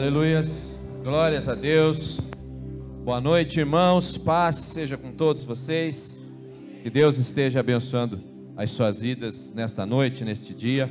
Aleluias, 0.00 0.82
glórias 1.02 1.46
a 1.46 1.54
Deus. 1.54 2.20
Boa 3.04 3.20
noite, 3.20 3.60
irmãos. 3.60 4.16
Paz 4.16 4.56
seja 4.56 4.96
com 4.96 5.12
todos 5.12 5.44
vocês. 5.44 6.18
Que 6.82 6.88
Deus 6.88 7.18
esteja 7.18 7.60
abençoando 7.60 8.18
as 8.56 8.70
suas 8.70 9.02
vidas 9.02 9.52
nesta 9.54 9.84
noite, 9.84 10.24
neste 10.24 10.54
dia. 10.54 10.90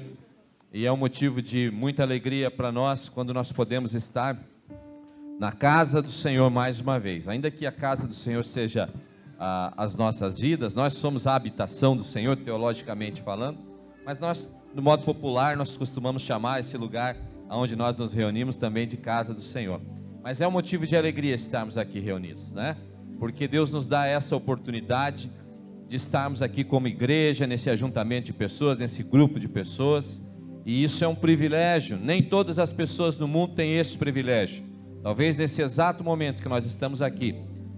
E 0.71 0.85
é 0.85 0.91
um 0.91 0.95
motivo 0.95 1.41
de 1.41 1.71
muita 1.71 2.03
alegria 2.03 2.51
para 2.51 2.71
nós 2.71 3.09
quando 3.09 3.33
nós 3.33 3.51
podemos 3.51 3.95
estar 3.95 4.37
na 5.39 5.51
casa 5.51 6.03
do 6.03 6.11
Senhor 6.11 6.47
mais 6.51 6.79
uma 6.79 6.99
vez. 6.99 7.27
Ainda 7.27 7.49
que 7.49 7.65
a 7.65 7.71
casa 7.71 8.05
do 8.05 8.13
Senhor 8.13 8.43
seja 8.43 8.93
ah, 9.39 9.73
as 9.75 9.97
nossas 9.97 10.39
vidas, 10.39 10.75
nós 10.75 10.93
somos 10.93 11.25
a 11.25 11.33
habitação 11.33 11.97
do 11.97 12.03
Senhor, 12.03 12.37
teologicamente 12.37 13.23
falando, 13.23 13.57
mas 14.05 14.19
nós, 14.19 14.47
no 14.71 14.83
modo 14.83 15.03
popular, 15.03 15.57
nós 15.57 15.75
costumamos 15.75 16.21
chamar 16.21 16.59
esse 16.59 16.77
lugar 16.77 17.17
onde 17.49 17.75
nós 17.75 17.97
nos 17.97 18.13
reunimos 18.13 18.57
também 18.57 18.87
de 18.87 18.97
casa 18.97 19.33
do 19.33 19.41
Senhor. 19.41 19.81
Mas 20.21 20.41
é 20.41 20.47
um 20.47 20.51
motivo 20.51 20.85
de 20.85 20.95
alegria 20.95 21.33
estarmos 21.35 21.77
aqui 21.77 21.99
reunidos, 21.99 22.53
né? 22.53 22.77
Porque 23.17 23.47
Deus 23.47 23.71
nos 23.71 23.87
dá 23.87 24.05
essa 24.05 24.35
oportunidade 24.35 25.29
de 25.87 25.95
estarmos 25.95 26.41
aqui 26.41 26.63
como 26.63 26.87
igreja, 26.87 27.47
nesse 27.47 27.69
ajuntamento 27.69 28.27
de 28.27 28.33
pessoas, 28.33 28.77
nesse 28.77 29.01
grupo 29.01 29.39
de 29.39 29.47
pessoas, 29.47 30.21
e 30.65 30.83
isso 30.83 31.03
é 31.03 31.07
um 31.07 31.15
privilégio. 31.15 31.97
Nem 31.97 32.21
todas 32.21 32.59
as 32.59 32.71
pessoas 32.71 33.17
no 33.17 33.27
mundo 33.27 33.55
têm 33.55 33.77
esse 33.77 33.97
privilégio. 33.97 34.63
Talvez 35.01 35.37
nesse 35.37 35.61
exato 35.61 36.03
momento 36.03 36.43
que 36.43 36.49
nós 36.49 36.65
estamos 36.65 37.01
aqui, 37.01 37.35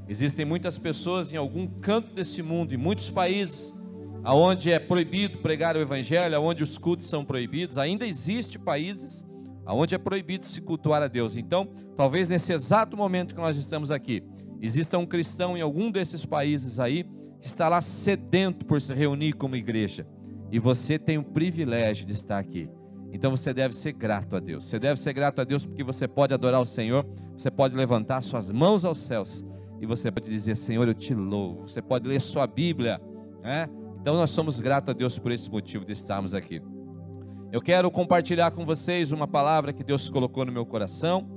existem 0.10 0.44
muitas 0.44 0.78
pessoas 0.78 1.32
em 1.32 1.38
algum 1.38 1.66
canto 1.68 2.14
desse 2.14 2.44
mundo, 2.44 2.74
em 2.74 2.78
muitos 2.78 3.10
países, 3.10 3.74
aonde 4.24 4.72
é 4.72 4.80
proibido 4.80 5.38
pregar 5.38 5.78
o 5.78 5.80
evangelho, 5.80 6.35
aonde 6.35 6.63
os 6.63 6.78
cultos 6.78 7.08
são 7.08 7.24
proibidos. 7.24 7.78
Ainda 7.78 8.06
existe 8.06 8.60
países 8.60 9.24
aonde 9.65 9.95
é 9.95 9.98
proibido 9.98 10.45
se 10.45 10.62
cultuar 10.62 11.01
a 11.01 11.07
Deus. 11.07 11.35
Então, 11.35 11.67
talvez 11.95 12.29
nesse 12.29 12.54
exato 12.54 12.95
momento 12.95 13.35
que 13.35 13.41
nós 13.41 13.57
estamos 13.57 13.91
aqui, 13.91 14.23
exista 14.62 14.98
um 14.98 15.05
cristão 15.05 15.57
em 15.57 15.62
algum 15.62 15.91
desses 15.91 16.26
países 16.26 16.79
aí 16.79 17.04
que 17.40 17.48
está 17.48 17.67
lá 17.67 17.82
sedento 17.82 18.65
por 18.65 18.79
se 18.79 18.93
reunir 18.93 19.34
como 19.34 19.55
igreja. 19.55 20.07
E 20.51 20.59
você 20.59 20.99
tem 20.99 21.17
o 21.17 21.23
privilégio 21.23 22.05
de 22.05 22.13
estar 22.13 22.37
aqui. 22.37 22.70
Então 23.12 23.32
você 23.32 23.54
deve 23.54 23.76
ser 23.76 23.93
grato 23.93 24.35
a 24.35 24.39
Deus. 24.39 24.65
Você 24.65 24.79
deve 24.79 24.99
ser 24.99 25.13
grato 25.13 25.41
a 25.41 25.43
Deus 25.43 25.65
porque 25.65 25.84
você 25.84 26.07
pode 26.07 26.34
adorar 26.34 26.62
o 26.62 26.65
Senhor, 26.65 27.05
você 27.37 27.51
pode 27.51 27.76
levantar 27.76 28.21
suas 28.21 28.51
mãos 28.51 28.85
aos 28.85 28.99
céus 28.99 29.43
e 29.82 29.85
você 29.85 30.12
pode 30.12 30.29
dizer: 30.29 30.55
Senhor, 30.55 30.87
eu 30.87 30.93
te 30.93 31.13
louvo. 31.13 31.67
Você 31.67 31.82
pode 31.82 32.07
ler 32.07 32.21
sua 32.21 32.48
Bíblia, 32.48 33.01
né? 33.41 33.67
Então 33.99 34.15
nós 34.15 34.29
somos 34.29 34.59
gratos 34.59 34.89
a 34.89 34.98
Deus 34.98 35.20
por 35.20 35.32
esse 35.32 35.49
motivo 35.49 35.84
de 35.84 35.93
estarmos 35.93 36.34
aqui. 36.34 36.62
Eu 37.52 37.62
quero 37.62 37.91
compartilhar 37.91 38.49
com 38.52 38.63
vocês 38.63 39.12
uma 39.12 39.27
palavra 39.27 39.74
que 39.74 39.84
Deus 39.84 40.10
colocou 40.10 40.46
no 40.46 40.54
meu 40.54 40.66
coração 40.66 41.27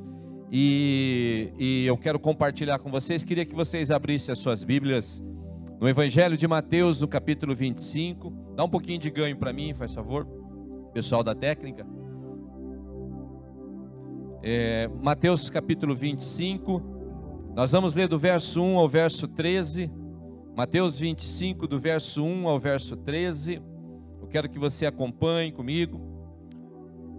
e, 0.48 1.52
e 1.58 1.84
eu 1.86 1.98
quero 1.98 2.20
compartilhar 2.20 2.78
com 2.78 2.88
vocês. 2.88 3.24
Queria 3.24 3.44
que 3.44 3.54
vocês 3.54 3.90
abrissem 3.90 4.32
as 4.32 4.38
suas 4.38 4.62
Bíblias 4.62 5.20
no 5.80 5.88
Evangelho 5.88 6.36
de 6.36 6.46
Mateus, 6.46 7.00
no 7.00 7.08
capítulo 7.08 7.52
25. 7.52 8.32
Dá 8.54 8.62
um 8.62 8.68
pouquinho 8.68 9.00
de 9.00 9.10
ganho 9.10 9.36
para 9.36 9.52
mim, 9.52 9.74
faz 9.74 9.92
favor, 9.92 10.24
pessoal 10.92 11.24
da 11.24 11.34
técnica. 11.34 11.84
É, 14.40 14.88
Mateus 15.02 15.50
capítulo 15.50 15.96
25, 15.96 16.80
nós 17.56 17.72
vamos 17.72 17.96
ler 17.96 18.06
do 18.06 18.20
verso 18.20 18.62
1 18.62 18.78
ao 18.78 18.88
verso 18.88 19.26
13. 19.26 19.90
Mateus 20.56 20.96
25, 20.96 21.66
do 21.66 21.80
verso 21.80 22.22
1 22.22 22.46
ao 22.46 22.60
verso 22.60 22.96
13. 22.96 23.73
Quero 24.34 24.48
que 24.48 24.58
você 24.58 24.84
acompanhe 24.84 25.52
comigo. 25.52 26.00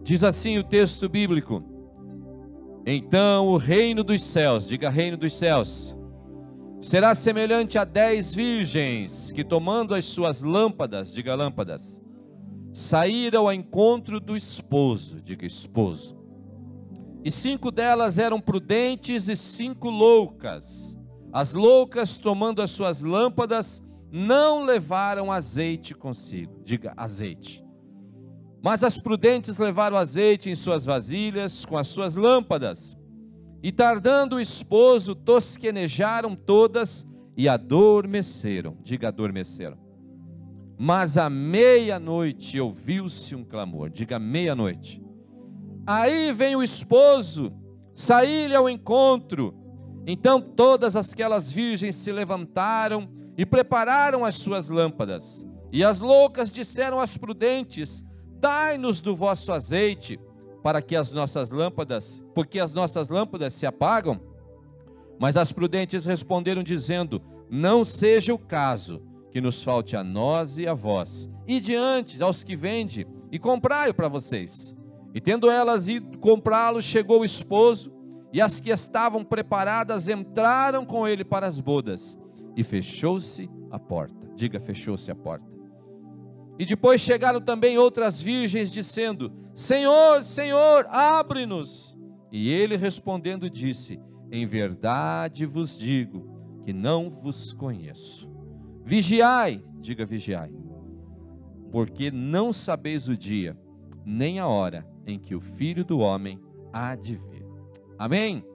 Diz 0.03 0.21
assim 0.21 0.57
o 0.57 0.63
texto 0.65 1.07
bíblico: 1.07 1.63
Então 2.85 3.47
o 3.47 3.55
reino 3.55 4.03
dos 4.03 4.21
céus, 4.21 4.67
diga 4.67 4.89
reino 4.89 5.15
dos 5.15 5.33
céus, 5.33 5.95
será 6.81 7.15
semelhante 7.15 7.77
a 7.77 7.85
dez 7.85 8.35
virgens 8.35 9.31
que, 9.31 9.45
tomando 9.45 9.95
as 9.95 10.03
suas 10.03 10.41
lâmpadas, 10.41 11.13
diga 11.13 11.33
lâmpadas, 11.35 12.01
saíram 12.73 13.43
ao 13.43 13.53
encontro 13.53 14.19
do 14.19 14.35
esposo, 14.35 15.21
diga 15.21 15.45
esposo. 15.45 16.17
E 17.23 17.31
cinco 17.31 17.71
delas 17.71 18.19
eram 18.19 18.41
prudentes 18.41 19.29
e 19.29 19.37
cinco 19.37 19.89
loucas. 19.89 20.99
As 21.31 21.53
loucas, 21.53 22.17
tomando 22.17 22.61
as 22.61 22.71
suas 22.71 23.03
lâmpadas, 23.03 23.81
não 24.15 24.63
levaram 24.63 25.29
azeite 25.29 25.93
consigo. 25.93 26.61
Diga 26.63 26.93
azeite. 26.95 27.61
Mas 28.63 28.81
as 28.81 28.97
prudentes 28.97 29.57
levaram 29.57 29.97
azeite 29.97 30.49
em 30.49 30.55
suas 30.55 30.85
vasilhas, 30.85 31.65
com 31.65 31.77
as 31.77 31.87
suas 31.87 32.15
lâmpadas. 32.15 32.95
E 33.61 33.73
tardando 33.73 34.37
o 34.37 34.39
esposo, 34.39 35.13
tosquenejaram 35.15 36.33
todas 36.33 37.05
e 37.35 37.49
adormeceram. 37.49 38.77
Diga 38.81 39.09
adormeceram. 39.09 39.77
Mas 40.77 41.17
à 41.17 41.29
meia-noite 41.29 42.57
ouviu-se 42.57 43.35
um 43.35 43.43
clamor. 43.43 43.89
Diga 43.89 44.17
meia-noite. 44.17 45.03
Aí 45.85 46.31
vem 46.31 46.55
o 46.55 46.63
esposo, 46.63 47.51
sair-lhe 47.93 48.55
ao 48.55 48.69
encontro. 48.69 49.53
Então 50.07 50.39
todas 50.39 50.95
aquelas 50.95 51.51
virgens 51.51 51.95
se 51.95 52.13
levantaram 52.13 53.09
e 53.37 53.45
prepararam 53.45 54.23
as 54.23 54.35
suas 54.35 54.69
lâmpadas. 54.69 55.45
E 55.71 55.83
as 55.83 55.99
loucas 55.99 56.53
disseram 56.53 56.99
às 56.99 57.17
prudentes: 57.17 58.03
Dai-nos 58.39 59.01
do 59.01 59.15
vosso 59.15 59.51
azeite, 59.51 60.19
para 60.63 60.81
que 60.81 60.95
as 60.95 61.11
nossas 61.11 61.51
lâmpadas, 61.51 62.23
porque 62.33 62.59
as 62.59 62.73
nossas 62.73 63.09
lâmpadas 63.09 63.53
se 63.53 63.65
apagam. 63.65 64.19
Mas 65.19 65.37
as 65.37 65.51
prudentes 65.51 66.05
responderam 66.05 66.63
dizendo: 66.63 67.21
Não 67.49 67.83
seja 67.83 68.33
o 68.33 68.39
caso 68.39 69.01
que 69.31 69.41
nos 69.41 69.63
falte 69.63 69.97
a 69.97 70.03
nós 70.03 70.57
e 70.57 70.67
a 70.67 70.73
vós. 70.73 71.29
E 71.47 71.59
diante 71.59 72.21
aos 72.23 72.43
que 72.43 72.55
vende 72.55 73.05
e 73.31 73.37
comprai-o 73.37 73.93
para 73.93 74.07
vocês. 74.07 74.75
E 75.13 75.21
tendo 75.21 75.49
elas 75.49 75.87
ido 75.87 76.17
comprá-lo, 76.17 76.81
chegou 76.81 77.21
o 77.21 77.25
esposo, 77.25 77.93
e 78.33 78.41
as 78.41 78.59
que 78.59 78.69
estavam 78.69 79.23
preparadas 79.23 80.09
entraram 80.09 80.85
com 80.85 81.07
ele 81.07 81.23
para 81.23 81.47
as 81.47 81.59
bodas 81.59 82.17
e 82.55 82.63
fechou-se 82.63 83.49
a 83.69 83.77
porta. 83.77 84.27
Diga, 84.35 84.59
fechou-se 84.59 85.09
a 85.11 85.15
porta. 85.15 85.55
E 86.57 86.65
depois 86.65 87.01
chegaram 87.01 87.41
também 87.41 87.77
outras 87.77 88.21
virgens, 88.21 88.71
dizendo: 88.71 89.31
Senhor, 89.53 90.23
Senhor, 90.23 90.85
abre-nos. 90.89 91.97
E 92.31 92.49
ele 92.49 92.77
respondendo 92.77 93.49
disse: 93.49 93.99
Em 94.31 94.45
verdade 94.45 95.45
vos 95.45 95.77
digo 95.77 96.35
que 96.63 96.71
não 96.71 97.09
vos 97.09 97.53
conheço. 97.53 98.33
Vigiai, 98.83 99.63
diga 99.79 100.05
vigiai, 100.05 100.53
porque 101.71 102.11
não 102.11 102.53
sabeis 102.53 103.07
o 103.07 103.17
dia, 103.17 103.57
nem 104.05 104.39
a 104.39 104.47
hora 104.47 104.85
em 105.05 105.19
que 105.19 105.35
o 105.35 105.41
filho 105.41 105.83
do 105.83 105.99
homem 105.99 106.39
há 106.71 106.95
de 106.95 107.15
vir. 107.15 107.45
Amém? 107.97 108.45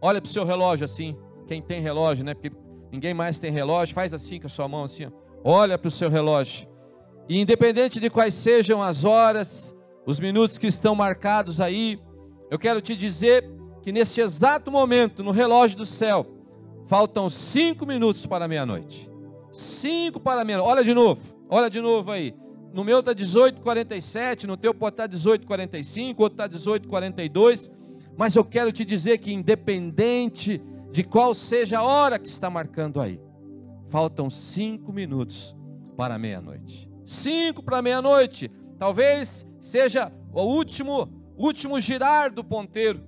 Olha 0.00 0.20
para 0.20 0.28
o 0.28 0.32
seu 0.32 0.44
relógio 0.44 0.84
assim, 0.84 1.16
quem 1.46 1.62
tem 1.62 1.80
relógio, 1.80 2.24
né? 2.24 2.34
Porque 2.34 2.50
ninguém 2.92 3.14
mais 3.14 3.38
tem 3.38 3.50
relógio, 3.50 3.94
faz 3.94 4.12
assim 4.12 4.38
com 4.38 4.46
a 4.46 4.50
sua 4.50 4.68
mão 4.68 4.84
assim, 4.84 5.06
ó. 5.06 5.10
olha 5.42 5.78
para 5.78 5.88
o 5.88 5.90
seu 5.90 6.10
relógio. 6.10 6.68
E 7.28 7.40
independente 7.40 7.98
de 7.98 8.10
quais 8.10 8.34
sejam 8.34 8.82
as 8.82 9.04
horas, 9.04 9.74
os 10.04 10.20
minutos 10.20 10.58
que 10.58 10.66
estão 10.66 10.94
marcados 10.94 11.60
aí, 11.60 11.98
eu 12.50 12.58
quero 12.58 12.82
te 12.82 12.94
dizer 12.94 13.48
que 13.82 13.90
neste 13.90 14.20
exato 14.20 14.70
momento, 14.70 15.24
no 15.24 15.30
relógio 15.30 15.78
do 15.78 15.86
céu, 15.86 16.26
faltam 16.86 17.28
cinco 17.28 17.86
minutos 17.86 18.26
para 18.26 18.46
meia-noite. 18.46 19.10
Cinco 19.50 20.20
para 20.20 20.44
meia-noite. 20.44 20.70
Olha 20.70 20.84
de 20.84 20.92
novo, 20.92 21.20
olha 21.48 21.70
de 21.70 21.80
novo 21.80 22.10
aí. 22.10 22.34
No 22.72 22.84
meu 22.84 23.00
está 23.00 23.14
18,47, 23.14 24.44
no 24.44 24.56
teu 24.56 24.74
pode 24.74 24.94
estar 24.94 25.08
18,45, 25.08 26.14
outro 26.18 26.42
está 26.42 26.48
18,42. 26.48 27.70
Mas 28.16 28.36
eu 28.36 28.44
quero 28.44 28.72
te 28.72 28.84
dizer 28.84 29.18
que 29.18 29.32
independente 29.32 30.60
de 30.92 31.02
qual 31.02 31.34
seja 31.34 31.78
a 31.78 31.82
hora 31.82 32.18
que 32.18 32.28
está 32.28 32.50
marcando 32.50 33.00
aí. 33.00 33.18
Faltam 33.88 34.28
cinco 34.28 34.92
minutos 34.92 35.56
para 35.96 36.18
meia-noite. 36.18 36.88
Cinco 37.04 37.62
para 37.62 37.82
meia-noite. 37.82 38.50
Talvez 38.78 39.46
seja 39.58 40.12
o 40.32 40.42
último, 40.42 41.08
último 41.36 41.80
girar 41.80 42.30
do 42.30 42.44
ponteiro 42.44 43.02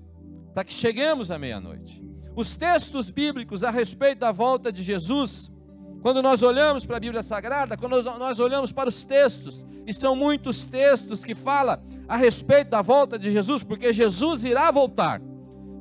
para 0.54 0.64
que 0.64 0.72
cheguemos 0.72 1.30
à 1.30 1.38
meia-noite. 1.38 2.00
Os 2.34 2.56
textos 2.56 3.10
bíblicos 3.10 3.62
a 3.62 3.70
respeito 3.70 4.20
da 4.20 4.32
volta 4.32 4.72
de 4.72 4.82
Jesus, 4.82 5.52
quando 6.00 6.22
nós 6.22 6.42
olhamos 6.42 6.86
para 6.86 6.96
a 6.96 7.00
Bíblia 7.00 7.22
Sagrada, 7.22 7.76
quando 7.76 8.02
nós 8.02 8.40
olhamos 8.40 8.72
para 8.72 8.88
os 8.88 9.04
textos, 9.04 9.64
e 9.86 9.92
são 9.92 10.16
muitos 10.16 10.66
textos 10.66 11.24
que 11.24 11.34
falam 11.34 11.78
a 12.08 12.16
respeito 12.16 12.70
da 12.70 12.82
volta 12.82 13.18
de 13.18 13.30
Jesus, 13.30 13.62
porque 13.62 13.92
Jesus 13.92 14.44
irá 14.44 14.70
voltar. 14.70 15.20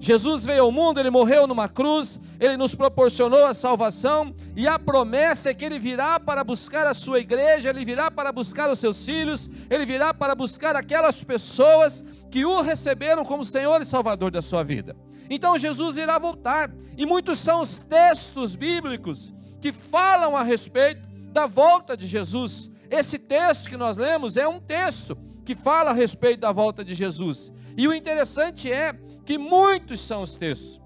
Jesus 0.04 0.44
veio 0.44 0.64
ao 0.64 0.72
mundo, 0.72 1.00
ele 1.00 1.10
morreu 1.10 1.48
numa 1.48 1.70
cruz, 1.70 2.20
ele 2.38 2.58
nos 2.58 2.76
proporcionou 2.76 3.46
a 3.46 3.54
salvação 3.54 4.36
e 4.54 4.68
a 4.68 4.78
promessa 4.78 5.50
é 5.50 5.54
que 5.54 5.64
ele 5.64 5.80
virá 5.80 6.20
para 6.20 6.44
buscar 6.44 6.86
a 6.86 6.94
sua 6.94 7.22
igreja, 7.22 7.70
ele 7.70 7.86
virá 7.86 8.12
para 8.12 8.30
buscar 8.30 8.70
os 8.70 8.80
seus 8.80 9.06
filhos, 9.06 9.50
ele 9.70 9.86
virá 9.86 10.14
para 10.14 10.36
buscar 10.36 10.76
aquelas 10.76 11.24
pessoas 11.24 12.04
que 12.30 12.44
o 12.44 12.60
receberam 12.60 13.24
como 13.24 13.46
Senhor 13.46 13.80
e 13.80 13.86
Salvador 13.86 14.30
da 14.30 14.42
sua 14.42 14.62
vida. 14.62 14.94
Então 15.30 15.58
Jesus 15.58 15.96
irá 15.96 16.20
voltar, 16.20 16.70
e 16.98 17.06
muitos 17.06 17.40
são 17.40 17.62
os 17.62 17.82
textos 17.82 18.58
bíblicos 18.58 19.34
que 19.62 19.72
falam 19.72 20.36
a 20.36 20.44
respeito 20.44 21.08
da 21.32 21.46
volta 21.46 21.96
de 21.96 22.08
Jesus. 22.08 22.70
Esse 22.92 23.18
texto 23.18 23.70
que 23.70 23.78
nós 23.78 23.96
lemos 23.96 24.36
é 24.36 24.46
um 24.46 24.60
texto 24.60 25.18
que 25.46 25.56
fala 25.56 25.92
a 25.92 25.94
respeito 25.94 26.42
da 26.42 26.52
volta 26.52 26.84
de 26.84 26.94
Jesus. 26.94 27.54
E 27.78 27.88
o 27.88 27.94
interessante 27.94 28.70
é 28.70 28.94
que 29.26 29.38
muitos 29.38 30.02
são 30.02 30.22
os 30.22 30.38
textos. 30.38 30.82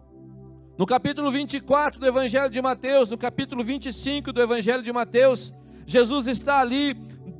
No 0.77 0.85
capítulo 0.85 1.31
24 1.31 1.99
do 1.99 2.05
Evangelho 2.05 2.49
de 2.49 2.61
Mateus, 2.61 3.09
no 3.09 3.17
capítulo 3.17 3.63
25 3.63 4.31
do 4.31 4.41
Evangelho 4.41 4.83
de 4.83 4.93
Mateus, 4.93 5.51
Jesus 5.87 6.27
está 6.27 6.59
ali 6.59 6.95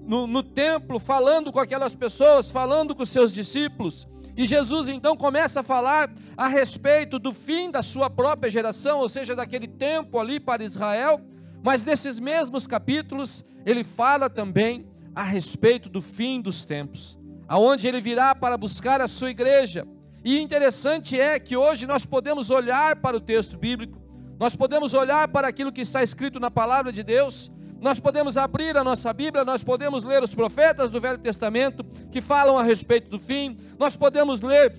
no, 0.08 0.26
no 0.26 0.42
templo 0.42 0.98
falando 0.98 1.52
com 1.52 1.60
aquelas 1.60 1.94
pessoas, 1.94 2.50
falando 2.50 2.96
com 2.96 3.06
seus 3.06 3.32
discípulos. 3.32 4.08
E 4.36 4.46
Jesus 4.46 4.88
então 4.88 5.16
começa 5.16 5.60
a 5.60 5.64
falar 5.64 6.12
a 6.36 6.48
respeito 6.48 7.20
do 7.20 7.34
fim 7.34 7.70
da 7.70 7.84
sua 7.84 8.10
própria 8.10 8.50
geração, 8.50 9.00
ou 9.00 9.10
seja, 9.10 9.36
daquele 9.36 9.68
tempo 9.68 10.18
ali 10.20 10.40
para 10.40 10.64
Israel. 10.64 11.22
Mas 11.64 11.86
nesses 11.86 12.20
mesmos 12.20 12.66
capítulos, 12.66 13.44
ele 13.66 13.84
fala 13.84 14.30
também 14.30 14.88
a 15.14 15.24
respeito 15.24 15.90
do 15.90 16.02
fim 16.02 16.40
dos 16.40 16.64
tempos, 16.64 17.20
aonde 17.48 17.88
ele 17.88 18.00
virá 18.00 18.34
para 18.34 18.58
buscar 18.58 19.02
a 19.02 19.08
sua 19.08 19.32
igreja. 19.32 19.86
E 20.28 20.42
interessante 20.42 21.18
é 21.18 21.40
que 21.40 21.56
hoje 21.56 21.88
nós 21.88 22.06
podemos 22.06 22.50
olhar 22.50 22.98
para 22.98 23.16
o 23.16 23.22
texto 23.22 23.58
bíblico, 23.58 23.98
nós 24.38 24.58
podemos 24.58 24.94
olhar 24.94 25.26
para 25.30 25.48
aquilo 25.48 25.72
que 25.72 25.80
está 25.80 26.04
escrito 26.04 26.38
na 26.38 26.52
palavra 26.52 26.92
de 26.92 27.02
Deus, 27.02 27.50
nós 27.80 27.98
podemos 27.98 28.36
abrir 28.36 28.76
a 28.76 28.84
nossa 28.84 29.14
Bíblia, 29.14 29.46
nós 29.46 29.64
podemos 29.64 30.04
ler 30.04 30.22
os 30.22 30.36
profetas 30.36 30.92
do 30.92 31.00
Velho 31.00 31.18
Testamento 31.18 31.82
que 32.12 32.20
falam 32.20 32.58
a 32.58 32.64
respeito 32.64 33.10
do 33.10 33.18
fim, 33.18 33.58
nós 33.80 33.96
podemos 33.96 34.44
ler 34.44 34.76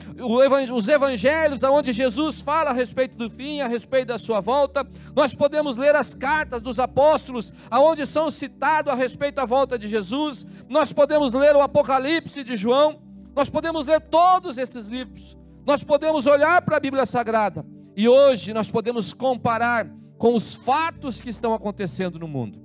os 0.70 0.86
evangelhos 0.86 1.62
onde 1.62 1.92
Jesus 1.92 2.42
fala 2.42 2.68
a 2.68 2.74
respeito 2.74 3.16
do 3.16 3.30
fim, 3.30 3.62
a 3.62 3.68
respeito 3.68 4.08
da 4.08 4.18
sua 4.18 4.40
volta, 4.40 4.86
nós 5.16 5.34
podemos 5.34 5.78
ler 5.78 5.96
as 5.96 6.12
cartas 6.12 6.60
dos 6.60 6.78
apóstolos 6.78 7.54
aonde 7.70 8.04
são 8.04 8.30
citados 8.30 8.92
a 8.92 8.94
respeito 8.94 9.36
da 9.36 9.46
volta 9.46 9.78
de 9.78 9.88
Jesus, 9.88 10.46
nós 10.68 10.92
podemos 10.92 11.32
ler 11.32 11.56
o 11.56 11.62
Apocalipse 11.62 12.44
de 12.44 12.54
João, 12.54 13.07
nós 13.38 13.49
podemos 13.49 13.87
ler 13.87 14.00
todos 14.00 14.58
esses 14.58 14.88
livros, 14.88 15.38
nós 15.64 15.85
podemos 15.85 16.26
olhar 16.26 16.61
para 16.62 16.76
a 16.76 16.81
Bíblia 16.81 17.06
Sagrada 17.06 17.64
e 17.96 18.08
hoje 18.08 18.52
nós 18.52 18.69
podemos 18.69 19.12
comparar 19.12 19.88
com 20.19 20.35
os 20.35 20.56
fatos 20.56 21.20
que 21.20 21.31
estão 21.31 21.55
acontecendo 21.55 22.19
no 22.19 22.26
mundo. 22.26 22.61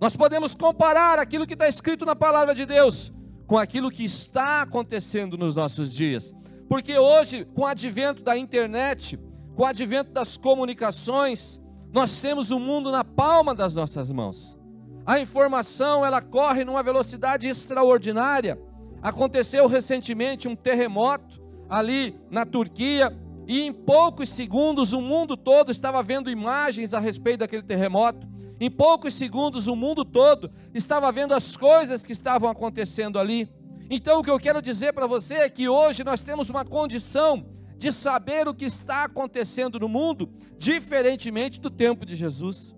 Nós 0.00 0.16
podemos 0.16 0.56
comparar 0.56 1.18
aquilo 1.18 1.46
que 1.46 1.52
está 1.52 1.68
escrito 1.68 2.06
na 2.06 2.16
palavra 2.16 2.54
de 2.54 2.64
Deus 2.64 3.12
com 3.46 3.58
aquilo 3.58 3.90
que 3.90 4.02
está 4.02 4.62
acontecendo 4.62 5.36
nos 5.36 5.54
nossos 5.54 5.92
dias. 5.92 6.34
Porque 6.66 6.98
hoje, 6.98 7.44
com 7.44 7.60
o 7.60 7.66
advento 7.66 8.22
da 8.22 8.38
internet, 8.38 9.20
com 9.54 9.64
o 9.64 9.66
advento 9.66 10.12
das 10.12 10.38
comunicações, 10.38 11.60
nós 11.92 12.18
temos 12.20 12.50
o 12.50 12.58
mundo 12.58 12.90
na 12.90 13.04
palma 13.04 13.54
das 13.54 13.74
nossas 13.74 14.10
mãos. 14.10 14.58
A 15.04 15.20
informação, 15.20 16.06
ela 16.06 16.22
corre 16.22 16.64
numa 16.64 16.82
velocidade 16.82 17.46
extraordinária. 17.46 18.58
Aconteceu 19.04 19.66
recentemente 19.66 20.48
um 20.48 20.56
terremoto 20.56 21.38
ali 21.68 22.18
na 22.30 22.46
Turquia, 22.46 23.14
e 23.46 23.60
em 23.60 23.70
poucos 23.70 24.30
segundos 24.30 24.94
o 24.94 25.00
mundo 25.02 25.36
todo 25.36 25.70
estava 25.70 26.02
vendo 26.02 26.30
imagens 26.30 26.94
a 26.94 26.98
respeito 26.98 27.40
daquele 27.40 27.62
terremoto. 27.62 28.26
Em 28.58 28.70
poucos 28.70 29.12
segundos 29.12 29.66
o 29.66 29.76
mundo 29.76 30.06
todo 30.06 30.50
estava 30.72 31.12
vendo 31.12 31.34
as 31.34 31.54
coisas 31.54 32.06
que 32.06 32.12
estavam 32.14 32.48
acontecendo 32.48 33.18
ali. 33.18 33.46
Então 33.90 34.20
o 34.20 34.22
que 34.24 34.30
eu 34.30 34.40
quero 34.40 34.62
dizer 34.62 34.94
para 34.94 35.06
você 35.06 35.34
é 35.34 35.50
que 35.50 35.68
hoje 35.68 36.02
nós 36.02 36.22
temos 36.22 36.48
uma 36.48 36.64
condição 36.64 37.44
de 37.76 37.92
saber 37.92 38.48
o 38.48 38.54
que 38.54 38.64
está 38.64 39.04
acontecendo 39.04 39.78
no 39.78 39.86
mundo, 39.86 40.32
diferentemente 40.56 41.60
do 41.60 41.68
tempo 41.68 42.06
de 42.06 42.14
Jesus. 42.14 42.74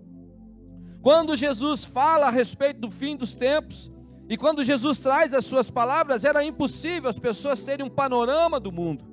Quando 1.01 1.37
Jesus 1.37 1.85
fala 1.85 2.27
a 2.27 2.31
respeito 2.31 2.81
do 2.81 2.91
fim 2.91 3.15
dos 3.15 3.33
tempos, 3.33 3.89
e 4.29 4.35
quando 4.35 4.63
Jesus 4.63 4.99
traz 4.99 5.33
as 5.33 5.45
suas 5.45 5.71
palavras, 5.71 6.25
era 6.25 6.43
impossível 6.43 7.09
as 7.09 7.17
pessoas 7.17 7.63
terem 7.63 7.85
um 7.85 7.89
panorama 7.89 8.59
do 8.59 8.71
mundo, 8.71 9.05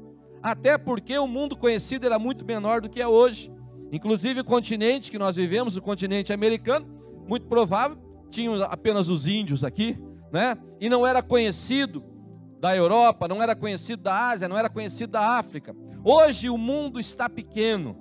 até 0.43 0.77
porque 0.77 1.17
o 1.17 1.27
mundo 1.27 1.57
conhecido 1.57 2.05
era 2.05 2.19
muito 2.19 2.45
menor 2.45 2.81
do 2.81 2.89
que 2.89 3.01
é 3.01 3.07
hoje. 3.07 3.53
Inclusive 3.93 4.41
o 4.41 4.45
continente 4.45 5.11
que 5.11 5.19
nós 5.19 5.37
vivemos, 5.37 5.77
o 5.77 5.83
continente 5.83 6.33
americano, 6.33 6.87
muito 7.29 7.47
provável, 7.47 7.97
tinham 8.29 8.61
apenas 8.65 9.09
os 9.09 9.29
índios 9.29 9.63
aqui, 9.63 9.97
né? 10.33 10.59
E 10.81 10.89
não 10.89 11.07
era 11.07 11.23
conhecido 11.23 12.03
da 12.61 12.75
Europa, 12.75 13.29
não 13.29 13.41
era 13.41 13.55
conhecido 13.55 14.03
da 14.03 14.31
Ásia, 14.31 14.49
não 14.49 14.59
era 14.59 14.69
conhecido 14.69 15.13
da 15.13 15.39
África. 15.39 15.77
Hoje 16.03 16.51
o 16.51 16.59
mundo 16.59 16.99
está 16.99 17.29
pequeno, 17.29 17.97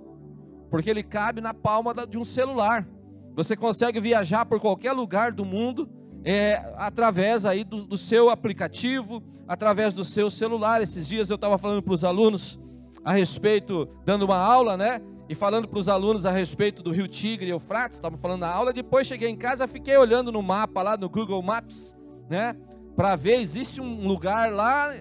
porque 0.71 0.89
ele 0.89 1.03
cabe 1.03 1.41
na 1.41 1.53
palma 1.53 1.93
de 2.07 2.17
um 2.17 2.23
celular. 2.23 2.87
Você 3.35 3.55
consegue 3.55 3.99
viajar 3.99 4.45
por 4.45 4.59
qualquer 4.59 4.93
lugar 4.93 5.31
do 5.31 5.45
mundo 5.45 5.87
é, 6.23 6.73
através 6.77 7.45
aí 7.45 7.63
do, 7.63 7.85
do, 7.85 7.97
seu 7.97 8.29
aplicativo, 8.29 9.21
através 9.47 9.93
do 9.93 10.03
seu 10.03 10.29
celular. 10.31 10.81
Esses 10.81 11.07
dias 11.07 11.29
eu 11.29 11.35
estava 11.35 11.57
falando 11.57 11.81
para 11.81 11.93
os 11.93 12.03
alunos 12.03 12.59
a 13.03 13.11
respeito, 13.11 13.87
dando 14.05 14.23
uma 14.23 14.37
aula, 14.37 14.77
né? 14.77 15.01
E 15.27 15.35
falando 15.35 15.67
para 15.67 15.79
os 15.79 15.89
alunos 15.89 16.25
a 16.25 16.31
respeito 16.31 16.81
do 16.81 16.91
rio 16.91 17.07
Tigre 17.07 17.47
e 17.47 17.49
Eufrates, 17.49 17.97
estava 17.97 18.17
falando 18.17 18.41
na 18.41 18.49
aula. 18.49 18.71
Depois 18.71 19.07
cheguei 19.07 19.29
em 19.29 19.35
casa, 19.35 19.67
fiquei 19.67 19.97
olhando 19.97 20.31
no 20.31 20.41
mapa 20.41 20.81
lá 20.81 20.97
no 20.97 21.09
Google 21.09 21.41
Maps, 21.41 21.95
né? 22.29 22.55
Para 22.95 23.15
ver, 23.15 23.39
existe 23.39 23.81
um 23.81 24.07
lugar 24.07 24.51
lá 24.51 24.93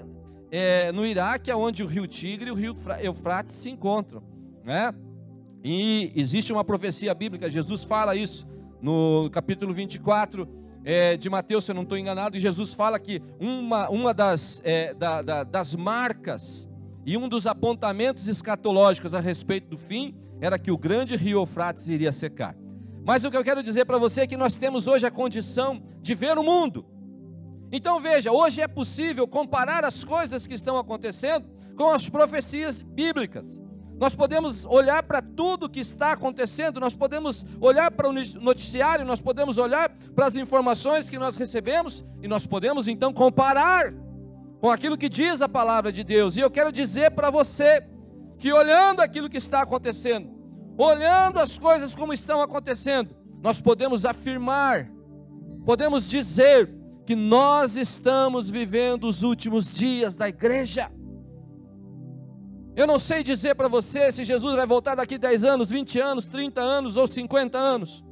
é, 0.51 0.91
no 0.93 1.07
Iraque 1.07 1.53
onde 1.53 1.83
o 1.83 1.87
rio 1.87 2.07
Tigre 2.07 2.49
e 2.49 2.53
o 2.53 2.55
rio 2.55 2.75
Eufrates 3.01 3.55
se 3.55 3.71
encontram, 3.71 4.23
né? 4.65 4.93
E 5.63 6.13
existe 6.17 6.53
uma 6.53 6.65
profecia 6.65 7.15
bíblica, 7.15 7.49
Jesus 7.49 7.85
fala 7.85 8.17
isso 8.17 8.47
no 8.81 9.31
capítulo 9.31 9.73
24 9.73 10.62
é, 10.85 11.17
de 11.17 11.31
Mateus, 11.31 11.65
se 11.65 11.71
eu 11.71 11.75
não 11.75 11.83
estou 11.83 11.97
enganado, 11.97 12.37
e 12.37 12.41
Jesus 12.41 12.75
fala 12.75 12.99
que 12.99 13.23
uma, 13.39 13.89
uma 13.89 14.13
das, 14.13 14.61
é, 14.65 14.93
da, 14.95 15.23
da, 15.23 15.45
das 15.45 15.77
marcas 15.77 16.69
e 17.05 17.17
um 17.17 17.29
dos 17.29 17.47
apontamentos 17.47 18.29
escatológicos 18.29 19.15
a 19.15 19.21
respeito 19.21 19.71
do 19.71 19.77
fim 19.77 20.15
era 20.41 20.59
que 20.59 20.71
o 20.71 20.79
grande 20.79 21.15
rio 21.17 21.41
Eufrates 21.41 21.89
iria 21.89 22.11
secar. 22.11 22.57
Mas 23.05 23.25
o 23.25 23.31
que 23.31 23.37
eu 23.37 23.45
quero 23.45 23.63
dizer 23.63 23.85
para 23.85 23.99
você 23.99 24.23
é 24.23 24.27
que 24.27 24.37
nós 24.37 24.57
temos 24.57 24.87
hoje 24.87 25.07
a 25.07 25.11
condição 25.11 25.83
de 26.01 26.15
ver 26.15 26.37
o 26.37 26.43
mundo. 26.43 26.85
Então 27.71 28.01
veja, 28.01 28.33
hoje 28.33 28.61
é 28.61 28.69
possível 28.69 29.27
comparar 29.27 29.85
as 29.85 30.05
coisas 30.05 30.47
que 30.47 30.55
estão 30.55 30.77
acontecendo 30.77 31.49
com 31.77 31.91
as 31.91 32.09
profecias 32.09 32.83
bíblicas. 32.83 33.62
Nós 34.03 34.17
podemos 34.17 34.65
olhar 34.65 35.05
para 35.05 35.23
tudo 35.23 35.69
que 35.69 35.79
está 35.79 36.11
acontecendo, 36.11 36.81
nós 36.81 36.93
podemos 36.93 37.47
olhar 37.61 37.89
para 37.89 38.09
o 38.09 38.13
noticiário, 38.13 39.07
nós 39.07 39.21
podemos 39.21 39.59
olhar 39.59 39.91
para 40.13 40.27
as 40.27 40.35
informações 40.35 41.09
que 41.09 41.17
nós 41.17 41.37
recebemos 41.37 42.05
e 42.21 42.27
nós 42.27 42.45
podemos 42.45 42.89
então 42.89 43.13
comparar 43.13 43.95
com 44.61 44.69
aquilo 44.69 44.99
que 44.99 45.09
diz 45.09 45.41
a 45.41 45.49
palavra 45.49 45.93
de 45.93 46.03
Deus. 46.03 46.37
E 46.37 46.41
eu 46.41 46.51
quero 46.51 46.73
dizer 46.73 47.13
para 47.13 47.31
você 47.31 47.87
que 48.41 48.53
olhando 48.53 48.99
aquilo 48.99 49.31
que 49.31 49.37
está 49.37 49.63
acontecendo, 49.63 50.35
olhando 50.77 51.39
as 51.39 51.57
coisas 51.57 51.95
como 51.95 52.13
estão 52.13 52.43
acontecendo, 52.43 53.15
nós 53.41 53.61
podemos 53.61 54.05
afirmar, 54.05 54.91
podemos 55.65 56.11
dizer 56.11 56.69
que 57.07 57.15
nós 57.15 57.77
estamos 57.77 58.51
vivendo 58.51 59.05
os 59.05 59.23
últimos 59.23 59.73
dias 59.73 60.17
da 60.17 60.29
igreja. 60.29 60.91
Eu 62.75 62.87
não 62.87 62.99
sei 62.99 63.23
dizer 63.23 63.55
para 63.55 63.69
você 63.69 64.11
se 64.11 64.25
Jesus 64.25 64.57
vai 64.57 64.67
voltar 64.67 64.95
daqui 64.95 65.19
10 65.19 65.45
anos, 65.45 65.71
20 65.71 66.01
anos, 66.01 66.27
30 66.27 66.61
anos 66.61 66.97
ou 66.97 67.07
50 67.07 67.59
anos. 67.59 68.03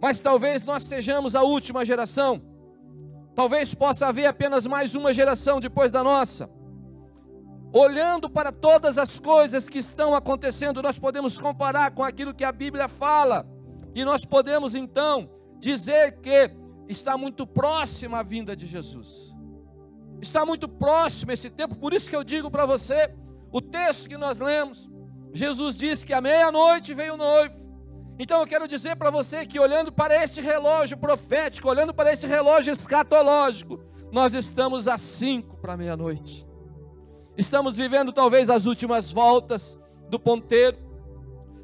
Mas 0.00 0.20
talvez 0.20 0.62
nós 0.62 0.84
sejamos 0.84 1.34
a 1.34 1.42
última 1.42 1.84
geração. 1.84 2.42
Talvez 3.34 3.74
possa 3.74 4.06
haver 4.06 4.26
apenas 4.26 4.66
mais 4.66 4.94
uma 4.94 5.12
geração 5.12 5.60
depois 5.60 5.92
da 5.92 6.02
nossa. 6.02 6.48
Olhando 7.74 8.30
para 8.30 8.52
todas 8.52 8.96
as 8.96 9.18
coisas 9.18 9.68
que 9.68 9.78
estão 9.78 10.14
acontecendo, 10.14 10.80
nós 10.80 10.98
podemos 10.98 11.36
comparar 11.36 11.90
com 11.90 12.04
aquilo 12.04 12.32
que 12.32 12.44
a 12.44 12.52
Bíblia 12.52 12.88
fala. 12.88 13.46
E 13.94 14.04
nós 14.04 14.24
podemos 14.24 14.74
então 14.74 15.28
dizer 15.58 16.20
que 16.20 16.50
está 16.88 17.18
muito 17.18 17.46
próxima 17.46 18.18
a 18.18 18.22
vinda 18.22 18.56
de 18.56 18.66
Jesus. 18.66 19.34
Está 20.22 20.46
muito 20.46 20.68
próximo 20.68 21.32
esse 21.32 21.50
tempo, 21.50 21.74
por 21.74 21.92
isso 21.92 22.08
que 22.08 22.16
eu 22.16 22.24
digo 22.24 22.50
para 22.50 22.64
você, 22.64 23.12
o 23.54 23.60
texto 23.60 24.08
que 24.08 24.16
nós 24.16 24.40
lemos, 24.40 24.90
Jesus 25.32 25.76
disse 25.76 26.04
que 26.04 26.12
à 26.12 26.20
meia-noite 26.20 26.92
veio 26.92 27.14
o 27.14 27.16
noivo. 27.16 27.54
Então 28.18 28.40
eu 28.40 28.46
quero 28.48 28.66
dizer 28.66 28.96
para 28.96 29.10
você 29.10 29.46
que 29.46 29.60
olhando 29.60 29.92
para 29.92 30.20
este 30.24 30.40
relógio 30.40 30.96
profético, 30.96 31.68
olhando 31.68 31.94
para 31.94 32.12
este 32.12 32.26
relógio 32.26 32.72
escatológico, 32.72 33.78
nós 34.10 34.34
estamos 34.34 34.88
a 34.88 34.98
cinco 34.98 35.56
para 35.58 35.76
meia-noite. 35.76 36.44
Estamos 37.38 37.76
vivendo 37.76 38.12
talvez 38.12 38.50
as 38.50 38.66
últimas 38.66 39.12
voltas 39.12 39.78
do 40.10 40.18
ponteiro. 40.18 40.76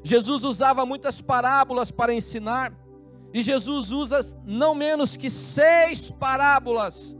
Jesus 0.01 0.45
usava 0.45 0.85
muitas 0.85 1.21
parábolas 1.21 1.91
para 1.91 2.13
ensinar, 2.13 2.73
e 3.33 3.41
Jesus 3.41 3.91
usa 3.91 4.21
não 4.45 4.73
menos 4.73 5.17
que 5.17 5.29
seis 5.29 6.09
parábolas 6.09 7.17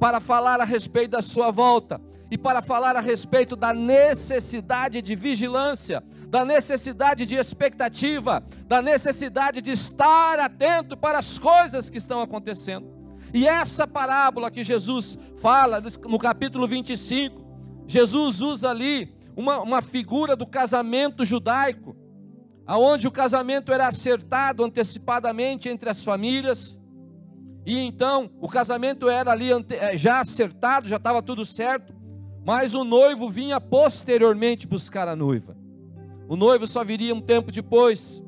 para 0.00 0.18
falar 0.18 0.60
a 0.60 0.64
respeito 0.64 1.12
da 1.12 1.22
sua 1.22 1.52
volta. 1.52 2.09
E 2.30 2.38
para 2.38 2.62
falar 2.62 2.94
a 2.94 3.00
respeito 3.00 3.56
da 3.56 3.74
necessidade 3.74 5.02
de 5.02 5.16
vigilância, 5.16 6.02
da 6.28 6.44
necessidade 6.44 7.26
de 7.26 7.34
expectativa, 7.34 8.42
da 8.66 8.80
necessidade 8.80 9.60
de 9.60 9.72
estar 9.72 10.38
atento 10.38 10.96
para 10.96 11.18
as 11.18 11.38
coisas 11.38 11.90
que 11.90 11.98
estão 11.98 12.20
acontecendo. 12.20 12.88
E 13.34 13.46
essa 13.46 13.86
parábola 13.86 14.50
que 14.50 14.62
Jesus 14.62 15.18
fala 15.40 15.82
no 16.08 16.18
capítulo 16.18 16.66
25, 16.68 17.84
Jesus 17.86 18.40
usa 18.40 18.70
ali 18.70 19.12
uma, 19.36 19.60
uma 19.60 19.82
figura 19.82 20.36
do 20.36 20.46
casamento 20.46 21.24
judaico, 21.24 21.96
aonde 22.64 23.08
o 23.08 23.12
casamento 23.12 23.72
era 23.72 23.88
acertado 23.88 24.64
antecipadamente 24.64 25.68
entre 25.68 25.90
as 25.90 26.04
famílias, 26.04 26.78
e 27.66 27.78
então 27.78 28.30
o 28.40 28.48
casamento 28.48 29.08
era 29.08 29.32
ali 29.32 29.50
eh, 29.52 29.96
já 29.96 30.20
acertado, 30.20 30.88
já 30.88 30.96
estava 30.96 31.22
tudo 31.22 31.44
certo, 31.44 31.99
mas 32.44 32.74
o 32.74 32.84
noivo 32.84 33.28
vinha 33.28 33.60
posteriormente 33.60 34.66
buscar 34.66 35.08
a 35.08 35.16
noiva. 35.16 35.56
O 36.28 36.36
noivo 36.36 36.66
só 36.66 36.82
viria 36.84 37.14
um 37.14 37.20
tempo 37.20 37.50
depois. 37.50 38.22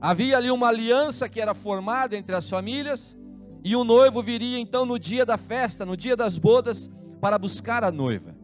Havia 0.00 0.36
ali 0.36 0.50
uma 0.50 0.68
aliança 0.68 1.28
que 1.28 1.40
era 1.40 1.54
formada 1.54 2.16
entre 2.16 2.34
as 2.34 2.48
famílias, 2.48 3.16
e 3.64 3.74
o 3.74 3.84
noivo 3.84 4.22
viria 4.22 4.58
então 4.58 4.86
no 4.86 4.98
dia 4.98 5.26
da 5.26 5.36
festa, 5.36 5.84
no 5.84 5.96
dia 5.96 6.16
das 6.16 6.38
bodas, 6.38 6.90
para 7.20 7.38
buscar 7.38 7.82
a 7.82 7.90
noiva. 7.90 8.34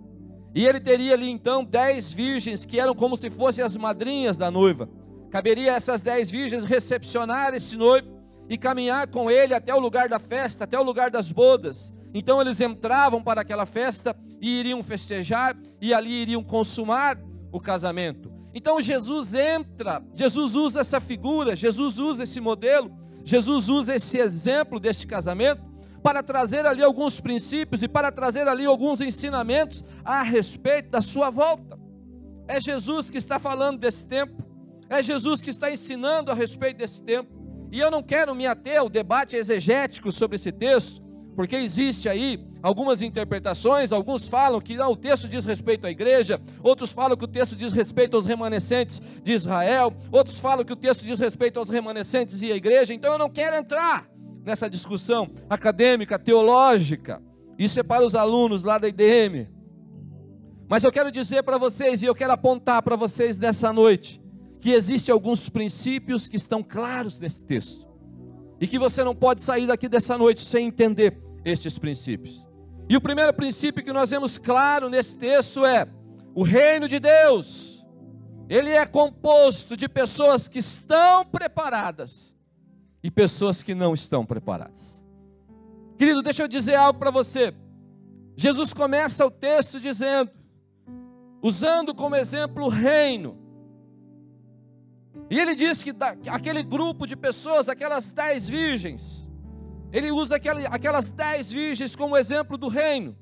E 0.55 0.67
ele 0.67 0.81
teria 0.81 1.15
ali 1.15 1.31
então 1.31 1.65
dez 1.65 2.13
virgens 2.13 2.65
que 2.65 2.79
eram 2.79 2.95
como 2.95 3.17
se 3.17 3.31
fossem 3.31 3.65
as 3.65 3.77
madrinhas 3.77 4.37
da 4.37 4.51
noiva. 4.51 4.89
Caberia 5.31 5.73
a 5.73 5.77
essas 5.77 6.03
dez 6.03 6.31
virgens 6.31 6.65
recepcionar 6.65 7.55
esse 7.55 7.77
noivo 7.77 8.13
e 8.49 8.59
caminhar 8.59 9.07
com 9.07 9.31
ele 9.31 9.55
até 9.55 9.75
o 9.75 9.81
lugar 9.81 10.09
da 10.09 10.19
festa, 10.19 10.65
até 10.65 10.79
o 10.79 10.83
lugar 10.83 11.11
das 11.11 11.33
bodas. 11.33 11.95
Então 12.15 12.41
eles 12.41 12.61
entravam 12.61 13.23
para 13.23 13.41
aquela 13.41 13.67
festa 13.67 14.17
e 14.41 14.61
iriam 14.61 14.83
festejar 14.83 15.57
e 15.81 15.95
ali 15.95 16.11
iriam 16.11 16.43
consumar 16.43 17.19
o 17.51 17.61
casamento. 17.61 18.33
Então 18.55 18.81
Jesus 18.81 19.35
entra, 19.35 20.03
Jesus 20.15 20.55
usa 20.55 20.81
essa 20.81 21.01
figura, 21.01 21.55
Jesus 21.57 21.99
usa 21.99 22.25
esse 22.25 22.41
modelo, 22.41 22.91
Jesus 23.25 23.69
usa 23.69 23.95
esse 23.95 24.19
exemplo 24.19 24.79
deste 24.79 25.07
casamento 25.07 25.63
para 26.03 26.23
trazer 26.23 26.67
ali 26.67 26.83
alguns 26.83 27.21
princípios 27.21 27.83
e 27.83 27.89
para 27.89 28.11
trazer 28.11 28.49
ali 28.49 28.67
alguns 28.67 29.01
ensinamentos 29.01 29.85
a 30.05 30.23
respeito 30.23 30.91
da 30.91 31.01
sua 31.01 31.31
volta. 31.31 31.79
É 32.49 32.61
Jesus 32.61 33.09
que 33.09 33.19
está 33.19 33.39
falando 33.39 33.79
desse 33.79 34.07
tempo, 34.07 34.45
é 34.91 35.03
Jesus 35.03 35.43
que 35.43 35.51
está 35.51 35.71
ensinando 35.71 36.31
a 36.31 36.35
respeito 36.35 36.79
desse 36.79 37.03
tempo. 37.03 37.41
E 37.71 37.81
eu 37.81 37.91
não 37.91 38.03
quero 38.03 38.35
me 38.35 38.47
ater 38.47 38.79
ao 38.79 38.91
debate 38.91 39.37
exegético 39.37 40.13
sobre 40.13 40.35
esse 40.35 40.53
texto, 40.53 41.02
porque 41.35 41.57
existe 41.57 42.09
aí 42.09 42.39
algumas 42.63 43.03
interpretações, 43.03 43.93
alguns 43.93 44.29
falam 44.29 44.61
que 44.61 44.77
não, 44.77 44.93
o 44.93 44.97
texto 44.97 45.29
diz 45.29 45.45
respeito 45.45 45.87
à 45.87 45.91
igreja, 45.91 46.41
outros 46.63 46.93
falam 46.93 47.17
que 47.17 47.25
o 47.25 47.29
texto 47.29 47.57
diz 47.57 47.73
respeito 47.73 48.17
aos 48.17 48.27
remanescentes 48.27 49.01
de 49.23 49.33
Israel, 49.33 49.93
outros 50.11 50.39
falam 50.39 50.65
que 50.65 50.73
o 50.73 50.77
texto 50.77 51.05
diz 51.05 51.19
respeito 51.19 51.59
aos 51.59 51.69
remanescentes 51.69 52.43
e 52.43 52.53
à 52.53 52.57
igreja, 52.57 52.93
então 52.95 53.13
eu 53.13 53.19
não 53.19 53.31
quero 53.31 53.57
entrar 53.57 54.09
nessa 54.45 54.69
discussão 54.69 55.31
acadêmica, 55.49 56.19
teológica, 56.19 57.23
isso 57.59 57.79
é 57.81 57.83
para 57.83 58.05
os 58.05 58.15
alunos 58.15 58.65
lá 58.65 58.79
da 58.79 58.89
IDM. 58.89 59.49
Mas 60.69 60.85
eu 60.85 60.93
quero 60.93 61.13
dizer 61.13 61.43
para 61.43 61.59
vocês, 61.59 62.03
e 62.03 62.07
eu 62.07 62.15
quero 62.15 62.33
apontar 62.33 62.83
para 62.83 62.97
vocês 62.97 63.39
nessa 63.39 63.73
noite, 63.73 64.21
que 64.61 64.71
existem 64.71 65.13
alguns 65.13 65.49
princípios 65.49 66.29
que 66.29 66.37
estão 66.37 66.63
claros 66.63 67.21
nesse 67.21 67.45
texto 67.45 67.92
e 68.63 68.67
que 68.69 68.79
você 68.79 69.03
não 69.03 69.13
pode 69.13 69.41
sair 69.41 69.67
daqui 69.67 69.89
dessa 69.89 70.17
noite 70.17 70.39
sem 70.39 70.69
entender 70.69 71.21
estes 71.45 71.81
princípios. 71.81 72.47
E 72.89 72.97
o 72.97 73.01
primeiro 73.01 73.35
princípio 73.35 73.83
que 73.83 73.93
nós 73.93 74.11
vemos 74.11 74.39
claro 74.39 74.89
nesse 74.89 75.19
texto 75.19 75.67
é: 75.67 75.89
o 76.33 76.45
reino 76.45 76.87
de 76.87 77.01
Deus, 77.01 77.85
ele 78.49 78.71
é 78.71 78.87
composto 78.87 79.77
de 79.77 79.89
pessoas 79.89 80.47
que 80.47 80.61
estão 80.61 81.25
preparadas 81.25 82.37
e 83.03 83.11
pessoas 83.11 83.65
que 83.65 83.75
não 83.75 83.95
estão 83.95 84.25
preparadas. 84.25 85.05
Querido, 85.99 86.23
deixa 86.23 86.45
eu 86.45 86.49
dizer 86.49 86.77
algo 86.77 87.01
para 87.01 87.11
você. 87.11 87.53
Jesus 88.37 88.73
começa 88.73 89.27
o 89.27 89.31
texto 89.31 89.81
dizendo, 89.81 90.31
usando 91.43 91.93
como 91.93 92.15
exemplo 92.15 92.67
o 92.67 92.69
reino, 92.69 93.37
e 95.33 95.41
ele 95.41 95.55
diz 95.55 95.83
que 95.83 95.95
aquele 96.29 96.63
grupo 96.63 97.07
de 97.07 97.17
pessoas, 97.17 97.67
aquelas 97.67 98.13
dez 98.13 98.47
virgens, 98.47 99.31
ele 99.91 100.13
usa 100.13 100.37
aquelas 100.37 101.09
dez 101.09 101.51
virgens 101.51 101.97
como 101.97 102.19
exemplo 102.19 102.59
do 102.59 102.69
reino. 102.69 103.17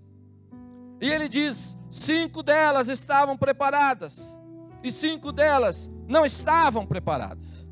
E 1.00 1.08
ele 1.08 1.28
diz: 1.28 1.78
cinco 1.88 2.42
delas 2.42 2.88
estavam 2.88 3.38
preparadas, 3.38 4.36
e 4.82 4.90
cinco 4.90 5.30
delas 5.30 5.88
não 6.08 6.24
estavam 6.24 6.84
preparadas. 6.84 7.64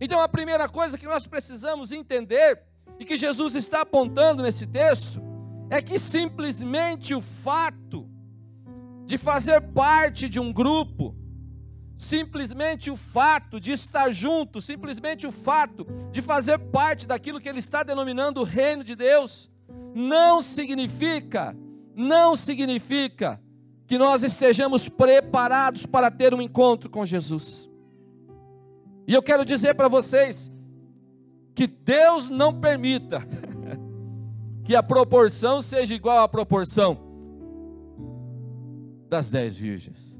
Então 0.00 0.20
a 0.20 0.28
primeira 0.28 0.68
coisa 0.68 0.98
que 0.98 1.06
nós 1.06 1.28
precisamos 1.28 1.92
entender, 1.92 2.60
e 2.98 3.04
que 3.04 3.16
Jesus 3.16 3.54
está 3.54 3.82
apontando 3.82 4.42
nesse 4.42 4.66
texto, 4.66 5.22
é 5.70 5.80
que 5.80 6.00
simplesmente 6.00 7.14
o 7.14 7.20
fato 7.20 8.10
de 9.06 9.16
fazer 9.16 9.60
parte 9.60 10.28
de 10.28 10.40
um 10.40 10.52
grupo, 10.52 11.14
simplesmente 11.98 12.92
o 12.92 12.96
fato 12.96 13.58
de 13.58 13.72
estar 13.72 14.12
junto, 14.12 14.60
simplesmente 14.60 15.26
o 15.26 15.32
fato 15.32 15.84
de 16.12 16.22
fazer 16.22 16.56
parte 16.56 17.08
daquilo 17.08 17.40
que 17.40 17.48
ele 17.48 17.58
está 17.58 17.82
denominando 17.82 18.40
o 18.40 18.44
reino 18.44 18.84
de 18.84 18.94
Deus, 18.94 19.50
não 19.92 20.40
significa, 20.40 21.56
não 21.96 22.36
significa 22.36 23.40
que 23.84 23.98
nós 23.98 24.22
estejamos 24.22 24.88
preparados 24.88 25.86
para 25.86 26.08
ter 26.08 26.32
um 26.32 26.40
encontro 26.40 26.88
com 26.88 27.04
Jesus. 27.04 27.68
E 29.06 29.12
eu 29.12 29.22
quero 29.22 29.44
dizer 29.44 29.74
para 29.74 29.88
vocês 29.88 30.52
que 31.54 31.66
Deus 31.66 32.30
não 32.30 32.60
permita 32.60 33.26
que 34.62 34.76
a 34.76 34.82
proporção 34.82 35.60
seja 35.60 35.94
igual 35.94 36.20
à 36.20 36.28
proporção 36.28 36.96
das 39.08 39.30
dez 39.30 39.56
virgens. 39.56 40.18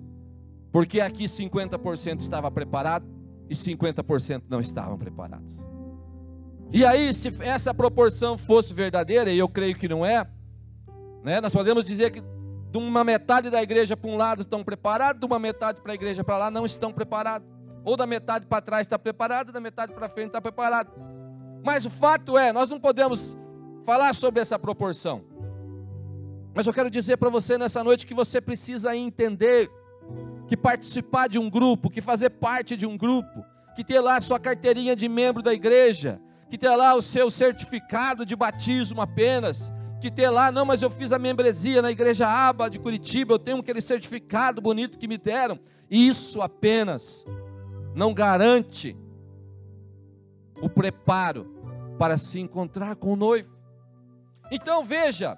Porque 0.70 1.00
aqui 1.00 1.24
50% 1.24 2.20
estava 2.20 2.50
preparado 2.50 3.06
e 3.48 3.54
50% 3.54 4.42
não 4.48 4.60
estavam 4.60 4.98
preparados. 4.98 5.64
E 6.70 6.84
aí, 6.84 7.12
se 7.14 7.32
essa 7.42 7.72
proporção 7.72 8.36
fosse 8.36 8.74
verdadeira, 8.74 9.30
e 9.30 9.38
eu 9.38 9.48
creio 9.48 9.74
que 9.74 9.88
não 9.88 10.04
é, 10.04 10.26
né, 11.24 11.40
nós 11.40 11.52
podemos 11.52 11.84
dizer 11.84 12.10
que 12.10 12.20
de 12.20 12.76
uma 12.76 13.02
metade 13.02 13.48
da 13.48 13.62
igreja 13.62 13.96
para 13.96 14.10
um 14.10 14.16
lado 14.16 14.42
estão 14.42 14.62
preparados, 14.62 15.18
de 15.18 15.26
uma 15.26 15.38
metade 15.38 15.80
para 15.80 15.92
a 15.92 15.94
igreja 15.94 16.22
para 16.22 16.36
lá 16.36 16.50
não 16.50 16.66
estão 16.66 16.92
preparados. 16.92 17.48
Ou 17.84 17.96
da 17.96 18.06
metade 18.06 18.46
para 18.46 18.60
trás 18.60 18.86
está 18.86 18.98
preparado, 18.98 19.50
da 19.50 19.60
metade 19.60 19.94
para 19.94 20.08
frente 20.08 20.28
está 20.28 20.40
preparado. 20.40 20.90
Mas 21.64 21.86
o 21.86 21.90
fato 21.90 22.36
é, 22.36 22.52
nós 22.52 22.68
não 22.68 22.78
podemos 22.78 23.36
falar 23.84 24.14
sobre 24.14 24.40
essa 24.40 24.58
proporção. 24.58 25.24
Mas 26.54 26.66
eu 26.66 26.74
quero 26.74 26.90
dizer 26.90 27.16
para 27.16 27.30
você 27.30 27.56
nessa 27.56 27.82
noite 27.82 28.06
que 28.06 28.12
você 28.12 28.40
precisa 28.40 28.94
entender 28.94 29.70
que 30.48 30.56
participar 30.56 31.28
de 31.28 31.38
um 31.38 31.50
grupo, 31.50 31.90
que 31.90 32.00
fazer 32.00 32.30
parte 32.30 32.76
de 32.76 32.86
um 32.86 32.96
grupo, 32.96 33.44
que 33.76 33.84
ter 33.84 34.00
lá 34.00 34.16
a 34.16 34.20
sua 34.20 34.40
carteirinha 34.40 34.96
de 34.96 35.08
membro 35.08 35.42
da 35.42 35.52
igreja, 35.52 36.20
que 36.48 36.56
ter 36.56 36.70
lá 36.70 36.94
o 36.94 37.02
seu 37.02 37.30
certificado 37.30 38.24
de 38.24 38.34
batismo 38.34 39.02
apenas, 39.02 39.70
que 40.00 40.10
ter 40.10 40.30
lá, 40.30 40.50
não, 40.50 40.64
mas 40.64 40.80
eu 40.80 40.88
fiz 40.88 41.12
a 41.12 41.18
membresia 41.18 41.82
na 41.82 41.90
igreja 41.90 42.26
Aba 42.26 42.70
de 42.70 42.78
Curitiba, 42.78 43.34
eu 43.34 43.38
tenho 43.38 43.58
aquele 43.58 43.80
certificado 43.80 44.60
bonito 44.60 44.98
que 44.98 45.06
me 45.06 45.18
deram. 45.18 45.60
Isso 45.90 46.40
apenas 46.40 47.26
não 47.94 48.14
garante 48.14 48.96
o 50.62 50.68
preparo 50.68 51.44
para 51.98 52.16
se 52.16 52.40
encontrar 52.40 52.96
com 52.96 53.12
o 53.12 53.16
noivo. 53.16 53.54
Então 54.50 54.82
veja, 54.82 55.36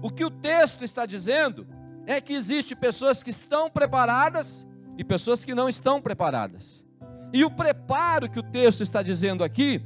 o 0.00 0.10
que 0.10 0.24
o 0.24 0.30
texto 0.30 0.84
está 0.84 1.06
dizendo 1.06 1.66
é 2.06 2.20
que 2.20 2.34
existe 2.34 2.74
pessoas 2.74 3.22
que 3.22 3.30
estão 3.30 3.70
preparadas 3.70 4.66
e 4.96 5.04
pessoas 5.04 5.44
que 5.44 5.54
não 5.54 5.68
estão 5.68 6.00
preparadas. 6.00 6.84
E 7.32 7.44
o 7.44 7.50
preparo 7.50 8.30
que 8.30 8.38
o 8.38 8.42
texto 8.42 8.82
está 8.82 9.02
dizendo 9.02 9.42
aqui, 9.42 9.82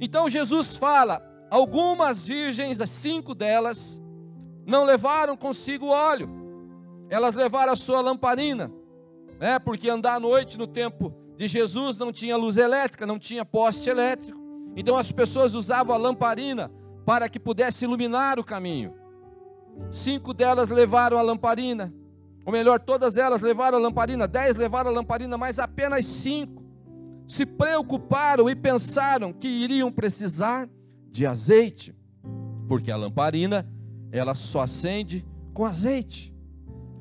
então 0.00 0.28
Jesus 0.28 0.76
fala: 0.76 1.22
algumas 1.50 2.26
virgens, 2.26 2.80
as 2.80 2.90
cinco 2.90 3.34
delas, 3.34 4.00
não 4.66 4.84
levaram 4.84 5.36
consigo 5.36 5.86
óleo, 5.86 6.28
elas 7.08 7.34
levaram 7.34 7.72
a 7.72 7.76
sua 7.76 8.00
lamparina, 8.00 8.72
né? 9.38 9.58
Porque 9.58 9.88
andar 9.88 10.14
à 10.14 10.20
noite 10.20 10.58
no 10.58 10.66
tempo 10.66 11.14
de 11.36 11.46
Jesus 11.46 11.98
não 11.98 12.12
tinha 12.12 12.36
luz 12.36 12.56
elétrica, 12.56 13.06
não 13.06 13.18
tinha 13.18 13.44
poste 13.44 13.88
elétrico, 13.88 14.40
então 14.74 14.96
as 14.96 15.12
pessoas 15.12 15.54
usavam 15.54 15.94
a 15.94 15.98
lamparina 15.98 16.72
para 17.04 17.28
que 17.28 17.38
pudesse 17.38 17.84
iluminar 17.84 18.40
o 18.40 18.44
caminho. 18.44 19.03
Cinco 19.90 20.34
delas 20.34 20.68
levaram 20.68 21.18
a 21.18 21.22
lamparina, 21.22 21.92
ou 22.44 22.52
melhor, 22.52 22.78
todas 22.78 23.16
elas 23.16 23.40
levaram 23.40 23.78
a 23.78 23.80
lamparina, 23.80 24.28
dez 24.28 24.56
levaram 24.56 24.90
a 24.90 24.92
lamparina, 24.92 25.38
mas 25.38 25.58
apenas 25.58 26.06
cinco 26.06 26.62
se 27.26 27.46
preocuparam 27.46 28.50
e 28.50 28.54
pensaram 28.54 29.32
que 29.32 29.48
iriam 29.48 29.90
precisar 29.90 30.68
de 31.10 31.26
azeite, 31.26 31.94
porque 32.68 32.90
a 32.90 32.96
lamparina 32.96 33.66
ela 34.12 34.34
só 34.34 34.62
acende 34.62 35.24
com 35.54 35.64
azeite. 35.64 36.34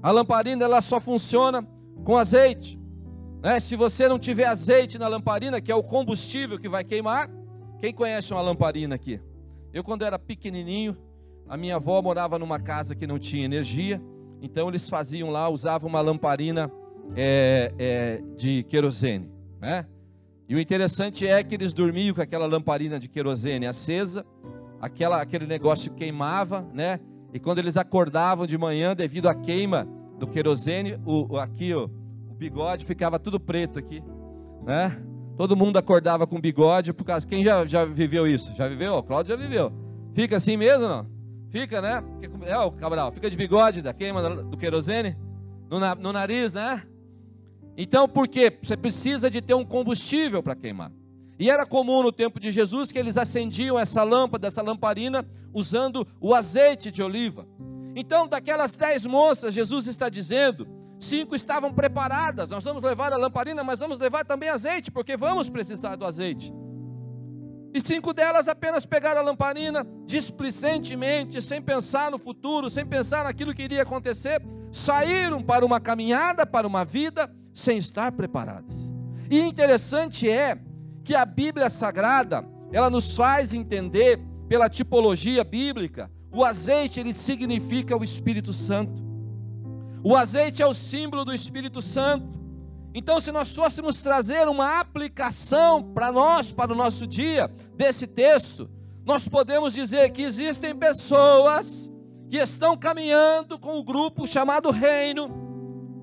A 0.02 0.12
lamparina 0.12 0.64
ela 0.64 0.82
só 0.82 1.00
funciona 1.00 1.68
com 2.04 2.18
azeite. 2.18 2.80
Né? 3.42 3.60
Se 3.60 3.76
você 3.76 4.08
não 4.08 4.18
tiver 4.18 4.46
azeite 4.46 4.98
na 4.98 5.08
lamparina, 5.08 5.62
que 5.62 5.72
é 5.72 5.76
o 5.76 5.84
combustível 5.84 6.58
que 6.60 6.70
vai 6.70 6.84
queimar, 6.84 7.30
quem 7.80 7.94
conhece 7.94 8.34
uma 8.34 8.42
lamparina 8.42 8.96
aqui? 8.96 9.20
Eu, 9.74 9.84
quando 9.84 10.04
era 10.04 10.18
pequenininho, 10.18 10.98
a 11.48 11.58
minha 11.58 11.76
avó 11.76 12.02
morava 12.02 12.40
numa 12.40 12.60
casa 12.60 12.96
que 12.96 13.06
não 13.06 13.20
tinha 13.20 13.46
energia, 13.46 14.02
então 14.42 14.68
eles 14.68 14.90
faziam 14.90 15.30
lá, 15.30 15.50
usavam 15.50 15.90
uma 15.90 16.02
lamparina 16.02 16.72
é, 17.16 17.74
é, 17.78 18.22
de 18.36 18.64
querosene, 18.64 19.30
né? 19.60 19.86
E 20.48 20.56
o 20.56 20.60
interessante 20.60 21.26
é 21.26 21.44
que 21.44 21.56
eles 21.56 21.74
dormiam 21.74 22.14
com 22.14 22.22
aquela 22.22 22.46
lamparina 22.46 23.00
de 23.00 23.08
querosene 23.08 23.66
acesa, 23.66 24.26
aquela, 24.82 25.22
aquele 25.22 25.48
negócio 25.48 25.94
queimava, 25.94 26.68
né? 26.74 27.00
E 27.34 27.40
quando 27.40 27.60
eles 27.60 27.78
acordavam 27.78 28.46
de 28.46 28.58
manhã, 28.58 28.96
devido 28.96 29.28
à 29.28 29.34
queima 29.34 29.88
do 30.20 30.28
querosene, 30.28 31.00
o, 31.06 31.38
aqui 31.38 31.74
ó, 31.74 31.86
o 32.30 32.34
bigode 32.36 32.86
ficava 32.86 33.18
tudo 33.18 33.40
preto 33.40 33.80
aqui, 33.80 34.04
né? 34.66 35.02
Todo 35.38 35.56
mundo 35.56 35.78
acordava 35.78 36.28
com 36.28 36.40
bigode 36.40 36.94
por 36.94 37.06
causa. 37.06 37.28
Quem 37.28 37.44
já, 37.44 37.66
já 37.66 37.86
viveu 37.86 38.28
isso? 38.28 38.54
Já 38.56 38.68
viveu? 38.68 38.94
O 38.96 39.04
Cláudio 39.04 39.36
já 39.36 39.42
viveu. 39.42 39.72
Fica 40.14 40.36
assim 40.36 40.56
mesmo, 40.56 40.88
não? 40.88 41.13
Fica, 41.54 41.80
né? 41.84 42.04
É, 42.48 42.58
o 42.58 42.72
Cabral, 42.72 43.12
fica 43.12 43.30
de 43.30 43.38
bigode 43.38 43.84
da 43.84 43.94
queima 43.94 44.28
do 44.28 44.58
querosene 44.58 45.16
no, 45.70 45.80
no 45.98 46.12
nariz, 46.12 46.52
né? 46.52 46.82
Então, 47.78 48.10
por 48.10 48.28
quê? 48.28 48.58
Você 48.60 48.76
precisa 48.76 49.30
de 49.30 49.40
ter 49.40 49.54
um 49.54 49.64
combustível 49.64 50.42
para 50.42 50.56
queimar. 50.56 50.92
E 51.38 51.52
era 51.52 51.64
comum 51.64 52.02
no 52.02 52.12
tempo 52.12 52.40
de 52.40 52.50
Jesus 52.50 52.92
que 52.92 52.98
eles 52.98 53.20
acendiam 53.20 53.78
essa 53.78 54.02
lâmpada, 54.02 54.48
essa 54.48 54.64
lamparina, 54.64 55.24
usando 55.54 56.08
o 56.20 56.34
azeite 56.34 56.90
de 56.90 57.04
oliva. 57.04 57.48
Então, 57.96 58.28
daquelas 58.28 58.76
dez 58.76 59.06
moças, 59.06 59.54
Jesus 59.54 59.86
está 59.86 60.10
dizendo: 60.10 60.68
cinco 61.00 61.36
estavam 61.36 61.72
preparadas. 61.72 62.50
Nós 62.50 62.64
vamos 62.64 62.82
levar 62.82 63.14
a 63.14 63.18
lamparina, 63.18 63.64
mas 63.64 63.80
vamos 63.80 64.00
levar 64.00 64.26
também 64.26 64.50
azeite, 64.50 64.90
porque 64.90 65.16
vamos 65.16 65.52
precisar 65.52 65.98
do 65.98 66.06
azeite. 66.06 66.52
E 67.74 67.82
cinco 67.82 68.14
delas 68.14 68.48
apenas 68.48 68.86
pegaram 68.86 69.22
a 69.22 69.24
lamparina 69.24 69.86
displicentemente, 70.06 71.42
sem 71.42 71.62
pensar 71.62 72.12
no 72.12 72.20
futuro, 72.20 72.70
sem 72.70 72.86
pensar 72.86 73.24
naquilo 73.24 73.54
que 73.54 73.64
iria 73.64 73.82
acontecer, 73.82 74.42
saíram 74.72 75.42
para 75.42 75.66
uma 75.66 75.80
caminhada, 75.80 76.46
para 76.46 76.68
uma 76.68 76.86
vida, 76.86 77.34
sem 77.52 77.78
estar 77.78 78.12
preparadas. 78.12 78.94
E 79.30 79.40
interessante 79.42 80.30
é 80.30 80.58
que 81.04 81.16
a 81.16 81.26
Bíblia 81.26 81.70
Sagrada, 81.70 82.46
ela 82.72 82.90
nos 82.90 83.16
faz 83.16 83.54
entender, 83.54 84.20
pela 84.48 84.70
tipologia 84.70 85.44
bíblica, 85.44 86.12
o 86.32 86.44
azeite 86.44 87.00
ele 87.00 87.14
significa 87.14 87.98
o 87.98 88.04
Espírito 88.04 88.54
Santo. 88.54 89.04
O 90.04 90.16
azeite 90.16 90.62
é 90.62 90.68
o 90.68 90.74
símbolo 90.74 91.26
do 91.26 91.34
Espírito 91.34 91.82
Santo. 91.82 92.43
Então, 92.94 93.20
se 93.20 93.32
nós 93.32 93.56
fôssemos 93.56 94.02
trazer 94.02 94.48
uma 94.48 94.80
aplicação 94.80 95.84
para 95.84 96.12
nós, 96.12 96.52
para 96.52 96.72
o 96.72 96.76
nosso 96.76 97.08
dia, 97.08 97.50
desse 97.76 98.06
texto, 98.06 98.70
nós 99.06 99.28
podemos 99.28 99.74
dizer 99.74 100.12
que 100.12 100.22
existem 100.22 100.76
pessoas 100.76 101.92
que 102.30 102.38
estão 102.38 102.78
caminhando 102.78 103.60
com 103.60 103.78
o 103.78 103.84
grupo 103.84 104.28
chamado 104.28 104.70
Reino, 104.70 105.30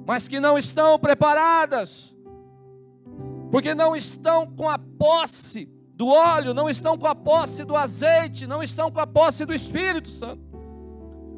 mas 0.07 0.27
que 0.27 0.41
não 0.41 0.59
estão 0.59 0.99
preparadas 0.99 2.15
porque 3.51 3.75
não 3.75 3.97
estão 3.97 4.47
com 4.47 4.69
a 4.69 4.79
posse 4.79 5.69
do 5.95 6.09
óleo, 6.09 6.55
não 6.55 6.71
estão 6.71 6.97
com 6.97 7.07
a 7.07 7.15
posse 7.15 7.65
do 7.65 7.77
azeite, 7.77 8.47
não 8.47 8.63
estão 8.63 8.91
com 8.91 9.01
a 9.01 9.07
posse 9.07 9.45
do 9.45 9.53
Espírito 9.53 10.09
Santo. 10.09 10.50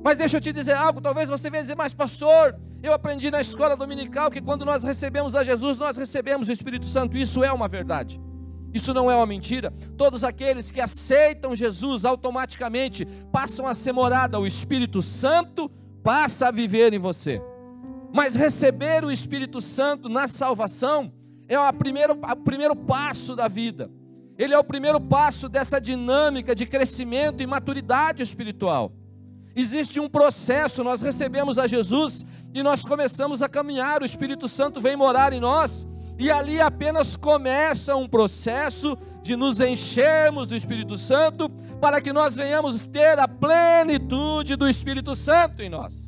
Mas 0.03 0.19
deixa 0.19 0.37
eu 0.37 0.41
te 0.41 0.53
dizer 0.53 0.73
algo, 0.73 1.01
talvez 1.01 1.29
você 1.29 1.49
venha 1.49 1.63
dizer, 1.63 1.77
mas 1.77 1.95
pastor, 1.95 2.57
eu 2.83 2.93
aprendi 2.93 3.31
na 3.31 3.41
escola 3.41 3.77
dominical 3.77 4.31
que 4.31 4.41
quando 4.41 4.65
nós 4.65 4.83
recebemos 4.83 5.37
a 5.37 5.45
Jesus, 5.45 5.79
nós 5.79 5.97
recebemos 5.97 6.49
o 6.49 6.53
Espírito 6.53 6.87
Santo. 6.87 7.17
Isso 7.17 7.45
é 7.45 7.53
uma 7.53 7.69
verdade. 7.69 8.21
Isso 8.75 8.93
não 8.93 9.11
é 9.11 9.15
uma 9.15 9.27
mentira. 9.27 9.73
Todos 9.97 10.25
aqueles 10.25 10.71
que 10.71 10.81
aceitam 10.81 11.55
Jesus 11.55 12.05
automaticamente 12.05 13.07
passam 13.31 13.67
a 13.67 13.75
ser 13.75 13.93
morada, 13.93 14.41
o 14.41 14.47
Espírito 14.47 15.03
Santo 15.03 15.71
passa 16.03 16.49
a 16.49 16.51
viver 16.51 16.93
em 16.93 16.99
você. 16.99 17.41
Mas 18.13 18.35
receber 18.35 19.05
o 19.05 19.11
Espírito 19.11 19.61
Santo 19.61 20.09
na 20.09 20.27
salvação 20.27 21.13
é 21.49 21.59
o 21.59 21.73
primeiro, 21.73 22.15
o 22.15 22.37
primeiro 22.37 22.75
passo 22.75 23.37
da 23.37 23.47
vida. 23.47 23.91
Ele 24.39 24.55
é 24.55 24.59
o 24.59 24.65
primeiro 24.65 25.01
passo 25.01 25.49
dessa 25.49 25.81
dinâmica 25.81 26.55
de 26.55 26.67
crescimento 26.67 27.43
e 27.43 27.47
maturidade 27.47 28.23
espiritual. 28.23 28.93
Existe 29.55 30.01
um 30.01 30.09
processo, 30.09 30.83
nós 30.83 31.03
recebemos 31.03 31.59
a 31.59 31.67
Jesus 31.67 32.25
e 32.55 32.63
nós 32.63 32.83
começamos 32.83 33.43
a 33.43 33.49
caminhar, 33.49 34.03
o 34.03 34.05
Espírito 34.05 34.49
Santo 34.49 34.81
vem 34.81 34.97
morar 34.97 35.33
em 35.33 35.41
nós, 35.41 35.87
e 36.19 36.31
ali 36.31 36.61
apenas 36.61 37.17
começa 37.17 37.97
um 37.97 38.09
processo 38.09 38.97
de 39.23 39.37
nos 39.37 39.61
enchermos 39.61 40.47
do 40.47 40.57
Espírito 40.57 40.97
Santo, 40.97 41.49
para 41.81 42.01
que 42.01 42.13
nós 42.13 42.35
venhamos 42.35 42.87
ter 42.87 43.19
a 43.19 43.29
plenitude 43.29 44.57
do 44.57 44.69
Espírito 44.69 45.15
Santo 45.15 45.63
em 45.63 45.69
nós. 45.69 46.02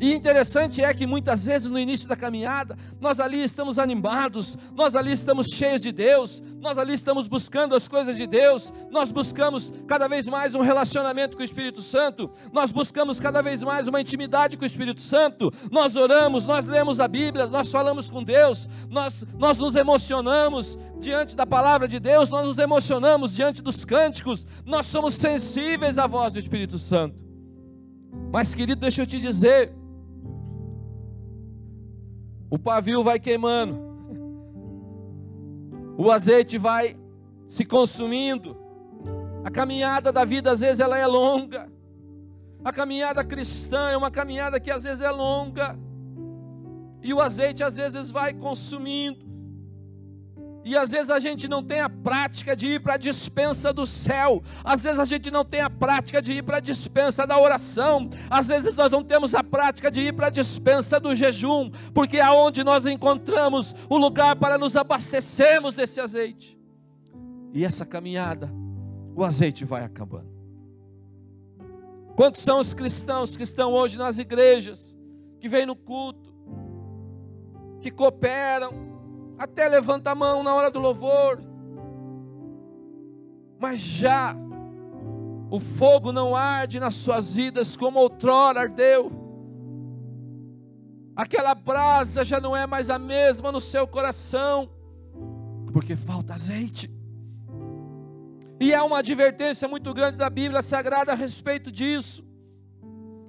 E 0.00 0.14
interessante 0.14 0.82
é 0.82 0.94
que 0.94 1.06
muitas 1.06 1.46
vezes 1.46 1.68
no 1.68 1.78
início 1.78 2.08
da 2.08 2.14
caminhada, 2.14 2.76
nós 3.00 3.18
ali 3.18 3.42
estamos 3.42 3.78
animados, 3.78 4.56
nós 4.74 4.94
ali 4.94 5.10
estamos 5.10 5.48
cheios 5.48 5.82
de 5.82 5.90
Deus, 5.90 6.40
nós 6.60 6.78
ali 6.78 6.94
estamos 6.94 7.26
buscando 7.26 7.74
as 7.74 7.88
coisas 7.88 8.16
de 8.16 8.26
Deus, 8.26 8.72
nós 8.90 9.10
buscamos 9.10 9.72
cada 9.88 10.06
vez 10.06 10.28
mais 10.28 10.54
um 10.54 10.60
relacionamento 10.60 11.36
com 11.36 11.42
o 11.42 11.44
Espírito 11.44 11.82
Santo, 11.82 12.30
nós 12.52 12.70
buscamos 12.70 13.18
cada 13.18 13.42
vez 13.42 13.62
mais 13.62 13.88
uma 13.88 14.00
intimidade 14.00 14.56
com 14.56 14.62
o 14.62 14.66
Espírito 14.66 15.00
Santo, 15.00 15.52
nós 15.70 15.96
oramos, 15.96 16.44
nós 16.44 16.66
lemos 16.66 17.00
a 17.00 17.08
Bíblia, 17.08 17.46
nós 17.46 17.70
falamos 17.70 18.08
com 18.08 18.22
Deus, 18.22 18.68
nós, 18.88 19.24
nós 19.36 19.58
nos 19.58 19.74
emocionamos 19.74 20.78
diante 21.00 21.34
da 21.34 21.46
palavra 21.46 21.88
de 21.88 21.98
Deus, 21.98 22.30
nós 22.30 22.46
nos 22.46 22.58
emocionamos 22.58 23.34
diante 23.34 23.60
dos 23.60 23.84
cânticos, 23.84 24.46
nós 24.64 24.86
somos 24.86 25.14
sensíveis 25.14 25.98
à 25.98 26.06
voz 26.06 26.32
do 26.32 26.38
Espírito 26.38 26.78
Santo. 26.78 27.26
Mas, 28.32 28.54
querido, 28.54 28.80
deixa 28.80 29.02
eu 29.02 29.06
te 29.06 29.18
dizer, 29.20 29.72
o 32.50 32.58
pavio 32.58 33.02
vai 33.02 33.18
queimando, 33.18 33.78
o 35.96 36.10
azeite 36.10 36.56
vai 36.56 36.96
se 37.46 37.64
consumindo, 37.64 38.56
a 39.44 39.50
caminhada 39.50 40.10
da 40.12 40.24
vida 40.24 40.50
às 40.50 40.60
vezes 40.60 40.80
ela 40.80 40.98
é 40.98 41.06
longa, 41.06 41.70
a 42.64 42.72
caminhada 42.72 43.24
cristã 43.24 43.90
é 43.90 43.96
uma 43.96 44.10
caminhada 44.10 44.58
que 44.58 44.70
às 44.70 44.84
vezes 44.84 45.02
é 45.02 45.10
longa, 45.10 45.78
e 47.02 47.12
o 47.12 47.20
azeite 47.20 47.62
às 47.62 47.76
vezes 47.76 48.10
vai 48.10 48.32
consumindo, 48.32 49.27
e 50.68 50.76
às 50.76 50.90
vezes 50.90 51.10
a 51.10 51.18
gente 51.18 51.48
não 51.48 51.62
tem 51.62 51.80
a 51.80 51.88
prática 51.88 52.54
de 52.54 52.66
ir 52.66 52.80
para 52.80 52.94
a 52.94 52.98
dispensa 52.98 53.72
do 53.72 53.86
céu. 53.86 54.42
Às 54.62 54.82
vezes 54.82 54.98
a 54.98 55.04
gente 55.06 55.30
não 55.30 55.42
tem 55.42 55.62
a 55.62 55.70
prática 55.70 56.20
de 56.20 56.32
ir 56.32 56.42
para 56.42 56.58
a 56.58 56.60
dispensa 56.60 57.26
da 57.26 57.40
oração. 57.40 58.10
Às 58.28 58.48
vezes 58.48 58.74
nós 58.74 58.92
não 58.92 59.02
temos 59.02 59.34
a 59.34 59.42
prática 59.42 59.90
de 59.90 60.02
ir 60.02 60.12
para 60.12 60.26
a 60.26 60.30
dispensa 60.30 61.00
do 61.00 61.14
jejum, 61.14 61.70
porque 61.94 62.18
é 62.18 62.30
onde 62.30 62.62
nós 62.62 62.84
encontramos 62.84 63.74
o 63.88 63.96
lugar 63.96 64.36
para 64.36 64.58
nos 64.58 64.76
abastecermos 64.76 65.74
desse 65.74 66.02
azeite. 66.02 66.58
E 67.54 67.64
essa 67.64 67.86
caminhada, 67.86 68.52
o 69.16 69.24
azeite 69.24 69.64
vai 69.64 69.84
acabando. 69.84 70.28
Quantos 72.14 72.42
são 72.42 72.60
os 72.60 72.74
cristãos 72.74 73.38
que 73.38 73.42
estão 73.42 73.72
hoje 73.72 73.96
nas 73.96 74.18
igrejas, 74.18 74.94
que 75.40 75.48
vêm 75.48 75.64
no 75.64 75.74
culto, 75.74 76.30
que 77.80 77.90
cooperam, 77.90 78.87
até 79.38 79.68
levanta 79.68 80.10
a 80.10 80.14
mão 80.14 80.42
na 80.42 80.54
hora 80.54 80.70
do 80.70 80.80
louvor. 80.80 81.40
Mas 83.58 83.78
já 83.78 84.36
o 85.50 85.58
fogo 85.58 86.12
não 86.12 86.34
arde 86.34 86.80
nas 86.80 86.96
suas 86.96 87.34
vidas 87.34 87.76
como 87.76 87.98
outrora 87.98 88.60
ardeu. 88.62 89.12
Aquela 91.16 91.54
brasa 91.54 92.24
já 92.24 92.40
não 92.40 92.56
é 92.56 92.66
mais 92.66 92.90
a 92.90 92.98
mesma 92.98 93.50
no 93.50 93.60
seu 93.60 93.86
coração, 93.86 94.70
porque 95.72 95.96
falta 95.96 96.34
azeite. 96.34 96.90
E 98.60 98.74
há 98.74 98.84
uma 98.84 98.98
advertência 98.98 99.68
muito 99.68 99.94
grande 99.94 100.16
da 100.16 100.28
Bíblia 100.28 100.62
Sagrada 100.62 101.12
a 101.12 101.14
respeito 101.14 101.70
disso. 101.70 102.24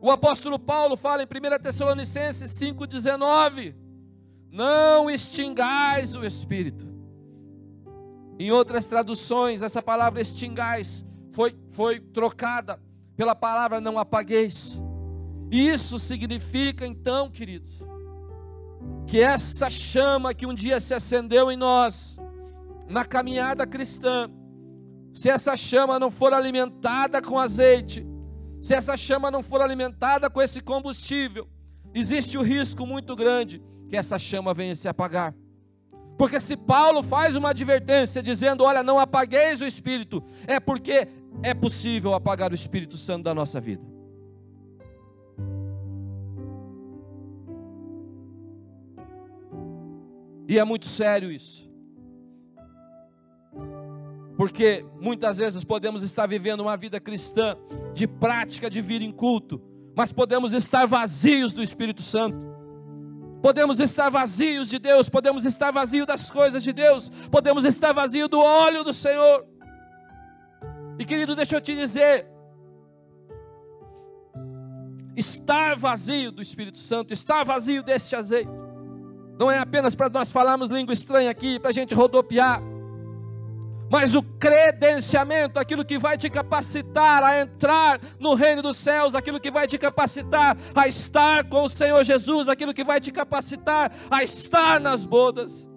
O 0.02 0.10
apóstolo 0.10 0.58
Paulo 0.58 0.96
fala 0.96 1.24
em 1.24 1.26
1 1.26 1.62
Tessalonicenses 1.62 2.52
5,19 2.52 3.89
não 4.52 5.10
extingais 5.10 6.16
o 6.16 6.26
espírito. 6.26 6.88
Em 8.38 8.52
outras 8.52 8.88
traduções, 8.88 9.62
essa 9.62 9.82
palavra 9.82 10.22
extingais 10.22 11.06
foi, 11.32 11.56
foi 11.72 12.00
trocada 12.00 12.80
pela 13.16 13.36
palavra 13.36 13.82
não 13.82 14.00
apagueis. 14.00 14.82
Isso 15.52 16.00
significa 16.00 16.86
então, 16.86 17.30
queridos, 17.30 17.84
que 19.06 19.20
essa 19.20 19.70
chama 19.70 20.34
que 20.34 20.46
um 20.46 20.54
dia 20.54 20.80
se 20.80 20.94
acendeu 20.94 21.52
em 21.52 21.58
nós, 21.58 22.18
na 22.88 23.04
caminhada 23.04 23.68
cristã, 23.68 24.32
se 25.14 25.30
essa 25.30 25.56
chama 25.56 26.00
não 26.00 26.10
for 26.10 26.34
alimentada 26.34 27.22
com 27.22 27.38
azeite, 27.38 28.08
se 28.62 28.74
essa 28.74 28.96
chama 28.96 29.30
não 29.30 29.44
for 29.44 29.62
alimentada 29.62 30.30
com 30.30 30.42
esse 30.42 30.62
combustível, 30.62 31.48
existe 31.94 32.38
o 32.38 32.42
risco 32.42 32.86
muito 32.86 33.16
grande 33.16 33.62
que 33.90 33.98
essa 33.98 34.18
chama 34.20 34.54
venha 34.54 34.76
se 34.76 34.88
apagar. 34.88 35.34
Porque 36.18 36.40
se 36.40 36.56
Paulo 36.56 37.02
faz 37.02 37.36
uma 37.36 37.50
advertência 37.50 38.22
dizendo: 38.22 38.64
Olha, 38.64 38.84
não 38.84 39.00
apagueis 39.00 39.62
o 39.62 39.66
espírito, 39.66 40.24
é 40.46 40.60
porque 40.60 41.08
é 41.42 41.54
possível 41.54 42.14
apagar 42.14 42.52
o 42.52 42.56
Espírito 42.56 42.98
Santo 42.98 43.24
da 43.24 43.34
nossa 43.34 43.60
vida. 43.60 43.84
E 50.48 50.58
é 50.58 50.64
muito 50.64 50.88
sério 50.88 51.32
isso. 51.32 51.70
Porque 54.36 54.86
muitas 55.00 55.38
vezes 55.38 55.64
podemos 55.64 56.02
estar 56.02 56.26
vivendo 56.26 56.62
uma 56.62 56.76
vida 56.76 57.00
cristã 57.00 57.56
de 57.94 58.08
prática 58.08 58.70
de 58.70 58.82
vir 58.82 59.02
em 59.02 59.12
culto, 59.12 59.62
mas 59.96 60.12
podemos 60.12 60.54
estar 60.54 60.86
vazios 60.86 61.54
do 61.54 61.62
Espírito 61.62 62.02
Santo. 62.02 62.59
Podemos 63.42 63.80
estar 63.80 64.10
vazios 64.10 64.70
de 64.70 64.80
Deus, 64.80 65.10
podemos 65.10 65.46
estar 65.46 65.72
vazios 65.72 66.06
das 66.06 66.30
coisas 66.30 66.62
de 66.62 66.74
Deus, 66.74 67.10
podemos 67.32 67.64
estar 67.64 67.94
vazios 67.94 68.28
do 68.28 68.40
óleo 68.40 68.84
do 68.84 68.92
Senhor. 68.92 69.46
E 70.98 71.06
querido, 71.06 71.36
deixa 71.36 71.56
eu 71.56 71.62
te 71.62 71.74
dizer, 71.76 72.28
estar 75.16 75.76
vazio 75.78 76.32
do 76.32 76.42
Espírito 76.42 76.78
Santo, 76.78 77.14
estar 77.14 77.44
vazio 77.46 77.82
deste 77.82 78.16
azeite, 78.16 78.52
não 79.40 79.50
é 79.50 79.58
apenas 79.58 79.96
para 79.96 80.10
nós 80.10 80.32
falarmos 80.32 80.70
língua 80.70 80.92
estranha 80.92 81.32
aqui, 81.32 81.60
para 81.60 81.70
a 81.70 81.74
gente 81.74 81.96
rodopiar, 81.96 82.62
mas 83.90 84.14
o 84.14 84.22
credenciamento, 84.22 85.60
aquilo 85.60 85.84
que 85.84 85.98
vai 85.98 86.18
te 86.18 86.30
capacitar 86.30 87.24
a 87.24 87.42
entrar 87.42 88.00
no 88.20 88.34
reino 88.36 88.62
dos 88.62 88.78
céus, 88.78 89.16
aquilo 89.16 89.40
que 89.40 89.50
vai 89.50 89.68
te 89.68 89.78
capacitar 89.78 90.58
a 90.76 90.88
estar 90.88 91.50
com 91.50 91.64
o 91.64 91.70
Senhor 91.70 92.04
Jesus, 92.04 92.48
aquilo 92.48 92.74
que 92.74 92.84
vai 92.84 93.02
te 93.02 93.12
capacitar 93.12 93.92
a 94.10 94.24
estar 94.24 94.80
nas 94.80 95.06
bodas, 95.06 95.68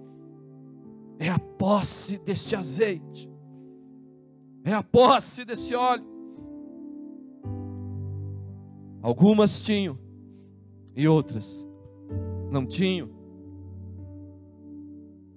é 1.18 1.29
a 1.29 1.38
posse 1.38 2.18
deste 2.18 2.55
azeite, 2.55 3.31
é 4.64 4.72
a 4.72 4.83
posse 4.83 5.44
desse 5.44 5.75
óleo. 5.75 6.11
Algumas 9.03 9.62
tinham 9.62 9.98
e 10.94 11.09
outras 11.09 11.66
não 12.51 12.66
tinham. 12.66 13.21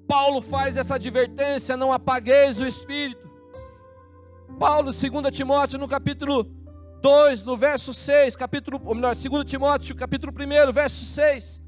Paulo 0.08 0.42
faz 0.42 0.78
essa 0.78 0.96
advertência: 0.96 1.78
não 1.78 1.92
apagueis 1.92 2.60
o 2.60 2.66
espírito. 2.66 3.30
Paulo, 4.60 4.92
2 4.92 5.02
Timóteo, 5.32 5.80
no 5.80 5.88
capítulo 5.88 6.46
2, 7.02 7.44
no 7.44 7.58
verso 7.58 7.94
6, 7.94 8.36
capítulo, 8.36 8.82
ou 8.84 8.96
melhor, 8.96 9.16
2 9.16 9.46
Timóteo, 9.46 9.96
capítulo 9.96 10.32
1, 10.32 10.72
verso 10.72 11.06
6. 11.06 11.64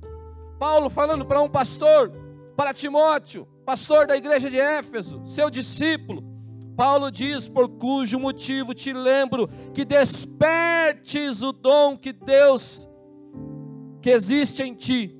Paulo 0.60 0.90
falando 0.90 1.26
para 1.26 1.42
um 1.42 1.50
pastor, 1.50 2.12
para 2.56 2.74
Timóteo, 2.74 3.48
pastor 3.66 4.08
da 4.08 4.18
igreja 4.18 4.50
de 4.50 4.58
Éfeso, 4.58 5.22
seu 5.26 5.50
discípulo. 5.50 6.24
Paulo 6.76 7.12
diz: 7.12 7.50
Por 7.50 7.68
cujo 7.70 8.20
motivo 8.20 8.74
te 8.74 8.94
lembro 8.94 9.50
que 9.74 9.84
despertes 9.84 11.42
o 11.42 11.52
dom 11.52 11.98
que 11.98 12.14
Deus, 12.14 12.88
que 14.02 14.12
existe 14.12 14.62
em 14.64 14.76
ti, 14.76 15.17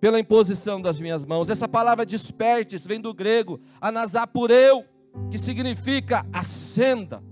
pela 0.00 0.20
imposição 0.20 0.80
das 0.80 1.00
minhas 1.00 1.24
mãos. 1.24 1.50
Essa 1.50 1.68
palavra 1.68 2.04
despertes 2.04 2.86
vem 2.86 3.00
do 3.00 3.14
grego 3.14 3.60
anasapureu, 3.80 4.84
que 5.30 5.38
significa 5.38 6.26
acenda, 6.32 7.22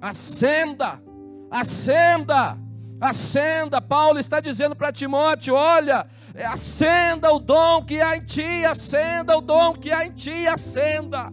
acenda, 0.00 1.02
acenda, 1.50 2.58
acenda. 3.00 3.80
Paulo 3.80 4.18
está 4.18 4.40
dizendo 4.40 4.74
para 4.74 4.92
Timóteo: 4.92 5.54
olha, 5.54 6.06
acenda 6.50 7.32
o 7.32 7.38
dom 7.38 7.84
que 7.84 8.00
há 8.00 8.16
em 8.16 8.24
ti, 8.24 8.64
acenda 8.64 9.36
o 9.36 9.40
dom 9.40 9.74
que 9.74 9.90
há 9.90 10.06
em 10.06 10.12
ti, 10.12 10.46
acenda. 10.46 11.32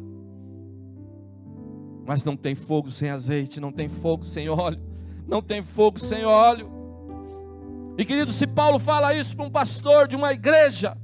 Mas 2.06 2.24
não 2.24 2.36
tem 2.36 2.56
fogo 2.56 2.90
sem 2.90 3.10
azeite, 3.10 3.60
não 3.60 3.72
tem 3.72 3.88
fogo 3.88 4.24
sem 4.24 4.50
óleo, 4.50 4.82
não 5.28 5.42
tem 5.42 5.62
fogo 5.62 6.00
sem 6.00 6.26
óleo. 6.26 6.79
E 8.00 8.06
querido, 8.06 8.32
se 8.32 8.48
Paulo 8.48 8.80
fala 8.80 9.14
isso 9.14 9.36
para 9.36 9.46
um 9.46 9.52
pastor 9.52 10.08
de 10.08 10.16
uma 10.16 10.32
igreja, 10.32 10.98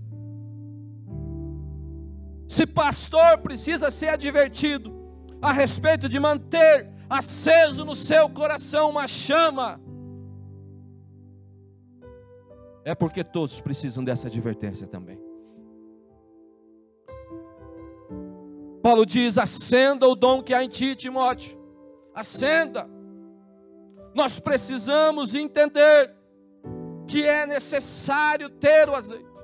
se 2.48 2.66
pastor 2.66 3.40
precisa 3.40 3.92
ser 3.92 4.08
advertido 4.08 4.96
a 5.42 5.52
respeito 5.52 6.08
de 6.08 6.18
manter 6.22 6.90
aceso 7.10 7.84
no 7.84 7.94
seu 7.94 8.30
coração 8.30 8.92
uma 8.92 9.08
chama, 9.08 9.78
é 12.86 12.96
porque 12.96 13.26
todos 13.26 13.60
precisam 13.60 14.02
dessa 14.02 14.28
advertência 14.28 14.88
também. 14.88 15.20
Paulo 18.82 19.06
diz: 19.06 19.38
acenda 19.38 20.08
o 20.08 20.16
dom 20.16 20.42
que 20.42 20.54
há 20.54 20.64
em 20.64 20.70
ti, 20.70 20.96
Timóteo, 20.96 21.60
acenda. 22.14 22.90
Nós 24.14 24.40
precisamos 24.40 25.36
entender 25.36 26.15
que 27.08 27.26
é 27.26 27.46
necessário 27.46 28.50
ter 28.50 28.90
o 28.90 28.96
azeite. 28.96 29.36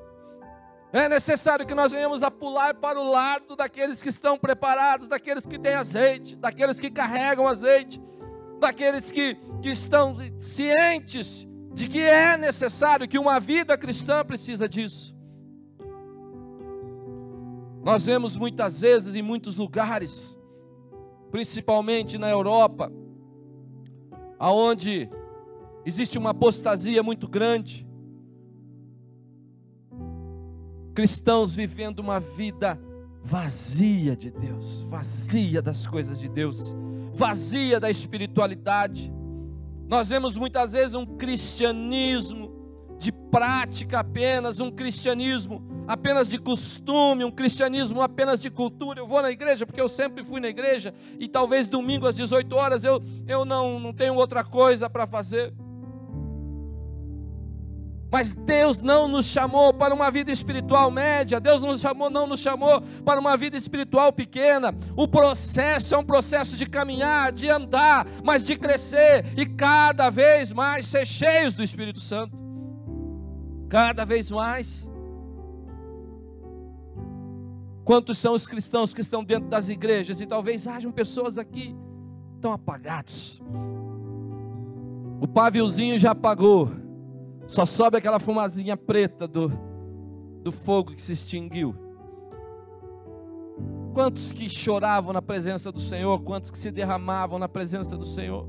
É 0.93 1.07
necessário 1.07 1.65
que 1.65 1.73
nós 1.73 1.91
venhamos 1.91 2.21
a 2.21 2.29
pular 2.29 2.73
para 2.73 2.99
o 2.99 3.09
lado 3.09 3.55
daqueles 3.55 4.03
que 4.03 4.09
estão 4.09 4.37
preparados, 4.37 5.07
daqueles 5.07 5.47
que 5.47 5.57
têm 5.57 5.75
azeite, 5.75 6.35
daqueles 6.35 6.79
que 6.81 6.91
carregam 6.91 7.47
azeite, 7.47 8.01
daqueles 8.59 9.09
que, 9.09 9.35
que 9.61 9.69
estão 9.69 10.17
cientes 10.39 11.47
de 11.73 11.87
que 11.87 12.01
é 12.01 12.35
necessário, 12.35 13.07
que 13.07 13.17
uma 13.17 13.39
vida 13.39 13.77
cristã 13.77 14.25
precisa 14.25 14.67
disso. 14.67 15.15
Nós 17.83 18.05
vemos 18.05 18.35
muitas 18.35 18.81
vezes 18.81 19.15
em 19.15 19.21
muitos 19.21 19.55
lugares, 19.55 20.37
principalmente 21.31 22.17
na 22.17 22.29
Europa, 22.29 22.91
aonde 24.37 25.09
Existe 25.85 26.17
uma 26.17 26.31
apostasia 26.31 27.01
muito 27.01 27.27
grande. 27.27 27.87
Cristãos 30.93 31.55
vivendo 31.55 31.99
uma 31.99 32.19
vida 32.19 32.79
vazia 33.23 34.15
de 34.15 34.31
Deus, 34.31 34.83
vazia 34.83 35.61
das 35.61 35.85
coisas 35.87 36.19
de 36.19 36.27
Deus, 36.27 36.75
vazia 37.13 37.79
da 37.79 37.89
espiritualidade. 37.89 39.11
Nós 39.87 40.09
vemos 40.09 40.37
muitas 40.37 40.73
vezes 40.73 40.95
um 40.95 41.05
cristianismo 41.05 42.51
de 42.97 43.11
prática 43.11 43.99
apenas, 43.99 44.59
um 44.59 44.69
cristianismo 44.69 45.63
apenas 45.87 46.29
de 46.29 46.37
costume, 46.37 47.25
um 47.25 47.31
cristianismo 47.31 48.01
apenas 48.01 48.39
de 48.39 48.49
cultura. 48.49 48.99
Eu 48.99 49.07
vou 49.07 49.21
na 49.21 49.31
igreja 49.31 49.65
porque 49.65 49.81
eu 49.81 49.89
sempre 49.89 50.23
fui 50.23 50.39
na 50.39 50.47
igreja 50.47 50.93
e 51.19 51.27
talvez 51.27 51.67
domingo 51.67 52.05
às 52.07 52.15
18 52.15 52.55
horas 52.55 52.83
eu, 52.83 53.01
eu 53.27 53.43
não, 53.43 53.79
não 53.79 53.91
tenho 53.93 54.15
outra 54.15 54.43
coisa 54.43 54.89
para 54.89 55.07
fazer. 55.07 55.53
Mas 58.11 58.33
Deus 58.33 58.81
não 58.81 59.07
nos 59.07 59.25
chamou 59.25 59.73
para 59.73 59.95
uma 59.95 60.11
vida 60.11 60.29
espiritual 60.31 60.91
média, 60.91 61.39
Deus 61.39 61.61
nos 61.61 61.79
chamou, 61.79 62.09
não 62.09 62.27
nos 62.27 62.41
chamou 62.41 62.81
para 63.05 63.21
uma 63.21 63.37
vida 63.37 63.55
espiritual 63.55 64.11
pequena. 64.11 64.75
O 64.97 65.07
processo 65.07 65.95
é 65.95 65.97
um 65.97 66.03
processo 66.03 66.57
de 66.57 66.65
caminhar, 66.65 67.31
de 67.31 67.49
andar, 67.49 68.05
mas 68.21 68.43
de 68.43 68.57
crescer 68.57 69.25
e 69.37 69.45
cada 69.45 70.09
vez 70.09 70.51
mais 70.51 70.87
ser 70.87 71.07
cheios 71.07 71.55
do 71.55 71.63
Espírito 71.63 72.01
Santo. 72.01 72.37
Cada 73.69 74.03
vez 74.03 74.29
mais. 74.29 74.89
Quantos 77.85 78.17
são 78.17 78.33
os 78.33 78.45
cristãos 78.45 78.93
que 78.93 78.99
estão 78.99 79.23
dentro 79.23 79.47
das 79.47 79.69
igrejas 79.69 80.19
e 80.19 80.27
talvez 80.27 80.67
hajam 80.67 80.91
pessoas 80.91 81.37
aqui 81.37 81.73
tão 82.41 82.51
apagados. 82.51 83.41
O 85.21 85.27
paviozinho 85.27 85.97
já 85.97 86.11
apagou 86.11 86.90
só 87.51 87.65
sobe 87.65 87.97
aquela 87.97 88.17
fumazinha 88.17 88.77
preta 88.77 89.27
do, 89.27 89.51
do 90.41 90.53
fogo 90.53 90.95
que 90.95 91.01
se 91.01 91.11
extinguiu. 91.11 91.75
Quantos 93.93 94.31
que 94.31 94.47
choravam 94.47 95.11
na 95.11 95.21
presença 95.21 95.69
do 95.69 95.81
Senhor, 95.81 96.21
quantos 96.21 96.49
que 96.49 96.57
se 96.57 96.71
derramavam 96.71 97.37
na 97.37 97.49
presença 97.49 97.97
do 97.97 98.05
Senhor, 98.05 98.47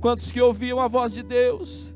quantos 0.00 0.30
que 0.30 0.40
ouviam 0.40 0.78
a 0.78 0.86
voz 0.86 1.12
de 1.12 1.24
Deus, 1.24 1.92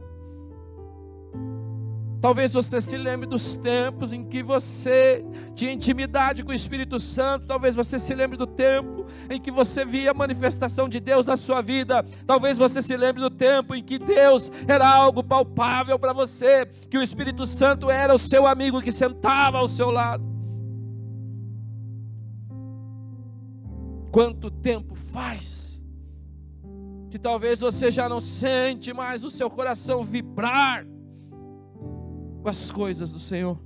Talvez 2.21 2.53
você 2.53 2.81
se 2.81 2.97
lembre 2.97 3.29
dos 3.29 3.55
tempos 3.57 4.13
em 4.13 4.25
que 4.25 4.43
você 4.43 5.25
tinha 5.55 5.71
intimidade 5.71 6.43
com 6.43 6.51
o 6.51 6.55
Espírito 6.55 6.99
Santo. 6.99 7.47
Talvez 7.47 7.77
você 7.77 7.97
se 7.97 8.13
lembre 8.13 8.37
do 8.37 8.47
tempo 8.47 9.07
em 9.31 9.41
que 9.41 9.53
você 9.53 9.85
via 9.85 10.11
a 10.11 10.15
manifestação 10.15 10.89
de 10.89 10.99
Deus 10.99 11.27
na 11.27 11.37
sua 11.37 11.63
vida. 11.63 12.05
Talvez 12.27 12.59
você 12.59 12.83
se 12.83 12.97
lembre 12.97 13.23
do 13.23 13.31
tempo 13.31 13.73
em 13.73 13.85
que 13.85 14.01
Deus 14.01 14.51
era 14.67 14.89
algo 14.89 15.23
palpável 15.23 15.97
para 15.97 16.13
você, 16.13 16.67
que 16.91 16.99
o 16.99 17.03
Espírito 17.03 17.47
Santo 17.47 17.89
era 17.89 18.13
o 18.13 18.19
seu 18.19 18.49
amigo 18.49 18.83
que 18.83 18.91
sentava 18.91 19.59
ao 19.59 19.69
seu 19.69 19.91
lado. 19.91 20.25
Quanto 24.11 24.51
tempo 24.51 24.97
faz 24.97 25.69
que 27.11 27.19
talvez 27.19 27.61
você 27.61 27.91
já 27.91 28.09
não 28.09 28.21
sente 28.21 28.93
mais 28.93 29.23
o 29.25 29.31
seu 29.31 29.49
coração 29.49 30.03
vibrar 30.03 30.85
com 32.49 32.51
as 32.51 32.71
coisas 32.71 33.13
do 33.13 33.19
Senhor. 33.19 33.59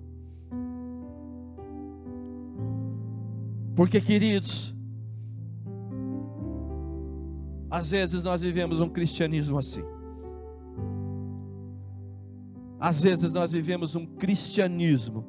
Porque, 3.77 4.01
queridos, 4.01 4.75
às 7.71 7.93
vezes 7.93 8.25
nós 8.25 8.43
vivemos 8.43 8.81
um 8.81 8.89
cristianismo 8.89 9.57
assim. 9.57 9.85
Às 12.81 13.03
vezes 13.05 13.33
nós 13.33 13.53
vivemos 13.53 13.95
um 13.95 14.05
cristianismo 14.05 15.25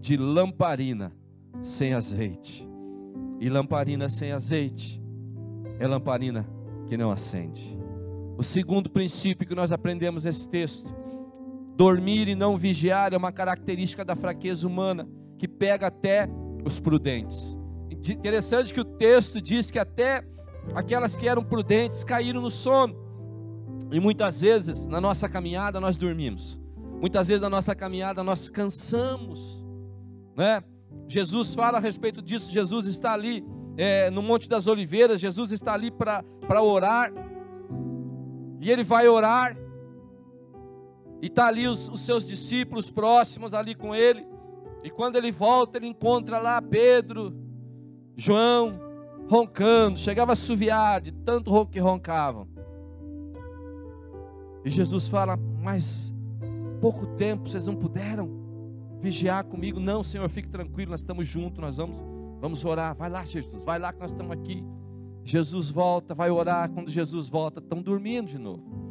de 0.00 0.16
lamparina 0.16 1.12
sem 1.62 1.92
azeite. 1.92 2.66
E 3.38 3.50
lamparina 3.50 4.08
sem 4.08 4.32
azeite 4.32 5.02
é 5.78 5.86
lamparina 5.86 6.46
que 6.88 6.96
não 6.96 7.10
acende. 7.10 7.78
O 8.38 8.42
segundo 8.42 8.88
princípio 8.88 9.46
que 9.46 9.54
nós 9.54 9.70
aprendemos 9.70 10.24
nesse 10.24 10.48
texto: 10.48 10.94
dormir 11.80 12.28
e 12.28 12.34
não 12.34 12.58
vigiar 12.58 13.14
é 13.14 13.16
uma 13.16 13.32
característica 13.32 14.04
da 14.04 14.14
fraqueza 14.14 14.66
humana 14.66 15.08
que 15.38 15.48
pega 15.48 15.86
até 15.86 16.28
os 16.62 16.78
prudentes. 16.78 17.56
Interessante 17.90 18.74
que 18.74 18.80
o 18.82 18.84
texto 18.84 19.40
diz 19.40 19.70
que 19.70 19.78
até 19.78 20.22
aquelas 20.74 21.16
que 21.16 21.26
eram 21.26 21.42
prudentes 21.42 22.04
caíram 22.04 22.42
no 22.42 22.50
sono. 22.50 22.94
E 23.90 23.98
muitas 23.98 24.42
vezes 24.42 24.86
na 24.86 25.00
nossa 25.00 25.26
caminhada 25.26 25.80
nós 25.80 25.96
dormimos. 25.96 26.60
Muitas 27.00 27.28
vezes 27.28 27.40
na 27.40 27.48
nossa 27.48 27.74
caminhada 27.74 28.22
nós 28.22 28.50
cansamos, 28.50 29.64
né? 30.36 30.62
Jesus 31.08 31.54
fala 31.54 31.78
a 31.78 31.80
respeito 31.80 32.20
disso. 32.20 32.52
Jesus 32.52 32.88
está 32.88 33.14
ali 33.14 33.42
é, 33.78 34.10
no 34.10 34.20
Monte 34.20 34.50
das 34.50 34.66
Oliveiras. 34.66 35.18
Jesus 35.18 35.50
está 35.50 35.72
ali 35.72 35.90
para 35.90 36.22
orar. 36.62 37.10
E 38.60 38.70
ele 38.70 38.84
vai 38.84 39.08
orar. 39.08 39.56
E 41.20 41.26
está 41.26 41.46
ali 41.46 41.68
os, 41.68 41.88
os 41.88 42.00
seus 42.00 42.26
discípulos 42.26 42.90
próximos 42.90 43.52
ali 43.54 43.74
com 43.74 43.94
ele. 43.94 44.26
E 44.82 44.90
quando 44.90 45.16
ele 45.16 45.30
volta, 45.30 45.76
ele 45.76 45.86
encontra 45.86 46.38
lá 46.38 46.60
Pedro, 46.62 47.34
João 48.16 48.80
roncando, 49.28 49.98
chegava 49.98 50.32
a 50.32 50.36
suviar 50.36 51.00
de 51.00 51.12
tanto 51.12 51.50
ronco 51.50 51.70
que 51.70 51.78
roncavam. 51.78 52.48
E 54.64 54.70
Jesus 54.70 55.08
fala: 55.08 55.36
Mas 55.36 56.12
pouco 56.80 57.06
tempo 57.06 57.48
vocês 57.48 57.66
não 57.66 57.76
puderam 57.76 58.28
vigiar 58.98 59.44
comigo? 59.44 59.78
Não, 59.78 60.02
Senhor, 60.02 60.28
fique 60.28 60.48
tranquilo, 60.48 60.90
nós 60.90 61.00
estamos 61.00 61.28
juntos, 61.28 61.60
nós 61.60 61.76
vamos, 61.76 61.96
vamos 62.40 62.64
orar. 62.64 62.94
Vai 62.94 63.10
lá, 63.10 63.24
Jesus, 63.24 63.62
vai 63.62 63.78
lá 63.78 63.92
que 63.92 64.00
nós 64.00 64.10
estamos 64.10 64.32
aqui. 64.32 64.64
Jesus 65.22 65.68
volta, 65.68 66.14
vai 66.14 66.30
orar. 66.30 66.70
Quando 66.70 66.90
Jesus 66.90 67.28
volta, 67.28 67.60
estão 67.60 67.80
dormindo 67.82 68.28
de 68.28 68.38
novo. 68.38 68.89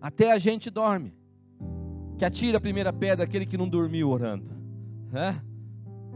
Até 0.00 0.32
a 0.32 0.38
gente 0.38 0.70
dorme. 0.70 1.14
Que 2.16 2.24
atira 2.24 2.58
a 2.58 2.60
primeira 2.60 2.92
pedra 2.92 3.24
aquele 3.24 3.46
que 3.46 3.56
não 3.56 3.68
dormiu 3.68 4.10
orando. 4.10 4.50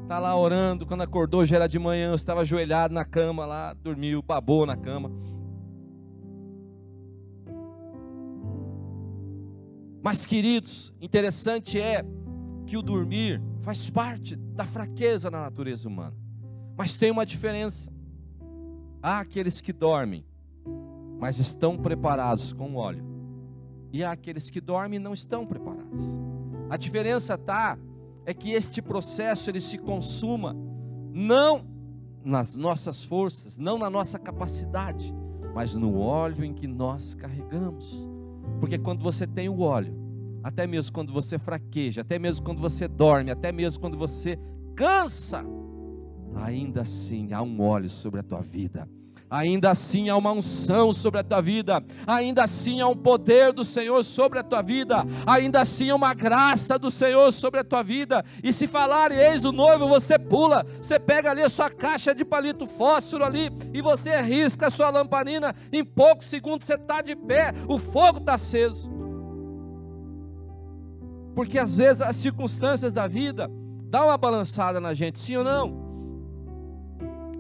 Está 0.03 0.19
lá 0.19 0.37
orando, 0.37 0.87
quando 0.87 1.01
acordou 1.01 1.47
já 1.47 1.57
era 1.57 1.67
de 1.67 1.79
manhã, 1.79 2.15
estava 2.15 2.43
ajoelhado 2.43 2.93
na 2.93 3.05
cama 3.05 3.47
lá, 3.47 3.73
dormiu, 3.73 4.21
babou 4.23 4.67
na 4.67 4.77
cama. 4.77 5.11
Mas, 10.03 10.27
queridos, 10.27 10.93
interessante 11.01 11.81
é 11.81 12.05
que 12.67 12.77
o 12.77 12.83
dormir 12.83 13.43
faz 13.63 13.89
parte 13.89 14.37
da 14.37 14.67
fraqueza 14.67 15.31
na 15.31 15.41
natureza 15.41 15.89
humana. 15.89 16.15
Mas 16.77 16.97
tem 16.97 17.11
uma 17.11 17.25
diferença. 17.25 17.91
Há 19.03 19.21
aqueles 19.21 19.63
que 19.63 19.73
dormem, 19.73 20.27
mas 21.19 21.39
estão 21.39 21.79
preparados 21.79 22.53
com 22.53 22.75
óleo. 22.75 23.14
E 23.95 24.03
há 24.03 24.11
aqueles 24.11 24.51
que 24.51 24.61
dormem 24.61 24.97
e 24.97 25.01
não 25.01 25.15
estão 25.15 25.47
preparados. 25.47 26.19
A 26.69 26.77
diferença 26.77 27.35
está 27.35 27.79
é 28.27 28.35
que 28.35 28.51
este 28.51 28.83
processo 28.83 29.49
ele 29.49 29.61
se 29.61 29.79
consuma 29.79 30.53
não 31.13 31.65
nas 32.25 32.57
nossas 32.57 33.05
forças, 33.05 33.57
não 33.57 33.79
na 33.79 33.89
nossa 33.89 34.19
capacidade, 34.19 35.15
mas 35.55 35.77
no 35.77 35.97
óleo 36.01 36.45
em 36.45 36.53
que 36.53 36.67
nós 36.67 37.15
carregamos. 37.15 38.05
Porque 38.59 38.79
quando 38.79 39.01
você 39.01 39.29
tem 39.29 39.49
o 39.49 39.61
óleo, 39.61 39.97
até 40.43 40.67
mesmo 40.67 40.93
quando 40.93 41.13
você 41.13 41.39
fraqueja, 41.39 42.01
até 42.01 42.19
mesmo 42.19 42.45
quando 42.45 42.61
você 42.61 42.89
dorme, 42.89 43.31
até 43.31 43.53
mesmo 43.53 43.81
quando 43.81 43.97
você 43.97 44.37
cansa, 44.75 45.47
ainda 46.35 46.83
assim 46.83 47.33
há 47.33 47.41
um 47.41 47.61
óleo 47.61 47.89
sobre 47.89 48.19
a 48.19 48.25
tua 48.25 48.43
vida 48.43 48.89
ainda 49.35 49.71
assim 49.71 50.09
há 50.09 50.17
uma 50.17 50.31
unção 50.31 50.93
sobre 50.93 51.19
a 51.19 51.25
tua 51.25 51.41
vida, 51.41 51.83
ainda 52.07 52.45
assim 52.45 52.81
há 52.81 52.87
um 52.87 52.97
poder 52.97 53.53
do 53.53 53.65
Senhor 53.65 54.03
sobre 54.05 54.39
a 54.39 54.45
tua 54.45 54.63
vida, 54.63 55.05
ainda 55.27 55.61
assim 55.61 55.91
há 55.91 55.95
uma 55.97 56.15
graça 56.15 56.79
do 56.79 56.89
Senhor 56.91 57.33
sobre 57.33 57.59
a 57.59 57.65
tua 57.65 57.83
vida. 57.83 58.25
E 58.43 58.53
se 58.53 58.69
falar, 58.69 59.11
eis 59.11 59.45
o 59.45 59.51
noivo, 59.51 59.89
você 59.89 60.19
pula, 60.19 60.65
você 60.81 61.01
pega 61.01 61.33
ali 61.33 61.43
a 61.43 61.49
sua 61.49 61.69
caixa 61.69 62.15
de 62.15 62.25
palito 62.25 62.65
fósforo 62.65 63.25
ali 63.25 63.51
e 63.73 63.83
você 63.83 64.21
risca 64.21 64.69
a 64.69 64.71
sua 64.71 64.91
lamparina, 64.91 65.55
em 65.73 65.85
poucos 65.85 66.27
segundos 66.27 66.67
você 66.67 66.75
está 66.75 67.03
de 67.03 67.17
pé, 67.17 67.53
o 67.69 67.77
fogo 67.77 68.19
está 68.19 68.35
aceso. 68.35 68.89
Porque 71.35 71.59
às 71.59 71.79
vezes 71.79 72.01
as 72.01 72.15
circunstâncias 72.15 72.93
da 72.93 73.09
vida 73.09 73.51
dão 73.91 74.07
uma 74.07 74.17
balançada 74.17 74.81
na 74.81 74.95
gente, 74.95 75.19
sim 75.19 75.37
ou 75.37 75.43
não? 75.43 75.84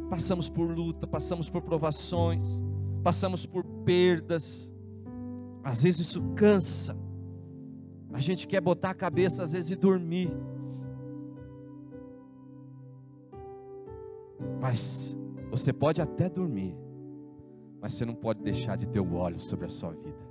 Passamos 0.08 0.48
por 0.48 0.70
luta, 0.70 1.06
passamos 1.06 1.48
por 1.48 1.62
provações, 1.62 2.62
passamos 3.02 3.46
por 3.46 3.64
perdas. 3.84 4.72
Às 5.62 5.82
vezes 5.82 6.08
isso 6.08 6.22
cansa. 6.34 6.96
A 8.12 8.20
gente 8.20 8.46
quer 8.46 8.60
botar 8.60 8.90
a 8.90 8.94
cabeça 8.94 9.42
às 9.42 9.52
vezes 9.52 9.70
e 9.70 9.76
dormir. 9.76 10.30
Mas 14.60 15.16
você 15.50 15.72
pode 15.72 16.00
até 16.00 16.28
dormir, 16.28 16.76
mas 17.80 17.94
você 17.94 18.04
não 18.04 18.14
pode 18.14 18.42
deixar 18.42 18.76
de 18.76 18.86
ter 18.86 19.00
o 19.00 19.14
óleo 19.14 19.38
sobre 19.38 19.66
a 19.66 19.68
sua 19.68 19.90
vida. 19.90 20.24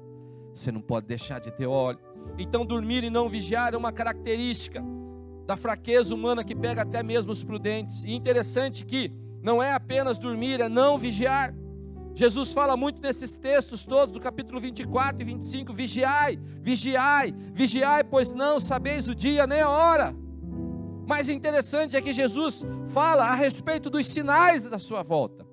Você 0.54 0.72
não 0.72 0.82
pode 0.82 1.08
deixar 1.08 1.40
de 1.40 1.52
ter 1.52 1.66
óleo. 1.66 2.00
Então, 2.38 2.66
dormir 2.66 3.04
e 3.04 3.10
não 3.10 3.28
vigiar 3.28 3.74
é 3.74 3.78
uma 3.78 3.92
característica 3.92 4.84
da 5.46 5.58
fraqueza 5.58 6.14
humana 6.14 6.44
que 6.44 6.56
pega 6.56 6.84
até 6.84 7.04
mesmo 7.04 7.32
os 7.32 7.44
prudentes. 7.44 8.04
E 8.04 8.14
interessante 8.14 8.86
que 8.86 9.12
não 9.44 9.62
é 9.62 9.74
apenas 9.74 10.18
dormir, 10.18 10.62
é 10.62 10.70
não 10.70 10.98
vigiar. 10.98 11.54
Jesus 12.16 12.54
fala 12.54 12.78
muito 12.78 13.02
nesses 13.02 13.36
textos 13.36 13.84
todos, 13.84 14.14
do 14.14 14.20
capítulo 14.20 14.60
24 14.60 15.22
e 15.22 15.26
25: 15.26 15.74
vigiai, 15.74 16.40
vigiai, 16.62 17.36
vigiai, 17.54 18.04
pois 18.04 18.32
não 18.32 18.60
sabeis 18.60 19.08
o 19.08 19.14
dia 19.14 19.46
nem 19.46 19.60
a 19.60 19.70
hora. 19.70 20.16
Mais 21.06 21.28
interessante 21.28 21.98
é 21.98 22.02
que 22.02 22.14
Jesus 22.14 22.66
fala 22.88 23.26
a 23.26 23.36
respeito 23.36 23.90
dos 23.90 24.08
sinais 24.08 24.64
da 24.64 24.78
sua 24.78 25.04
volta. 25.04 25.46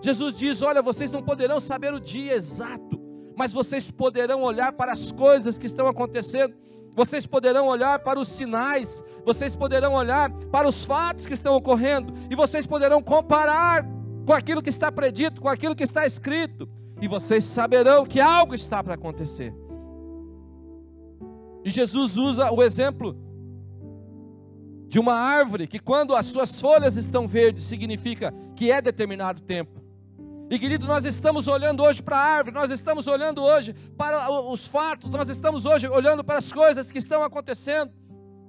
Jesus 0.00 0.34
diz: 0.34 0.62
Olha, 0.62 0.80
vocês 0.80 1.10
não 1.10 1.22
poderão 1.22 1.58
saber 1.58 1.92
o 1.92 2.00
dia 2.00 2.34
exato, 2.34 3.00
mas 3.36 3.52
vocês 3.52 3.90
poderão 3.90 4.42
olhar 4.42 4.72
para 4.72 4.92
as 4.92 5.12
coisas 5.12 5.58
que 5.58 5.66
estão 5.66 5.86
acontecendo 5.86 6.54
vocês 6.96 7.26
poderão 7.26 7.66
olhar 7.66 7.98
para 7.98 8.18
os 8.18 8.26
sinais, 8.26 9.04
vocês 9.22 9.54
poderão 9.54 9.92
olhar 9.92 10.30
para 10.50 10.66
os 10.66 10.82
fatos 10.82 11.26
que 11.26 11.34
estão 11.34 11.54
ocorrendo, 11.54 12.14
e 12.30 12.34
vocês 12.34 12.66
poderão 12.66 13.02
comparar 13.02 13.86
com 14.24 14.32
aquilo 14.32 14.62
que 14.62 14.70
está 14.70 14.90
predito, 14.90 15.42
com 15.42 15.48
aquilo 15.48 15.76
que 15.76 15.84
está 15.84 16.06
escrito, 16.06 16.66
e 16.98 17.06
vocês 17.06 17.44
saberão 17.44 18.06
que 18.06 18.18
algo 18.18 18.54
está 18.54 18.82
para 18.82 18.94
acontecer. 18.94 19.54
E 21.62 21.70
Jesus 21.70 22.16
usa 22.16 22.50
o 22.50 22.62
exemplo 22.62 23.14
de 24.88 24.98
uma 24.98 25.14
árvore 25.14 25.66
que, 25.66 25.78
quando 25.78 26.16
as 26.16 26.24
suas 26.24 26.58
folhas 26.58 26.96
estão 26.96 27.26
verdes, 27.26 27.64
significa 27.64 28.32
que 28.54 28.72
é 28.72 28.80
determinado 28.80 29.42
tempo. 29.42 29.85
E 30.48 30.58
querido, 30.60 30.86
nós 30.86 31.04
estamos 31.04 31.48
olhando 31.48 31.82
hoje 31.82 32.00
para 32.00 32.16
a 32.16 32.20
árvore, 32.20 32.54
nós 32.54 32.70
estamos 32.70 33.08
olhando 33.08 33.42
hoje 33.42 33.74
para 33.96 34.30
os 34.30 34.66
fatos, 34.66 35.10
nós 35.10 35.28
estamos 35.28 35.66
hoje 35.66 35.88
olhando 35.88 36.22
para 36.22 36.38
as 36.38 36.52
coisas 36.52 36.90
que 36.90 36.98
estão 36.98 37.24
acontecendo. 37.24 37.92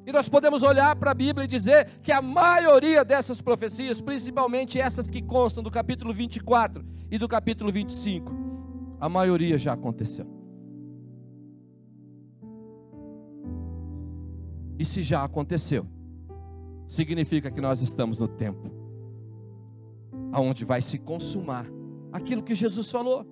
E 0.06 0.12
nós 0.12 0.30
podemos 0.30 0.62
olhar 0.62 0.96
para 0.96 1.12
a 1.12 1.14
Bíblia 1.14 1.46
e 1.46 1.48
dizer 1.48 2.00
que 2.04 2.12
a 2.12 2.22
maioria 2.22 3.04
dessas 3.04 3.42
profecias, 3.42 4.00
principalmente 4.00 4.80
essas 4.80 5.10
que 5.10 5.22
constam 5.22 5.64
do 5.64 5.72
capítulo 5.72 6.14
24 6.14 6.86
e 7.10 7.18
do 7.18 7.28
capítulo 7.28 7.72
25, 7.72 8.32
a 9.00 9.10
maioria 9.10 9.58
já 9.58 9.74
aconteceu. 9.74 10.28
E 14.78 14.86
se 14.86 15.02
já 15.02 15.24
aconteceu, 15.24 15.88
significa 16.86 17.50
que 17.50 17.60
nós 17.60 17.82
estamos 17.82 18.20
no 18.20 18.28
tempo 18.28 18.72
aonde 20.32 20.64
vai 20.64 20.80
se 20.80 21.00
consumar 21.00 21.66
aquilo 22.12 22.44
que 22.44 22.56
Jesus 22.56 22.90
falou. 22.92 23.26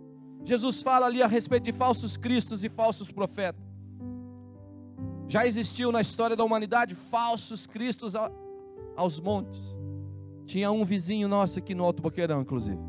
Jesus 0.43 0.83
fala 0.83 1.05
ali 1.07 1.23
a 1.23 1.27
respeito 1.27 1.63
de 1.63 1.71
falsos 1.71 2.17
cristos 2.17 2.63
e 2.63 2.69
falsos 2.69 3.11
profetas. 3.11 3.63
Já 5.27 5.45
existiu 5.45 5.91
na 5.91 6.01
história 6.01 6.35
da 6.35 6.43
humanidade 6.43 6.93
falsos 6.93 7.65
cristos 7.65 8.13
aos 8.95 9.19
montes. 9.19 9.75
Tinha 10.45 10.71
um 10.71 10.85
vizinho 10.85 11.27
nosso 11.27 11.57
aqui 11.57 11.73
no 11.73 11.83
Alto 11.83 12.01
Boqueirão, 12.01 12.41
inclusive. 12.41 12.79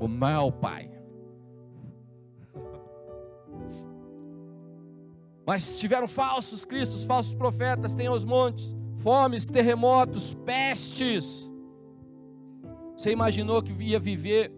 O 0.00 0.08
mal, 0.08 0.50
Pai. 0.50 0.90
Mas 5.46 5.78
tiveram 5.78 6.08
falsos 6.08 6.64
cristos, 6.64 7.04
falsos 7.04 7.34
profetas, 7.34 7.94
tem 7.94 8.06
aos 8.06 8.24
montes, 8.24 8.74
fomes, 8.96 9.48
terremotos, 9.48 10.34
pestes. 10.34 11.49
Você 13.00 13.12
imaginou 13.12 13.62
que 13.62 13.72
ia 13.82 13.98
viver 13.98 14.52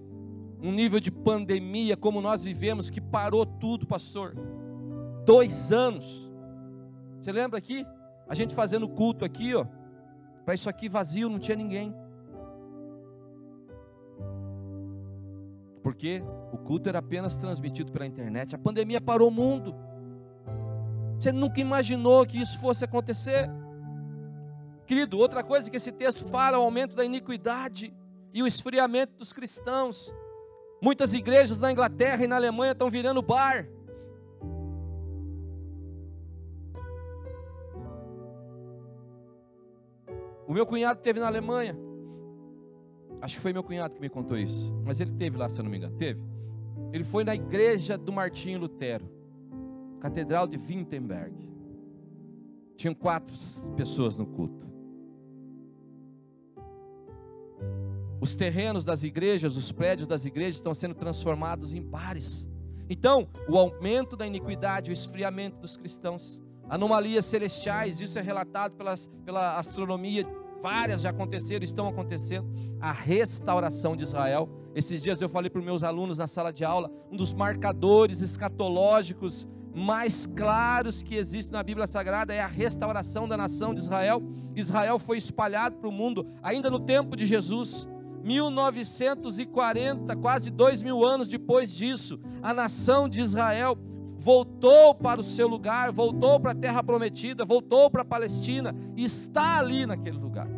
um 0.60 0.72
nível 0.72 0.98
de 0.98 1.12
pandemia 1.12 1.96
como 1.96 2.20
nós 2.20 2.42
vivemos, 2.42 2.90
que 2.90 3.00
parou 3.00 3.46
tudo, 3.46 3.86
pastor? 3.86 4.34
Dois 5.24 5.72
anos. 5.72 6.28
Você 7.20 7.30
lembra 7.30 7.56
aqui? 7.56 7.86
A 8.28 8.34
gente 8.34 8.52
fazendo 8.52 8.88
culto 8.88 9.24
aqui, 9.24 9.54
ó. 9.54 9.64
Para 10.44 10.54
isso 10.54 10.68
aqui 10.68 10.88
vazio, 10.88 11.28
não 11.28 11.38
tinha 11.38 11.56
ninguém. 11.56 11.94
Porque 15.80 16.20
o 16.52 16.58
culto 16.58 16.88
era 16.88 16.98
apenas 16.98 17.36
transmitido 17.36 17.92
pela 17.92 18.06
internet. 18.06 18.56
A 18.56 18.58
pandemia 18.58 19.00
parou 19.00 19.28
o 19.28 19.30
mundo. 19.32 19.72
Você 21.16 21.30
nunca 21.30 21.60
imaginou 21.60 22.26
que 22.26 22.40
isso 22.40 22.58
fosse 22.58 22.84
acontecer? 22.84 23.48
Querido, 24.84 25.16
outra 25.16 25.44
coisa 25.44 25.70
que 25.70 25.76
esse 25.76 25.92
texto 25.92 26.24
fala 26.24 26.56
é 26.56 26.58
o 26.58 26.64
aumento 26.64 26.96
da 26.96 27.04
iniquidade 27.04 27.94
e 28.32 28.42
o 28.42 28.46
esfriamento 28.46 29.16
dos 29.16 29.32
cristãos. 29.32 30.14
Muitas 30.80 31.14
igrejas 31.14 31.60
na 31.60 31.70
Inglaterra 31.70 32.24
e 32.24 32.26
na 32.26 32.36
Alemanha 32.36 32.72
estão 32.72 32.90
virando 32.90 33.22
bar. 33.22 33.68
O 40.46 40.52
meu 40.52 40.66
cunhado 40.66 41.00
teve 41.00 41.20
na 41.20 41.26
Alemanha. 41.26 41.76
Acho 43.20 43.36
que 43.36 43.42
foi 43.42 43.52
meu 43.52 43.62
cunhado 43.62 43.94
que 43.94 44.00
me 44.00 44.08
contou 44.08 44.36
isso. 44.36 44.72
Mas 44.84 45.00
ele 45.00 45.12
teve 45.12 45.36
lá, 45.36 45.48
se 45.48 45.60
eu 45.60 45.62
não 45.62 45.70
me 45.70 45.76
engano. 45.76 45.96
Teve. 45.96 46.20
Ele 46.92 47.04
foi 47.04 47.22
na 47.22 47.34
igreja 47.34 47.96
do 47.96 48.12
Martinho 48.12 48.58
Lutero. 48.58 49.08
Catedral 50.00 50.48
de 50.48 50.56
Wittenberg. 50.56 51.32
Tinham 52.76 52.94
quatro 52.94 53.34
pessoas 53.76 54.18
no 54.18 54.26
culto. 54.26 54.71
Os 58.22 58.36
terrenos 58.36 58.84
das 58.84 59.02
igrejas, 59.02 59.56
os 59.56 59.72
prédios 59.72 60.06
das 60.06 60.24
igrejas 60.24 60.54
estão 60.54 60.72
sendo 60.72 60.94
transformados 60.94 61.74
em 61.74 61.82
bares. 61.82 62.48
Então, 62.88 63.28
o 63.48 63.58
aumento 63.58 64.16
da 64.16 64.24
iniquidade, 64.24 64.92
o 64.92 64.92
esfriamento 64.92 65.58
dos 65.58 65.76
cristãos, 65.76 66.40
anomalias 66.70 67.24
celestiais, 67.24 68.00
isso 68.00 68.16
é 68.16 68.22
relatado 68.22 68.76
pelas, 68.76 69.10
pela 69.24 69.58
astronomia, 69.58 70.24
várias 70.62 71.00
já 71.00 71.10
aconteceram, 71.10 71.64
estão 71.64 71.88
acontecendo. 71.88 72.48
A 72.80 72.92
restauração 72.92 73.96
de 73.96 74.04
Israel. 74.04 74.48
Esses 74.72 75.02
dias 75.02 75.20
eu 75.20 75.28
falei 75.28 75.50
para 75.50 75.58
os 75.58 75.64
meus 75.64 75.82
alunos 75.82 76.18
na 76.18 76.28
sala 76.28 76.52
de 76.52 76.64
aula, 76.64 76.92
um 77.10 77.16
dos 77.16 77.34
marcadores 77.34 78.20
escatológicos 78.20 79.48
mais 79.74 80.28
claros 80.28 81.02
que 81.02 81.16
existem 81.16 81.54
na 81.54 81.62
Bíblia 81.64 81.88
Sagrada 81.88 82.32
é 82.32 82.38
a 82.38 82.46
restauração 82.46 83.26
da 83.26 83.36
nação 83.36 83.74
de 83.74 83.80
Israel. 83.80 84.22
Israel 84.54 85.00
foi 85.00 85.16
espalhado 85.16 85.78
para 85.78 85.88
o 85.88 85.92
mundo 85.92 86.24
ainda 86.40 86.70
no 86.70 86.78
tempo 86.78 87.16
de 87.16 87.26
Jesus. 87.26 87.88
1940, 88.22 90.16
quase 90.16 90.50
dois 90.50 90.82
mil 90.82 91.04
anos 91.04 91.28
depois 91.28 91.72
disso, 91.72 92.20
a 92.42 92.54
nação 92.54 93.08
de 93.08 93.20
Israel 93.20 93.76
voltou 94.22 94.94
para 94.94 95.20
o 95.20 95.24
seu 95.24 95.48
lugar, 95.48 95.90
voltou 95.90 96.38
para 96.38 96.52
a 96.52 96.54
terra 96.54 96.82
prometida, 96.82 97.44
voltou 97.44 97.90
para 97.90 98.02
a 98.02 98.04
Palestina, 98.04 98.74
e 98.96 99.02
está 99.02 99.58
ali 99.58 99.84
naquele 99.84 100.16
lugar. 100.18 100.48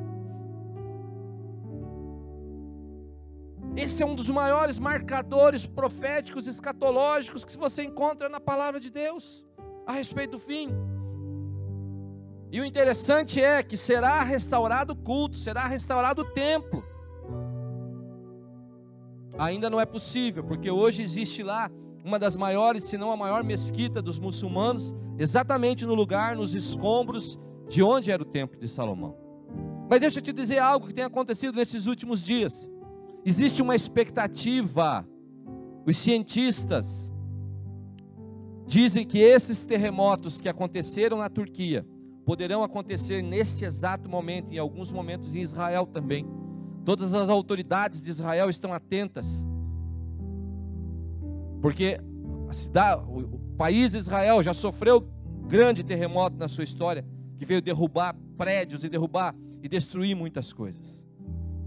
Esse 3.77 4.03
é 4.03 4.07
um 4.07 4.15
dos 4.15 4.31
maiores 4.31 4.79
marcadores 4.79 5.67
proféticos, 5.67 6.47
escatológicos 6.47 7.45
que 7.45 7.57
você 7.57 7.83
encontra 7.83 8.29
na 8.29 8.39
palavra 8.39 8.79
de 8.79 8.91
Deus 8.91 9.45
a 9.87 9.93
respeito 9.93 10.33
do 10.33 10.39
fim. 10.39 10.69
E 12.53 12.61
o 12.61 12.65
interessante 12.65 13.43
é 13.43 13.65
que 13.65 13.77
será 13.77 14.23
restaurado 14.23 14.93
o 14.93 14.97
culto, 14.97 15.37
será 15.37 15.67
restaurado 15.67 16.23
o 16.23 16.25
templo. 16.25 16.84
Ainda 19.39 19.69
não 19.69 19.81
é 19.81 19.87
possível, 19.87 20.45
porque 20.45 20.71
hoje 20.71 21.03
existe 21.03 21.43
lá 21.43 21.71
uma 22.05 22.19
das 22.19 22.37
maiores, 22.37 22.85
se 22.85 22.99
não 22.99 23.11
a 23.11 23.17
maior 23.17 23.43
mesquita 23.43 24.03
dos 24.03 24.19
muçulmanos, 24.19 24.95
exatamente 25.19 25.87
no 25.87 25.95
lugar, 25.95 26.37
nos 26.37 26.55
escombros 26.55 27.39
de 27.69 27.83
onde 27.83 28.11
era 28.11 28.23
o 28.23 28.27
templo 28.27 28.61
de 28.61 28.69
Salomão. 28.69 29.17
Mas 29.89 30.01
deixa 30.01 30.19
eu 30.19 30.23
te 30.23 30.33
dizer 30.33 30.59
algo 30.59 30.87
que 30.87 30.93
tem 30.93 31.05
acontecido 31.05 31.57
nesses 31.57 31.87
últimos 31.87 32.23
dias. 32.23 32.69
Existe 33.25 33.63
uma 33.63 33.75
expectativa. 33.75 35.07
Os 35.87 35.97
cientistas 35.97 37.13
dizem 38.67 39.07
que 39.07 39.19
esses 39.19 39.65
terremotos 39.65 40.41
que 40.41 40.49
aconteceram 40.49 41.19
na 41.19 41.29
Turquia 41.29 41.87
poderão 42.25 42.63
acontecer 42.63 43.23
neste 43.23 43.65
exato 43.65 44.09
momento, 44.09 44.53
em 44.53 44.59
alguns 44.59 44.91
momentos 44.93 45.35
em 45.35 45.41
Israel 45.41 45.87
também. 45.87 46.27
Todas 46.85 47.15
as 47.15 47.29
autoridades 47.29 48.03
de 48.03 48.11
Israel 48.11 48.51
estão 48.51 48.73
atentas, 48.73 49.47
porque 51.61 51.99
cidade, 52.55 53.03
o 53.09 53.39
país 53.57 53.95
Israel 53.95 54.43
já 54.43 54.55
sofreu 54.55 55.07
grande 55.49 55.83
terremoto 55.83 56.37
na 56.37 56.49
sua 56.49 56.65
história, 56.65 57.05
que 57.39 57.45
veio 57.45 57.61
derrubar 57.61 58.17
prédios 58.37 58.85
e 58.85 58.89
derrubar 58.89 59.35
e 59.63 59.69
destruir 59.69 60.15
muitas 60.15 60.53
coisas. 60.53 61.05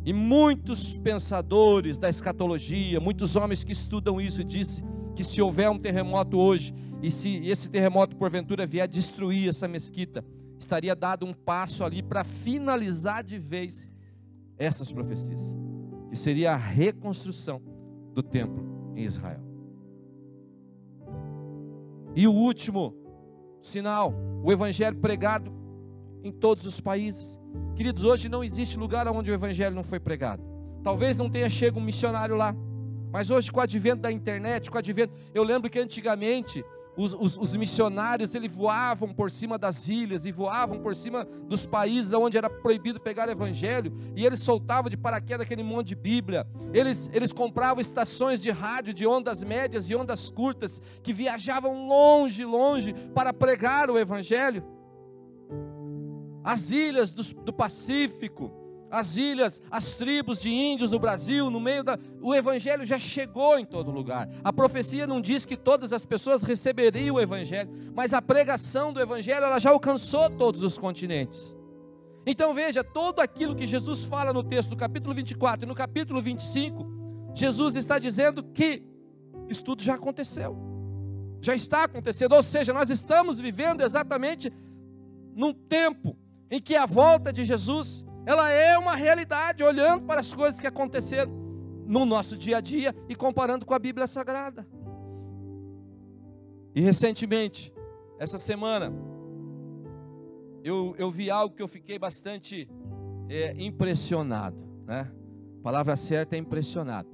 E 0.05 0.13
muitos 0.13 0.97
pensadores 0.97 1.97
da 1.97 2.07
escatologia, 2.07 2.99
muitos 2.99 3.35
homens 3.35 3.63
que 3.63 3.73
estudam 3.73 4.21
isso, 4.21 4.43
disse 4.43 4.83
que 5.15 5.23
se 5.23 5.41
houver 5.41 5.69
um 5.69 5.77
terremoto 5.77 6.37
hoje, 6.37 6.73
e 7.01 7.11
se 7.11 7.45
esse 7.45 7.69
terremoto 7.69 8.15
porventura 8.15 8.65
vier 8.65 8.87
destruir 8.87 9.49
essa 9.49 9.67
mesquita, 9.67 10.23
estaria 10.59 10.95
dado 10.95 11.25
um 11.25 11.33
passo 11.33 11.83
ali 11.83 12.01
para 12.01 12.23
finalizar 12.23 13.23
de 13.23 13.37
vez 13.37 13.89
essas 14.57 14.91
profecias, 14.91 15.41
que 16.09 16.15
seria 16.15 16.53
a 16.53 16.57
reconstrução 16.57 17.61
do 18.13 18.23
templo 18.23 18.93
em 18.95 19.03
Israel. 19.03 19.41
E 22.15 22.27
o 22.27 22.33
último 22.33 22.95
sinal, 23.61 24.13
o 24.43 24.51
evangelho 24.51 24.97
pregado 24.97 25.51
em 26.23 26.31
todos 26.31 26.65
os 26.65 26.79
países. 26.79 27.39
Queridos, 27.75 28.03
hoje 28.03 28.27
não 28.27 28.43
existe 28.43 28.77
lugar 28.77 29.07
onde 29.07 29.31
o 29.31 29.33
evangelho 29.33 29.75
não 29.75 29.83
foi 29.83 29.99
pregado. 29.99 30.43
Talvez 30.83 31.17
não 31.17 31.29
tenha 31.29 31.49
chegado 31.49 31.79
um 31.79 31.83
missionário 31.83 32.35
lá, 32.35 32.55
mas 33.11 33.29
hoje 33.29 33.51
com 33.51 33.59
o 33.59 33.63
advento 33.63 34.01
da 34.01 34.11
internet, 34.11 34.69
com 34.69 34.77
o 34.77 34.79
advento, 34.79 35.13
eu 35.33 35.43
lembro 35.43 35.69
que 35.69 35.79
antigamente 35.79 36.63
os, 36.97 37.13
os, 37.13 37.37
os, 37.37 37.55
missionários 37.55 38.33
eles 38.33 38.51
voavam 38.51 39.13
por 39.13 39.29
cima 39.29 39.57
das 39.57 39.87
ilhas 39.87 40.25
e 40.25 40.31
voavam 40.31 40.79
por 40.79 40.95
cima 40.95 41.25
dos 41.47 41.65
países 41.65 42.11
onde 42.11 42.37
era 42.37 42.49
proibido 42.49 42.99
pegar 42.99 43.29
evangelho 43.29 43.93
e 44.15 44.25
eles 44.25 44.39
soltavam 44.39 44.89
de 44.89 44.97
paraquedas 44.97 45.45
aquele 45.45 45.63
monte 45.63 45.89
de 45.89 45.95
Bíblia. 45.95 46.47
Eles, 46.73 47.09
eles 47.13 47.31
compravam 47.31 47.79
estações 47.79 48.41
de 48.41 48.49
rádio 48.49 48.93
de 48.93 49.05
ondas 49.05 49.43
médias 49.43 49.89
e 49.89 49.95
ondas 49.95 50.27
curtas 50.27 50.81
que 51.03 51.13
viajavam 51.13 51.87
longe, 51.87 52.43
longe 52.43 52.93
para 53.13 53.31
pregar 53.31 53.89
o 53.89 53.97
evangelho 53.97 54.63
as 56.47 56.71
ilhas 56.71 57.11
do, 57.11 57.23
do 57.43 57.51
Pacífico, 57.51 58.49
as 58.89 59.17
ilhas, 59.17 59.61
as 59.69 59.95
tribos 59.95 60.41
de 60.41 60.49
índios 60.49 60.91
no 60.91 60.99
Brasil, 60.99 61.49
no 61.49 61.59
meio 61.59 61.83
da. 61.83 61.99
O 62.21 62.33
Evangelho 62.33 62.85
já 62.85 62.97
chegou 62.97 63.59
em 63.59 63.65
todo 63.65 63.91
lugar. 63.91 64.29
A 64.43 64.53
profecia 64.53 65.05
não 65.05 65.21
diz 65.21 65.45
que 65.45 65.57
todas 65.57 65.93
as 65.93 66.05
pessoas 66.05 66.43
receberiam 66.43 67.15
o 67.15 67.21
Evangelho, 67.21 67.69
mas 67.93 68.13
a 68.13 68.21
pregação 68.21 68.93
do 68.93 69.01
Evangelho 69.01 69.45
ela 69.45 69.59
já 69.59 69.69
alcançou 69.71 70.29
todos 70.29 70.63
os 70.63 70.77
continentes. 70.77 71.55
Então 72.25 72.53
veja, 72.53 72.83
todo 72.83 73.21
aquilo 73.21 73.55
que 73.55 73.65
Jesus 73.65 74.03
fala 74.03 74.33
no 74.33 74.43
texto 74.43 74.71
do 74.71 74.75
capítulo 74.75 75.15
24 75.15 75.65
e 75.65 75.67
no 75.67 75.73
capítulo 75.75 76.21
25, 76.21 76.85
Jesus 77.33 77.75
está 77.75 77.97
dizendo 77.97 78.43
que 78.43 78.83
isso 79.47 79.63
tudo 79.63 79.81
já 79.81 79.95
aconteceu, 79.95 80.57
já 81.41 81.55
está 81.55 81.85
acontecendo, 81.85 82.33
ou 82.33 82.43
seja, 82.43 82.73
nós 82.73 82.89
estamos 82.89 83.39
vivendo 83.39 83.81
exatamente 83.81 84.51
num 85.33 85.53
tempo 85.53 86.17
em 86.49 86.61
que 86.61 86.75
a 86.75 86.85
volta 86.85 87.31
de 87.31 87.45
Jesus, 87.45 88.05
ela 88.27 88.51
é 88.51 88.77
uma 88.77 88.93
realidade, 88.93 89.63
olhando 89.63 90.03
para 90.03 90.19
as 90.19 90.33
coisas 90.33 90.59
que 90.59 90.67
aconteceram 90.67 91.31
no 91.85 92.05
nosso 92.05 92.35
dia 92.35 92.57
a 92.57 92.61
dia 92.61 92.93
e 93.07 93.15
comparando 93.15 93.65
com 93.65 93.73
a 93.73 93.79
Bíblia 93.79 94.05
Sagrada. 94.05 94.67
E 96.75 96.81
recentemente, 96.81 97.73
essa 98.19 98.37
semana, 98.37 98.91
eu, 100.61 100.93
eu 100.97 101.09
vi 101.09 101.31
algo 101.31 101.55
que 101.55 101.63
eu 101.63 101.69
fiquei 101.69 101.97
bastante 101.97 102.69
é, 103.29 103.55
impressionado, 103.57 104.57
né? 104.85 105.09
A 105.61 105.63
palavra 105.63 105.95
certa 105.95 106.35
é 106.35 106.39
impressionado. 106.39 107.07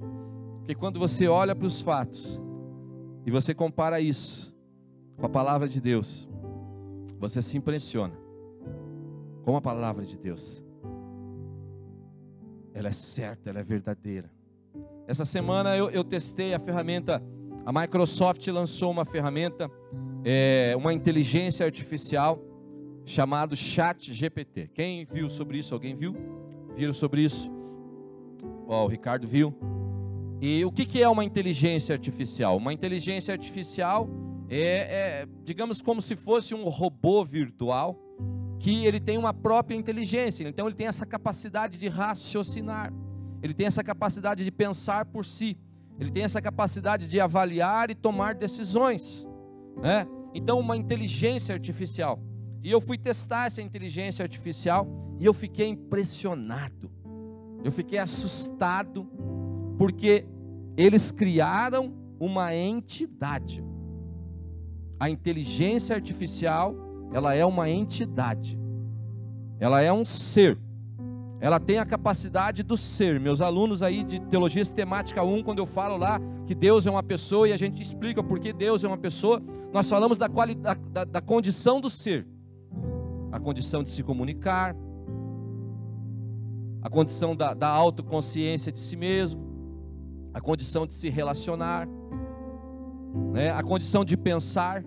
Porque 0.58 0.74
quando 0.74 0.98
você 0.98 1.28
olha 1.28 1.54
para 1.54 1.66
os 1.68 1.80
fatos 1.80 2.40
e 3.24 3.30
você 3.30 3.54
compara 3.54 4.00
isso 4.00 4.52
com 5.16 5.26
a 5.26 5.28
palavra 5.28 5.68
de 5.68 5.80
Deus, 5.80 6.28
você 7.20 7.40
se 7.40 7.56
impressiona 7.56 8.18
com 9.44 9.56
a 9.56 9.60
palavra 9.60 10.04
de 10.04 10.18
Deus. 10.18 10.63
Ela 12.74 12.88
é 12.88 12.92
certa, 12.92 13.48
ela 13.48 13.60
é 13.60 13.62
verdadeira. 13.62 14.28
Essa 15.06 15.24
semana 15.24 15.76
eu, 15.76 15.88
eu 15.90 16.02
testei 16.02 16.52
a 16.52 16.58
ferramenta, 16.58 17.22
a 17.64 17.72
Microsoft 17.72 18.46
lançou 18.48 18.90
uma 18.90 19.04
ferramenta, 19.04 19.70
é, 20.24 20.74
uma 20.76 20.92
inteligência 20.92 21.64
artificial 21.64 22.42
chamado 23.04 23.54
Chat 23.54 24.12
GPT. 24.12 24.70
Quem 24.74 25.06
viu 25.06 25.30
sobre 25.30 25.58
isso? 25.58 25.72
Alguém 25.72 25.94
viu? 25.94 26.16
Viram 26.74 26.92
sobre 26.92 27.22
isso? 27.22 27.50
Ó, 28.66 28.84
o 28.84 28.88
Ricardo 28.88 29.26
viu. 29.26 29.54
E 30.40 30.64
o 30.64 30.72
que, 30.72 30.84
que 30.84 31.02
é 31.02 31.08
uma 31.08 31.24
inteligência 31.24 31.94
artificial? 31.94 32.56
Uma 32.56 32.72
inteligência 32.72 33.32
artificial 33.32 34.08
é, 34.48 35.22
é, 35.22 35.28
digamos, 35.44 35.80
como 35.80 36.02
se 36.02 36.16
fosse 36.16 36.54
um 36.54 36.64
robô 36.64 37.24
virtual 37.24 37.98
que 38.64 38.86
ele 38.86 38.98
tem 38.98 39.18
uma 39.18 39.34
própria 39.34 39.76
inteligência. 39.76 40.48
Então 40.48 40.66
ele 40.66 40.74
tem 40.74 40.86
essa 40.86 41.04
capacidade 41.04 41.78
de 41.78 41.86
raciocinar. 41.86 42.90
Ele 43.42 43.52
tem 43.52 43.66
essa 43.66 43.84
capacidade 43.84 44.42
de 44.42 44.50
pensar 44.50 45.04
por 45.04 45.26
si. 45.26 45.58
Ele 46.00 46.10
tem 46.10 46.22
essa 46.22 46.40
capacidade 46.40 47.06
de 47.06 47.20
avaliar 47.20 47.90
e 47.90 47.94
tomar 47.94 48.34
decisões, 48.34 49.28
né? 49.76 50.06
Então 50.32 50.58
uma 50.58 50.78
inteligência 50.78 51.54
artificial. 51.54 52.18
E 52.62 52.70
eu 52.70 52.80
fui 52.80 52.96
testar 52.96 53.48
essa 53.48 53.60
inteligência 53.60 54.22
artificial 54.22 54.88
e 55.20 55.26
eu 55.26 55.34
fiquei 55.34 55.68
impressionado. 55.68 56.90
Eu 57.62 57.70
fiquei 57.70 57.98
assustado 57.98 59.06
porque 59.76 60.24
eles 60.74 61.10
criaram 61.10 61.92
uma 62.18 62.54
entidade. 62.54 63.62
A 64.98 65.10
inteligência 65.10 65.94
artificial, 65.94 66.74
ela 67.14 67.34
é 67.34 67.46
uma 67.46 67.70
entidade. 67.70 68.58
Ela 69.58 69.80
é 69.80 69.90
um 69.90 70.04
ser. 70.04 70.58
Ela 71.40 71.58
tem 71.58 71.78
a 71.78 71.86
capacidade 71.86 72.62
do 72.62 72.76
ser. 72.76 73.18
Meus 73.18 73.40
alunos 73.40 73.82
aí 73.82 74.04
de 74.04 74.20
Teologia 74.20 74.62
Sistemática 74.62 75.22
1, 75.22 75.42
quando 75.42 75.60
eu 75.60 75.66
falo 75.66 75.96
lá 75.96 76.20
que 76.46 76.54
Deus 76.54 76.86
é 76.86 76.90
uma 76.90 77.02
pessoa 77.02 77.48
e 77.48 77.52
a 77.52 77.56
gente 77.56 77.80
explica 77.80 78.22
por 78.22 78.38
que 78.38 78.52
Deus 78.52 78.84
é 78.84 78.88
uma 78.88 78.98
pessoa, 78.98 79.42
nós 79.72 79.88
falamos 79.88 80.18
da, 80.18 80.28
qualidade, 80.28 80.80
da, 80.90 81.04
da 81.04 81.22
condição 81.22 81.80
do 81.80 81.88
ser 81.88 82.26
a 83.34 83.40
condição 83.40 83.82
de 83.82 83.90
se 83.90 84.00
comunicar, 84.00 84.76
a 86.80 86.88
condição 86.88 87.34
da, 87.34 87.52
da 87.52 87.66
autoconsciência 87.66 88.70
de 88.70 88.78
si 88.78 88.94
mesmo, 88.94 89.42
a 90.32 90.40
condição 90.40 90.86
de 90.86 90.94
se 90.94 91.08
relacionar, 91.08 91.88
né? 93.32 93.50
a 93.50 93.60
condição 93.60 94.04
de 94.04 94.16
pensar. 94.16 94.84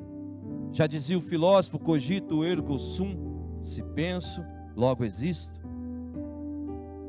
Já 0.71 0.87
dizia 0.87 1.17
o 1.17 1.21
filósofo: 1.21 1.79
cogito 1.79 2.43
ergo 2.43 2.77
sum, 2.77 3.59
se 3.63 3.83
penso, 3.83 4.43
logo 4.75 5.03
existo. 5.03 5.57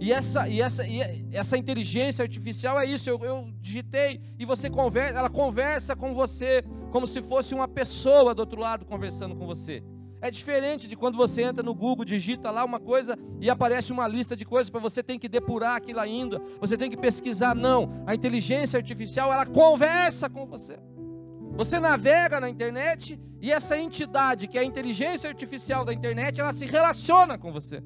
E 0.00 0.12
essa, 0.12 0.48
e 0.48 0.61
essa, 0.61 0.86
e 0.86 1.00
essa 1.32 1.59
inteligência 1.59 2.22
artificial 2.22 2.78
é 2.78 2.86
isso. 2.86 3.11
Eu, 3.11 3.18
eu 3.24 3.48
digitei 3.61 4.20
e 4.38 4.44
você 4.44 4.70
conversa, 4.70 5.18
ela 5.18 5.28
conversa 5.28 5.96
com 5.96 6.14
você 6.14 6.62
como 6.92 7.06
se 7.06 7.20
fosse 7.20 7.54
uma 7.54 7.66
pessoa 7.66 8.34
do 8.34 8.40
outro 8.40 8.61
lado 8.61 8.84
conversando 8.84 9.34
com 9.34 9.44
você. 9.44 9.82
É 10.20 10.30
diferente 10.30 10.88
de 10.88 10.96
quando 10.96 11.16
você 11.16 11.42
entra 11.42 11.62
no 11.62 11.74
Google, 11.74 12.04
digita 12.04 12.50
lá 12.50 12.64
uma 12.64 12.80
coisa 12.80 13.16
e 13.40 13.48
aparece 13.48 13.92
uma 13.92 14.06
lista 14.06 14.36
de 14.36 14.44
coisas 14.44 14.68
para 14.68 14.80
você 14.80 15.02
tem 15.02 15.18
que 15.18 15.28
depurar 15.28 15.76
aquilo 15.76 16.00
ainda, 16.00 16.40
você 16.61 16.76
tem 16.76 16.90
que 16.90 16.96
pesquisar. 16.96 17.54
Não, 17.54 18.02
a 18.06 18.14
inteligência 18.14 18.76
artificial 18.76 19.32
ela 19.32 19.46
conversa 19.46 20.28
com 20.28 20.46
você. 20.46 20.78
Você 21.57 21.80
navega 21.80 22.40
na 22.40 22.49
internet 22.49 23.18
e 23.40 23.53
essa 23.53 23.78
entidade, 23.78 24.49
que 24.49 24.59
é 24.59 24.61
a 24.61 24.64
inteligência 24.64 25.28
artificial 25.28 25.84
da 25.84 25.92
internet, 25.92 26.40
ela 26.40 26.53
se 26.53 26.66
relaciona 26.66 27.38
com 27.38 27.53
você. 27.53 27.82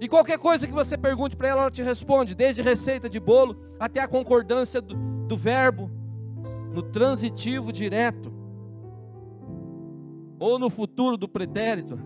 E 0.00 0.08
qualquer 0.08 0.38
coisa 0.38 0.66
que 0.66 0.72
você 0.72 0.98
pergunte 0.98 1.36
para 1.36 1.48
ela, 1.48 1.62
ela 1.62 1.70
te 1.70 1.82
responde, 1.82 2.34
desde 2.34 2.60
receita 2.60 3.08
de 3.08 3.20
bolo 3.20 3.56
até 3.78 4.00
a 4.00 4.08
concordância 4.08 4.80
do, 4.80 4.94
do 5.26 5.36
verbo 5.36 5.90
no 6.72 6.82
transitivo 6.82 7.72
direto 7.72 8.32
ou 10.40 10.58
no 10.58 10.68
futuro 10.68 11.16
do 11.16 11.28
pretérito. 11.28 11.96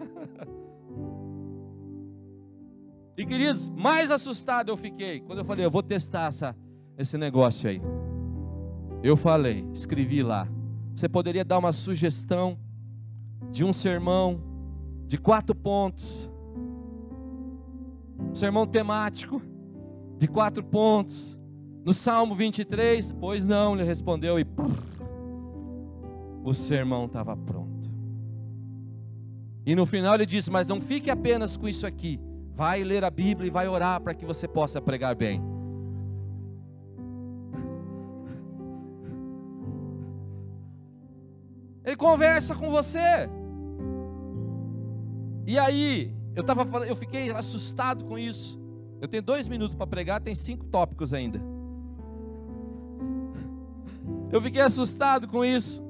e 3.18 3.26
queridos, 3.26 3.68
mais 3.68 4.10
assustado 4.10 4.70
eu 4.70 4.76
fiquei 4.76 5.20
quando 5.20 5.40
eu 5.40 5.44
falei, 5.44 5.66
eu 5.66 5.70
vou 5.70 5.82
testar 5.82 6.28
essa, 6.28 6.56
esse 6.96 7.18
negócio 7.18 7.68
aí. 7.68 7.82
Eu 9.06 9.16
falei, 9.16 9.64
escrevi 9.72 10.20
lá. 10.20 10.48
Você 10.92 11.08
poderia 11.08 11.44
dar 11.44 11.58
uma 11.58 11.70
sugestão 11.70 12.58
de 13.52 13.62
um 13.62 13.72
sermão 13.72 14.40
de 15.06 15.16
quatro 15.16 15.54
pontos, 15.54 16.28
um 18.18 18.34
sermão 18.34 18.66
temático 18.66 19.40
de 20.18 20.26
quatro 20.26 20.60
pontos, 20.64 21.38
no 21.84 21.92
Salmo 21.92 22.34
23? 22.34 23.12
Pois 23.12 23.46
não, 23.46 23.76
ele 23.76 23.84
respondeu 23.84 24.40
e 24.40 24.46
o 26.42 26.52
sermão 26.52 27.04
estava 27.04 27.36
pronto. 27.36 27.88
E 29.64 29.76
no 29.76 29.86
final 29.86 30.16
ele 30.16 30.26
disse: 30.26 30.50
Mas 30.50 30.66
não 30.66 30.80
fique 30.80 31.12
apenas 31.12 31.56
com 31.56 31.68
isso 31.68 31.86
aqui. 31.86 32.18
Vai 32.56 32.82
ler 32.82 33.04
a 33.04 33.10
Bíblia 33.10 33.46
e 33.46 33.52
vai 33.52 33.68
orar 33.68 34.00
para 34.00 34.14
que 34.14 34.26
você 34.26 34.48
possa 34.48 34.80
pregar 34.80 35.14
bem. 35.14 35.55
Ele 41.86 41.96
conversa 41.96 42.52
com 42.54 42.68
você. 42.68 43.30
E 45.46 45.56
aí, 45.56 46.12
eu 46.34 46.42
tava 46.42 46.66
falando, 46.66 46.88
eu 46.88 46.96
fiquei 46.96 47.30
assustado 47.30 48.04
com 48.04 48.18
isso. 48.18 48.60
Eu 49.00 49.06
tenho 49.06 49.22
dois 49.22 49.46
minutos 49.46 49.76
para 49.76 49.86
pregar, 49.86 50.20
tem 50.20 50.34
cinco 50.34 50.66
tópicos 50.66 51.14
ainda. 51.14 51.40
Eu 54.32 54.40
fiquei 54.40 54.60
assustado 54.60 55.28
com 55.28 55.44
isso. 55.44 55.80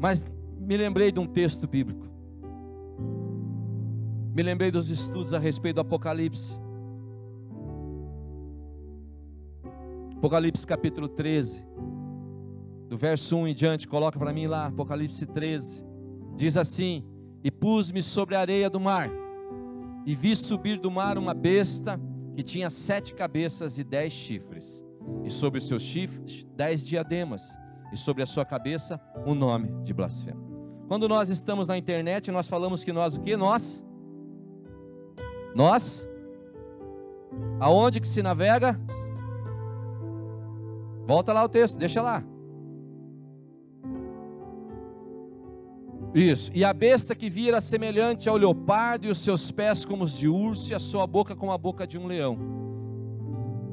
Mas 0.00 0.26
me 0.58 0.76
lembrei 0.76 1.12
de 1.12 1.20
um 1.20 1.26
texto 1.26 1.68
bíblico. 1.68 2.04
Me 4.34 4.42
lembrei 4.42 4.72
dos 4.72 4.88
estudos 4.88 5.32
a 5.32 5.38
respeito 5.38 5.76
do 5.76 5.82
Apocalipse. 5.82 6.60
Apocalipse 10.16 10.66
capítulo 10.66 11.08
13, 11.08 11.64
do 12.94 12.98
verso 12.98 13.36
1 13.36 13.48
em 13.48 13.54
diante, 13.54 13.88
coloca 13.88 14.16
para 14.20 14.32
mim 14.32 14.46
lá, 14.46 14.66
Apocalipse 14.66 15.26
13. 15.26 15.84
Diz 16.36 16.56
assim: 16.56 17.04
E 17.42 17.50
pus-me 17.50 18.00
sobre 18.00 18.36
a 18.36 18.40
areia 18.40 18.70
do 18.70 18.78
mar, 18.78 19.10
e 20.06 20.14
vi 20.14 20.36
subir 20.36 20.78
do 20.78 20.92
mar 20.92 21.18
uma 21.18 21.34
besta 21.34 22.00
que 22.36 22.42
tinha 22.44 22.70
sete 22.70 23.12
cabeças 23.12 23.78
e 23.78 23.84
dez 23.84 24.12
chifres, 24.12 24.80
e 25.24 25.30
sobre 25.30 25.58
os 25.58 25.66
seus 25.66 25.82
chifres 25.82 26.46
dez 26.54 26.86
diademas 26.86 27.58
e 27.92 27.96
sobre 27.96 28.22
a 28.22 28.26
sua 28.26 28.44
cabeça 28.44 29.00
um 29.26 29.34
nome 29.34 29.70
de 29.82 29.92
blasfemo. 29.92 30.84
Quando 30.86 31.08
nós 31.08 31.28
estamos 31.30 31.66
na 31.66 31.76
internet, 31.76 32.30
nós 32.30 32.46
falamos 32.46 32.84
que 32.84 32.92
nós 32.92 33.16
o 33.16 33.20
que? 33.22 33.36
Nós? 33.36 33.84
Nós? 35.52 36.08
Aonde 37.58 37.98
que 37.98 38.06
se 38.06 38.22
navega? 38.22 38.80
Volta 41.04 41.32
lá 41.32 41.42
o 41.42 41.48
texto, 41.48 41.76
deixa 41.76 42.00
lá. 42.00 42.24
Isso. 46.14 46.52
E 46.54 46.64
a 46.64 46.72
besta 46.72 47.12
que 47.12 47.28
vira 47.28 47.60
semelhante 47.60 48.28
ao 48.28 48.36
leopardo, 48.36 49.08
e 49.08 49.10
os 49.10 49.18
seus 49.18 49.50
pés 49.50 49.84
como 49.84 50.04
os 50.04 50.16
de 50.16 50.28
urso, 50.28 50.70
e 50.70 50.74
a 50.74 50.78
sua 50.78 51.06
boca 51.08 51.34
como 51.34 51.50
a 51.50 51.58
boca 51.58 51.84
de 51.84 51.98
um 51.98 52.06
leão. 52.06 52.38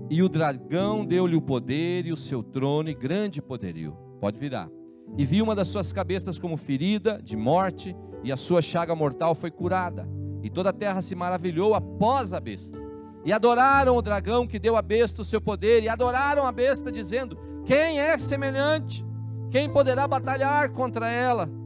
E 0.09 0.23
o 0.23 0.27
dragão 0.27 1.05
deu-lhe 1.05 1.35
o 1.35 1.41
poder 1.41 2.07
e 2.07 2.11
o 2.11 2.17
seu 2.17 2.41
trono 2.41 2.89
e 2.89 2.95
grande 2.95 3.41
poderio. 3.41 3.95
Pode 4.19 4.39
virar. 4.39 4.67
E 5.15 5.23
vi 5.23 5.39
uma 5.41 5.53
das 5.53 5.67
suas 5.67 5.93
cabeças 5.93 6.39
como 6.39 6.57
ferida 6.57 7.21
de 7.23 7.37
morte, 7.37 7.95
e 8.23 8.31
a 8.31 8.37
sua 8.37 8.61
chaga 8.61 8.95
mortal 8.95 9.35
foi 9.35 9.51
curada. 9.51 10.09
E 10.41 10.49
toda 10.49 10.71
a 10.71 10.73
terra 10.73 11.01
se 11.01 11.13
maravilhou 11.13 11.75
após 11.75 12.33
a 12.33 12.39
besta. 12.39 12.77
E 13.23 13.31
adoraram 13.31 13.95
o 13.95 14.01
dragão 14.01 14.47
que 14.47 14.57
deu 14.57 14.75
à 14.75 14.81
besta 14.81 15.21
o 15.21 15.25
seu 15.25 15.39
poder, 15.39 15.83
e 15.83 15.89
adoraram 15.89 16.47
a 16.47 16.51
besta, 16.51 16.91
dizendo: 16.91 17.37
Quem 17.65 17.99
é 17.99 18.17
semelhante? 18.17 19.05
Quem 19.51 19.69
poderá 19.69 20.07
batalhar 20.07 20.71
contra 20.71 21.07
ela? 21.07 21.60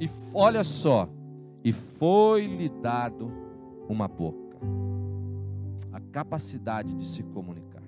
E 0.00 0.08
olha 0.32 0.62
só, 0.62 1.08
e 1.64 1.72
foi-lhe 1.72 2.68
dado 2.68 3.30
uma 3.88 4.06
boca, 4.06 4.58
a 5.92 6.00
capacidade 6.00 6.94
de 6.94 7.06
se 7.06 7.22
comunicar, 7.22 7.82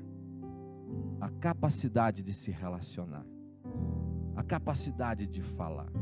a 1.20 1.28
capacidade 1.28 2.22
de 2.22 2.32
se 2.32 2.50
relacionar 2.50 3.24
a 4.40 4.42
capacidade 4.42 5.26
de 5.26 5.42
falar. 5.42 5.92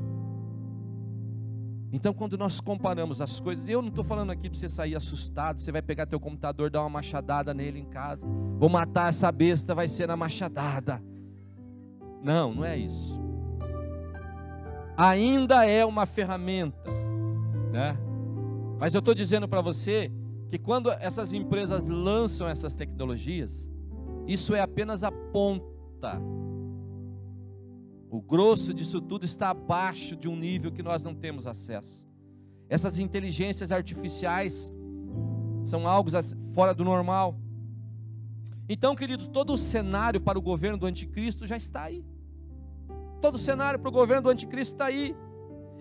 Então, 1.90 2.14
quando 2.14 2.38
nós 2.38 2.60
comparamos 2.60 3.20
as 3.20 3.40
coisas, 3.40 3.68
eu 3.68 3.82
não 3.82 3.88
estou 3.88 4.04
falando 4.04 4.30
aqui 4.30 4.48
para 4.48 4.58
você 4.58 4.68
sair 4.68 4.94
assustado, 4.94 5.60
você 5.60 5.72
vai 5.72 5.82
pegar 5.82 6.06
teu 6.06 6.20
computador, 6.20 6.70
dar 6.70 6.82
uma 6.82 6.90
machadada 6.90 7.52
nele 7.52 7.80
em 7.80 7.86
casa, 7.86 8.26
vou 8.58 8.68
matar 8.68 9.08
essa 9.08 9.32
besta, 9.32 9.74
vai 9.74 9.88
ser 9.88 10.06
na 10.06 10.16
machadada. 10.16 11.02
Não, 12.22 12.54
não 12.54 12.64
é 12.64 12.76
isso. 12.76 13.20
Ainda 14.98 15.64
é 15.64 15.84
uma 15.84 16.06
ferramenta, 16.06 16.90
né? 17.70 17.96
Mas 18.80 18.94
eu 18.94 18.98
estou 18.98 19.14
dizendo 19.14 19.46
para 19.46 19.60
você 19.60 20.10
que 20.50 20.58
quando 20.58 20.90
essas 20.90 21.32
empresas 21.32 21.86
lançam 21.86 22.48
essas 22.48 22.74
tecnologias, 22.74 23.68
isso 24.26 24.56
é 24.56 24.60
apenas 24.60 25.04
a 25.04 25.12
ponta. 25.12 26.20
O 28.10 28.20
grosso 28.20 28.74
disso 28.74 29.00
tudo 29.00 29.24
está 29.24 29.50
abaixo 29.50 30.16
de 30.16 30.28
um 30.28 30.34
nível 30.34 30.72
que 30.72 30.82
nós 30.82 31.04
não 31.04 31.14
temos 31.14 31.46
acesso. 31.46 32.08
Essas 32.68 32.98
inteligências 32.98 33.70
artificiais 33.70 34.72
são 35.64 35.86
algo 35.86 36.10
fora 36.52 36.74
do 36.74 36.82
normal. 36.82 37.38
Então, 38.68 38.96
querido, 38.96 39.28
todo 39.28 39.52
o 39.52 39.58
cenário 39.58 40.20
para 40.20 40.36
o 40.36 40.42
governo 40.42 40.76
do 40.76 40.86
anticristo 40.86 41.46
já 41.46 41.56
está 41.56 41.84
aí. 41.84 42.04
Todo 43.20 43.34
o 43.34 43.38
cenário 43.38 43.78
para 43.78 43.88
o 43.88 43.92
governo 43.92 44.22
do 44.22 44.30
anticristo 44.30 44.74
está 44.74 44.86
aí. 44.86 45.16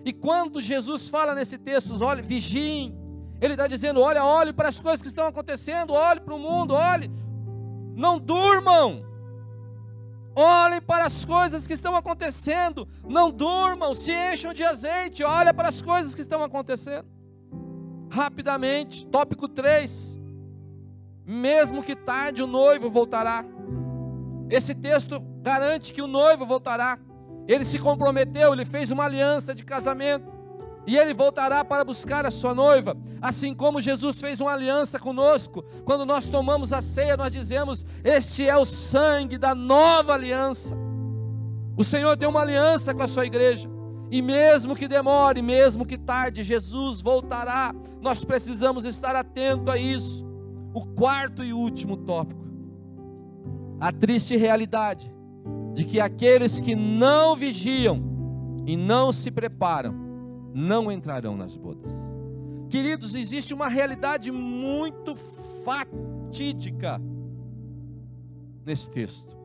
E 0.04 0.12
quando 0.12 0.60
Jesus 0.60 1.08
fala 1.08 1.34
nesse 1.34 1.58
texto, 1.58 2.02
olhe, 2.02 2.22
vigiem, 2.22 2.96
ele 3.40 3.54
está 3.54 3.66
dizendo: 3.66 4.00
olha, 4.00 4.24
olhe 4.24 4.52
para 4.52 4.68
as 4.68 4.80
coisas 4.80 5.02
que 5.02 5.08
estão 5.08 5.26
acontecendo, 5.26 5.92
olhe 5.92 6.20
para 6.20 6.34
o 6.34 6.38
mundo, 6.38 6.74
olhe, 6.74 7.10
não 7.94 8.18
durmam. 8.18 9.06
Olhem 10.34 10.80
para 10.80 11.04
as 11.04 11.24
coisas 11.24 11.66
que 11.66 11.72
estão 11.72 11.96
acontecendo, 11.96 12.86
não 13.04 13.28
durmam, 13.28 13.92
se 13.92 14.12
encham 14.12 14.54
de 14.54 14.62
azeite, 14.62 15.24
olha 15.24 15.52
para 15.52 15.68
as 15.68 15.82
coisas 15.82 16.14
que 16.14 16.20
estão 16.20 16.44
acontecendo. 16.44 17.08
Rapidamente, 18.08 19.04
tópico 19.06 19.48
3. 19.48 20.16
Mesmo 21.26 21.82
que 21.82 21.96
tarde, 21.96 22.40
o 22.40 22.46
noivo 22.46 22.88
voltará. 22.88 23.44
Esse 24.48 24.74
texto 24.74 25.20
garante 25.42 25.92
que 25.92 26.00
o 26.00 26.06
noivo 26.06 26.46
voltará. 26.46 26.98
Ele 27.48 27.64
se 27.64 27.78
comprometeu, 27.78 28.52
ele 28.52 28.66
fez 28.66 28.90
uma 28.90 29.04
aliança 29.04 29.54
de 29.54 29.64
casamento 29.64 30.30
e 30.86 30.96
ele 30.96 31.14
voltará 31.14 31.64
para 31.64 31.82
buscar 31.82 32.26
a 32.26 32.30
sua 32.30 32.54
noiva, 32.54 32.96
assim 33.20 33.54
como 33.54 33.80
Jesus 33.80 34.20
fez 34.20 34.40
uma 34.40 34.52
aliança 34.52 34.98
conosco. 34.98 35.64
Quando 35.84 36.04
nós 36.04 36.28
tomamos 36.28 36.72
a 36.72 36.82
ceia, 36.82 37.16
nós 37.16 37.32
dizemos: 37.32 37.84
Este 38.04 38.46
é 38.46 38.56
o 38.56 38.66
sangue 38.66 39.38
da 39.38 39.54
nova 39.54 40.12
aliança. 40.12 40.76
O 41.76 41.84
Senhor 41.84 42.16
tem 42.16 42.28
uma 42.28 42.40
aliança 42.40 42.94
com 42.94 43.02
a 43.02 43.08
sua 43.08 43.24
igreja. 43.24 43.68
E 44.10 44.22
mesmo 44.22 44.74
que 44.74 44.88
demore, 44.88 45.42
mesmo 45.42 45.84
que 45.84 45.98
tarde, 45.98 46.42
Jesus 46.42 47.00
voltará. 47.00 47.74
Nós 48.00 48.24
precisamos 48.24 48.84
estar 48.84 49.14
atento 49.14 49.70
a 49.70 49.78
isso. 49.78 50.26
O 50.74 50.86
quarto 50.86 51.44
e 51.44 51.52
último 51.52 51.96
tópico. 51.98 52.46
A 53.80 53.92
triste 53.92 54.36
realidade 54.36 55.17
de 55.78 55.84
que 55.84 56.00
aqueles 56.00 56.60
que 56.60 56.74
não 56.74 57.36
vigiam 57.36 58.02
e 58.66 58.76
não 58.76 59.12
se 59.12 59.30
preparam 59.30 59.94
não 60.52 60.90
entrarão 60.90 61.36
nas 61.36 61.56
bodas. 61.56 61.92
Queridos, 62.68 63.14
existe 63.14 63.54
uma 63.54 63.68
realidade 63.68 64.32
muito 64.32 65.14
fatídica 65.64 67.00
nesse 68.66 68.90
texto, 68.90 69.38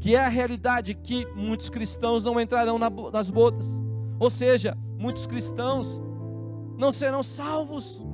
que 0.00 0.16
é 0.16 0.24
a 0.24 0.28
realidade 0.28 0.94
que 0.94 1.26
muitos 1.36 1.70
cristãos 1.70 2.24
não 2.24 2.40
entrarão 2.40 2.76
nas 2.76 3.30
bodas, 3.30 3.68
ou 4.18 4.28
seja, 4.28 4.76
muitos 4.98 5.28
cristãos 5.28 6.02
não 6.76 6.90
serão 6.90 7.22
salvos. 7.22 8.04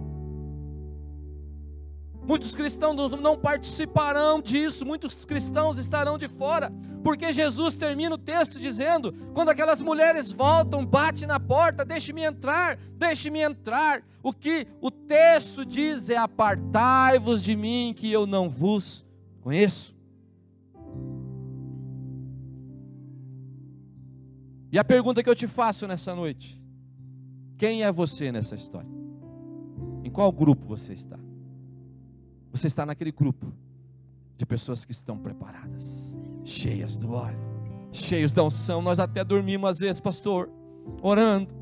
Muitos 2.29 2.55
cristãos 2.55 3.11
não 3.13 3.39
participarão 3.39 4.43
disso, 4.43 4.85
muitos 4.85 5.25
cristãos 5.25 5.79
estarão 5.79 6.19
de 6.19 6.29
fora, 6.29 6.71
porque 7.03 7.33
Jesus 7.33 7.75
termina 7.75 8.17
o 8.17 8.19
texto 8.19 8.61
dizendo: 8.61 9.15
quando 9.33 9.49
aquelas 9.49 9.81
mulheres 9.81 10.31
voltam, 10.31 10.85
bate 10.85 11.25
na 11.25 11.41
porta, 11.41 11.87
deixe-me 11.87 12.23
entrar, 12.23 12.77
deixe-me 12.99 13.41
entrar. 13.41 14.03
O 14.23 14.31
que 14.31 14.67
o 14.79 14.91
texto 14.91 15.65
diz 15.65 16.11
é: 16.11 16.19
apartai-vos 16.19 17.43
de 17.43 17.57
mim, 17.57 17.95
que 17.97 18.13
eu 18.13 18.27
não 18.27 18.47
vos 18.47 19.03
conheço. 19.41 19.97
E 24.71 24.79
a 24.79 24.85
pergunta 24.85 25.23
que 25.23 25.31
eu 25.31 25.35
te 25.35 25.47
faço 25.47 25.87
nessa 25.87 26.15
noite: 26.15 26.63
quem 27.57 27.85
é 27.85 27.91
você 27.91 28.31
nessa 28.31 28.55
história? 28.55 28.91
Em 30.05 30.11
qual 30.11 30.31
grupo 30.31 30.67
você 30.67 30.93
está? 30.93 31.19
Você 32.59 32.67
está 32.67 32.85
naquele 32.85 33.13
grupo 33.13 33.53
de 34.37 34.45
pessoas 34.45 34.85
que 34.85 34.91
estão 34.91 35.17
preparadas, 35.17 36.19
cheias 36.43 36.97
do 36.97 37.13
óleo, 37.13 37.39
cheios 37.93 38.33
da 38.33 38.43
unção. 38.43 38.83
Nós 38.83 38.99
até 38.99 39.23
dormimos 39.23 39.71
às 39.71 39.79
vezes, 39.79 40.01
pastor, 40.01 40.51
orando. 41.01 41.55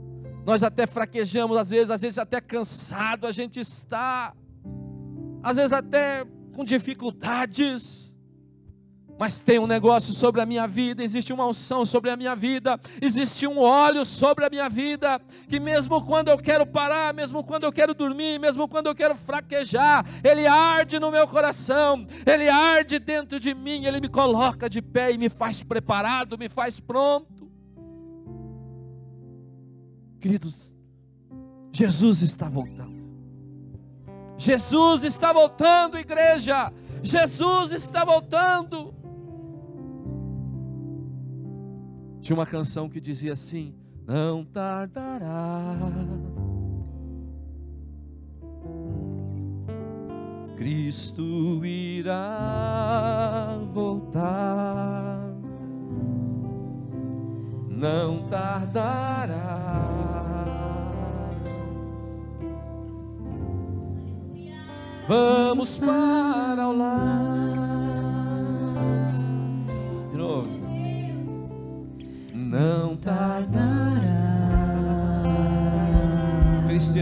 Nós 0.47 0.63
até 0.63 0.87
fraquejamos 0.87 1.55
às 1.59 1.69
vezes, 1.69 1.91
às 1.91 2.01
vezes 2.01 2.19
até 2.19 2.41
cansado 2.41 3.27
a 3.27 3.31
gente 3.31 3.61
está. 3.61 4.35
Às 5.43 5.59
vezes 5.59 5.73
até 5.75 6.25
com 6.55 6.65
dificuldades 6.65 8.16
mas 9.19 9.41
tem 9.41 9.59
um 9.59 9.67
negócio 9.67 10.13
sobre 10.13 10.41
a 10.41 10.47
minha 10.47 10.67
vida, 10.67 11.03
existe 11.03 11.33
uma 11.33 11.47
unção 11.47 11.85
sobre 11.85 12.11
a 12.11 12.17
minha 12.17 12.35
vida, 12.35 12.79
existe 13.01 13.47
um 13.47 13.59
óleo 13.59 14.05
sobre 14.05 14.45
a 14.45 14.51
minha 14.51 14.69
vida, 14.69 15.21
que 15.49 15.59
mesmo 15.59 16.05
quando 16.05 16.29
eu 16.29 16.39
quero 16.39 16.67
parar, 16.67 17.15
mesmo 17.15 17.43
quando 17.43 17.65
eu 17.65 17.73
quero 17.73 17.95
dormir, 17.95 18.39
mesmo 18.39 18.69
quando 18.69 18.89
eu 18.89 18.95
quero 18.95 19.15
fraquejar, 19.15 20.05
ele 20.23 20.47
arde 20.47 20.99
no 20.99 21.11
meu 21.11 21.27
coração, 21.27 22.07
ele 22.27 22.49
arde 22.49 22.99
dentro 22.99 23.41
de 23.41 23.55
mim, 23.55 23.85
ele 23.85 24.01
me 24.01 24.09
coloca 24.09 24.69
de 24.69 24.83
pé 24.83 25.13
e 25.13 25.19
me 25.19 25.29
faz 25.29 25.63
preparado, 25.63 26.39
me 26.39 26.49
faz 26.49 26.81
pronto. 26.81 27.51
Queridos, 30.21 30.75
Jesus 31.73 32.23
está 32.23 32.49
voltando. 32.49 32.97
Jesus 34.39 35.05
está 35.05 35.33
voltando, 35.33 35.99
igreja. 35.99 36.73
Jesus 37.03 37.73
está 37.73 38.05
voltando. 38.05 38.96
Tinha 42.27 42.37
uma 42.37 42.45
canção 42.45 42.89
que 42.89 43.01
dizia 43.01 43.35
assim: 43.35 43.73
Não 44.05 44.45
tardará. 44.45 45.77
Cristo 50.57 51.65
irá 51.65 53.57
voltar, 53.73 55.31
não 57.71 58.27
tardará. 58.27 59.77
Vamos 65.07 65.79
para 65.79 66.26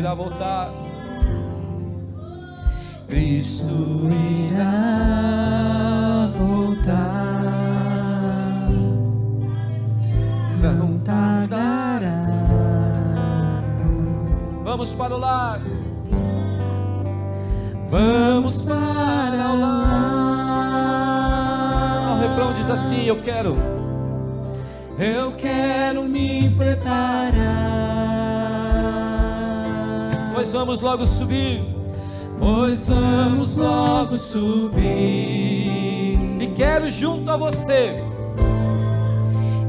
irá 0.04 0.12
voltar. 0.12 0.70
Cristo 3.08 3.64
irá 4.50 4.68
voltar. 6.38 7.44
Não 10.60 10.98
tardará. 10.98 12.26
Vamos 14.62 14.94
para 14.94 15.14
o 15.14 15.18
lar. 15.18 15.62
Vamos 17.88 18.62
para 18.62 19.52
o 19.52 19.58
lar. 19.58 19.94
O 22.12 22.20
refrão 22.20 22.52
diz 22.52 22.68
assim: 22.68 23.06
Eu 23.06 23.22
quero 23.22 23.56
eu 24.98 25.32
quero 25.32 26.04
me 26.04 26.50
preparar. 26.50 27.73
Vamos 30.54 30.80
logo 30.80 31.04
subir. 31.04 31.64
Pois 32.38 32.86
vamos 32.86 33.56
logo 33.56 34.16
subir. 34.16 34.78
E 36.40 36.52
quero 36.54 36.88
junto 36.92 37.28
a 37.28 37.36
você. 37.36 37.96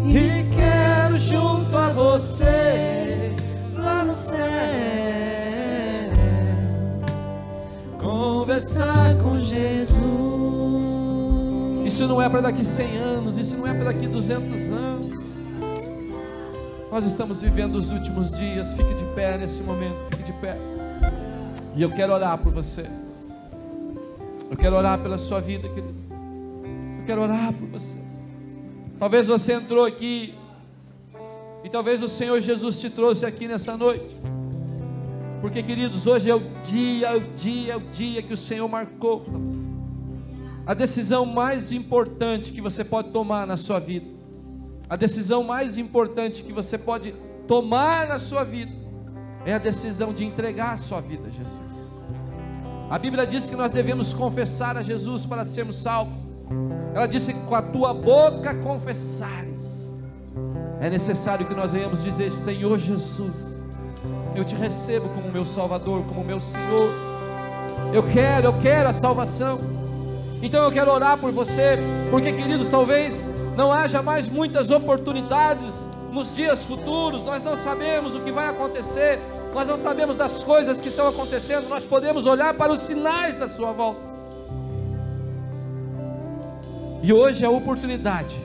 E 0.05 0.45
quero 0.55 1.17
junto 1.17 1.75
a 1.75 1.89
você 1.89 3.33
lá 3.75 4.03
no 4.03 4.13
céu 4.13 4.45
conversar 7.99 9.17
com 9.23 9.39
Jesus. 9.39 9.95
Isso 11.83 12.07
não 12.07 12.21
é 12.21 12.29
para 12.29 12.41
daqui 12.41 12.63
100 12.63 12.97
anos, 12.97 13.39
isso 13.39 13.57
não 13.57 13.65
é 13.65 13.73
para 13.73 13.85
daqui 13.85 14.05
200 14.05 14.69
anos. 14.69 15.24
Nós 16.95 17.03
estamos 17.03 17.41
vivendo 17.41 17.75
os 17.75 17.91
últimos 17.91 18.31
dias. 18.37 18.73
Fique 18.73 18.93
de 18.93 19.03
pé 19.13 19.37
nesse 19.37 19.61
momento, 19.61 19.97
fique 20.11 20.23
de 20.23 20.31
pé. 20.39 20.55
E 21.75 21.81
eu 21.81 21.91
quero 21.91 22.13
orar 22.13 22.37
por 22.37 22.53
você. 22.53 22.89
Eu 24.49 24.55
quero 24.55 24.77
orar 24.77 24.97
pela 25.01 25.17
sua 25.17 25.41
vida, 25.41 25.67
querido. 25.67 25.93
Eu 26.99 27.05
quero 27.05 27.21
orar 27.21 27.51
por 27.51 27.67
você. 27.67 27.97
Talvez 28.97 29.27
você 29.27 29.51
entrou 29.51 29.83
aqui 29.83 30.35
e 31.65 31.69
talvez 31.69 32.01
o 32.01 32.07
Senhor 32.07 32.39
Jesus 32.39 32.79
te 32.79 32.89
trouxe 32.89 33.25
aqui 33.25 33.45
nessa 33.45 33.75
noite 33.75 34.15
porque 35.41 35.61
queridos, 35.61 36.07
hoje 36.07 36.31
é 36.31 36.35
o 36.35 36.41
dia, 36.63 37.07
é 37.07 37.15
o 37.17 37.19
dia, 37.33 37.73
é 37.73 37.75
o 37.75 37.81
dia 37.81 38.21
que 38.23 38.33
o 38.33 38.37
Senhor 38.37 38.69
marcou 38.69 39.19
para 39.19 39.37
você. 39.37 39.69
A 40.65 40.73
decisão 40.73 41.25
mais 41.25 41.73
importante 41.73 42.53
que 42.53 42.61
você 42.61 42.85
pode 42.85 43.11
tomar 43.11 43.45
na 43.45 43.57
sua 43.57 43.79
vida, 43.79 44.14
a 44.89 44.95
decisão 44.95 45.43
mais 45.43 45.77
importante 45.77 46.43
que 46.43 46.53
você 46.53 46.77
pode 46.77 47.13
tomar 47.47 48.07
na 48.07 48.19
sua 48.19 48.43
vida, 48.43 48.71
é 49.45 49.53
a 49.53 49.57
decisão 49.57 50.13
de 50.13 50.23
entregar 50.23 50.73
a 50.73 50.77
sua 50.77 51.01
vida 51.01 51.27
a 51.27 51.31
Jesus. 51.31 51.65
A 52.89 52.99
Bíblia 52.99 53.25
diz 53.25 53.49
que 53.49 53.55
nós 53.55 53.71
devemos 53.71 54.13
confessar 54.13 54.77
a 54.77 54.81
Jesus 54.81 55.25
para 55.25 55.43
sermos 55.43 55.77
salvos. 55.77 56.17
Ela 56.93 57.07
disse 57.07 57.33
que 57.33 57.39
com 57.41 57.55
a 57.55 57.61
tua 57.61 57.93
boca 57.93 58.53
confessares. 58.55 59.91
É 60.79 60.89
necessário 60.89 61.47
que 61.47 61.53
nós 61.55 61.71
venhamos 61.71 62.03
dizer: 62.03 62.31
Senhor 62.31 62.77
Jesus, 62.77 63.65
eu 64.35 64.45
te 64.45 64.55
recebo 64.55 65.09
como 65.09 65.31
meu 65.31 65.45
Salvador, 65.45 66.03
como 66.05 66.23
meu 66.23 66.39
Senhor. 66.39 66.91
Eu 67.91 68.03
quero, 68.03 68.47
eu 68.47 68.59
quero 68.59 68.89
a 68.89 68.93
salvação. 68.93 69.59
Então 70.43 70.63
eu 70.63 70.71
quero 70.71 70.91
orar 70.91 71.17
por 71.17 71.31
você, 71.31 71.77
porque 72.11 72.31
queridos, 72.31 72.69
talvez 72.69 73.27
não 73.55 73.71
haja 73.71 74.01
mais 74.01 74.27
muitas 74.27 74.69
oportunidades 74.69 75.73
nos 76.11 76.35
dias 76.35 76.63
futuros, 76.63 77.23
nós 77.23 77.43
não 77.43 77.57
sabemos 77.57 78.15
o 78.15 78.21
que 78.21 78.31
vai 78.31 78.49
acontecer, 78.49 79.19
nós 79.53 79.67
não 79.67 79.77
sabemos 79.77 80.17
das 80.17 80.43
coisas 80.43 80.79
que 80.81 80.89
estão 80.89 81.07
acontecendo, 81.07 81.67
nós 81.67 81.83
podemos 81.83 82.25
olhar 82.25 82.53
para 82.53 82.71
os 82.71 82.81
sinais 82.81 83.37
da 83.37 83.47
sua 83.47 83.71
volta. 83.71 84.01
E 87.01 87.13
hoje 87.13 87.43
é 87.43 87.47
a 87.47 87.51
oportunidade 87.51 88.35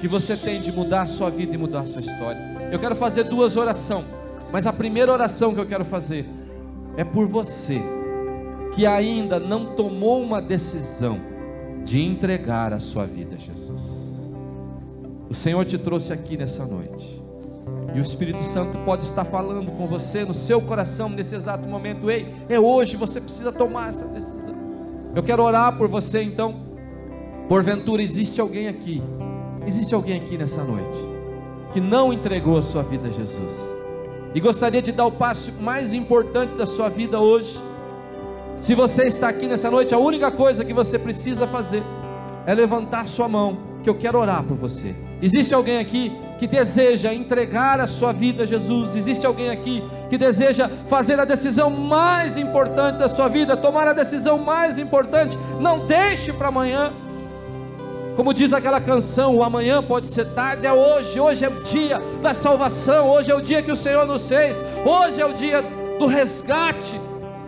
que 0.00 0.08
você 0.08 0.36
tem 0.36 0.60
de 0.60 0.72
mudar 0.72 1.02
a 1.02 1.06
sua 1.06 1.30
vida 1.30 1.54
e 1.54 1.58
mudar 1.58 1.80
a 1.80 1.86
sua 1.86 2.00
história. 2.00 2.40
Eu 2.70 2.78
quero 2.78 2.94
fazer 2.94 3.24
duas 3.24 3.56
orações, 3.56 4.06
mas 4.52 4.66
a 4.66 4.72
primeira 4.72 5.12
oração 5.12 5.52
que 5.52 5.60
eu 5.60 5.66
quero 5.66 5.84
fazer 5.84 6.26
é 6.96 7.04
por 7.04 7.26
você 7.26 7.80
que 8.74 8.86
ainda 8.86 9.38
não 9.40 9.74
tomou 9.74 10.22
uma 10.22 10.40
decisão 10.40 11.20
de 11.84 12.00
entregar 12.00 12.72
a 12.72 12.78
sua 12.78 13.04
vida 13.04 13.36
a 13.36 13.38
Jesus. 13.38 13.99
O 15.30 15.34
Senhor 15.34 15.64
te 15.64 15.78
trouxe 15.78 16.12
aqui 16.12 16.36
nessa 16.36 16.66
noite. 16.66 17.22
E 17.94 17.98
o 18.00 18.02
Espírito 18.02 18.42
Santo 18.42 18.76
pode 18.78 19.04
estar 19.04 19.24
falando 19.24 19.70
com 19.70 19.86
você 19.86 20.24
no 20.24 20.34
seu 20.34 20.60
coração 20.60 21.08
nesse 21.08 21.36
exato 21.36 21.68
momento. 21.68 22.10
Ei, 22.10 22.34
é 22.48 22.58
hoje, 22.58 22.96
você 22.96 23.20
precisa 23.20 23.52
tomar 23.52 23.90
essa 23.90 24.06
decisão. 24.06 24.56
Eu 25.14 25.22
quero 25.22 25.44
orar 25.44 25.78
por 25.78 25.86
você 25.86 26.20
então. 26.20 26.68
Porventura 27.48 28.02
existe 28.02 28.40
alguém 28.40 28.66
aqui, 28.66 29.00
existe 29.66 29.94
alguém 29.94 30.16
aqui 30.20 30.36
nessa 30.36 30.62
noite 30.64 30.98
que 31.72 31.80
não 31.80 32.12
entregou 32.12 32.58
a 32.58 32.62
sua 32.62 32.82
vida 32.82 33.06
a 33.06 33.10
Jesus 33.10 33.72
e 34.34 34.40
gostaria 34.40 34.82
de 34.82 34.90
dar 34.90 35.06
o 35.06 35.12
passo 35.12 35.52
mais 35.60 35.92
importante 35.92 36.54
da 36.54 36.66
sua 36.66 36.88
vida 36.88 37.20
hoje. 37.20 37.56
Se 38.56 38.74
você 38.74 39.04
está 39.04 39.28
aqui 39.28 39.46
nessa 39.46 39.70
noite, 39.70 39.94
a 39.94 39.98
única 39.98 40.30
coisa 40.30 40.64
que 40.64 40.74
você 40.74 40.98
precisa 40.98 41.46
fazer 41.46 41.82
é 42.46 42.54
levantar 42.54 43.08
sua 43.08 43.28
mão, 43.28 43.58
que 43.82 43.90
eu 43.90 43.94
quero 43.94 44.18
orar 44.18 44.42
por 44.44 44.56
você. 44.56 44.94
Existe 45.22 45.54
alguém 45.54 45.78
aqui 45.78 46.12
que 46.38 46.46
deseja 46.46 47.12
entregar 47.12 47.78
a 47.80 47.86
sua 47.86 48.12
vida 48.12 48.44
a 48.44 48.46
Jesus, 48.46 48.96
existe 48.96 49.26
alguém 49.26 49.50
aqui 49.50 49.84
que 50.08 50.16
deseja 50.16 50.68
fazer 50.88 51.20
a 51.20 51.26
decisão 51.26 51.68
mais 51.68 52.38
importante 52.38 52.96
da 52.96 53.08
sua 53.08 53.28
vida, 53.28 53.54
tomar 53.58 53.86
a 53.86 53.92
decisão 53.92 54.38
mais 54.38 54.78
importante, 54.78 55.36
não 55.60 55.86
deixe 55.86 56.32
para 56.32 56.48
amanhã. 56.48 56.90
Como 58.16 58.32
diz 58.32 58.54
aquela 58.54 58.80
canção, 58.80 59.36
o 59.36 59.42
amanhã 59.42 59.82
pode 59.82 60.06
ser 60.06 60.24
tarde, 60.28 60.66
é 60.66 60.72
hoje, 60.72 61.20
hoje 61.20 61.44
é 61.44 61.48
o 61.48 61.62
dia 61.62 62.00
da 62.22 62.32
salvação, 62.32 63.10
hoje 63.10 63.30
é 63.30 63.34
o 63.34 63.42
dia 63.42 63.62
que 63.62 63.70
o 63.70 63.76
Senhor 63.76 64.06
nos 64.06 64.26
fez, 64.26 64.60
hoje 64.84 65.20
é 65.20 65.26
o 65.26 65.34
dia 65.34 65.62
do 65.98 66.06
resgate, 66.06 66.98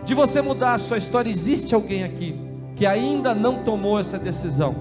de 0.05 0.13
você 0.13 0.39
mudar 0.39 0.75
a 0.75 0.79
sua 0.79 0.97
história. 0.97 1.31
Existe 1.31 1.73
alguém 1.73 2.03
aqui 2.03 2.39
que 2.75 2.85
ainda 2.85 3.33
não 3.33 3.63
tomou 3.63 3.99
essa 3.99 4.19
decisão 4.19 4.75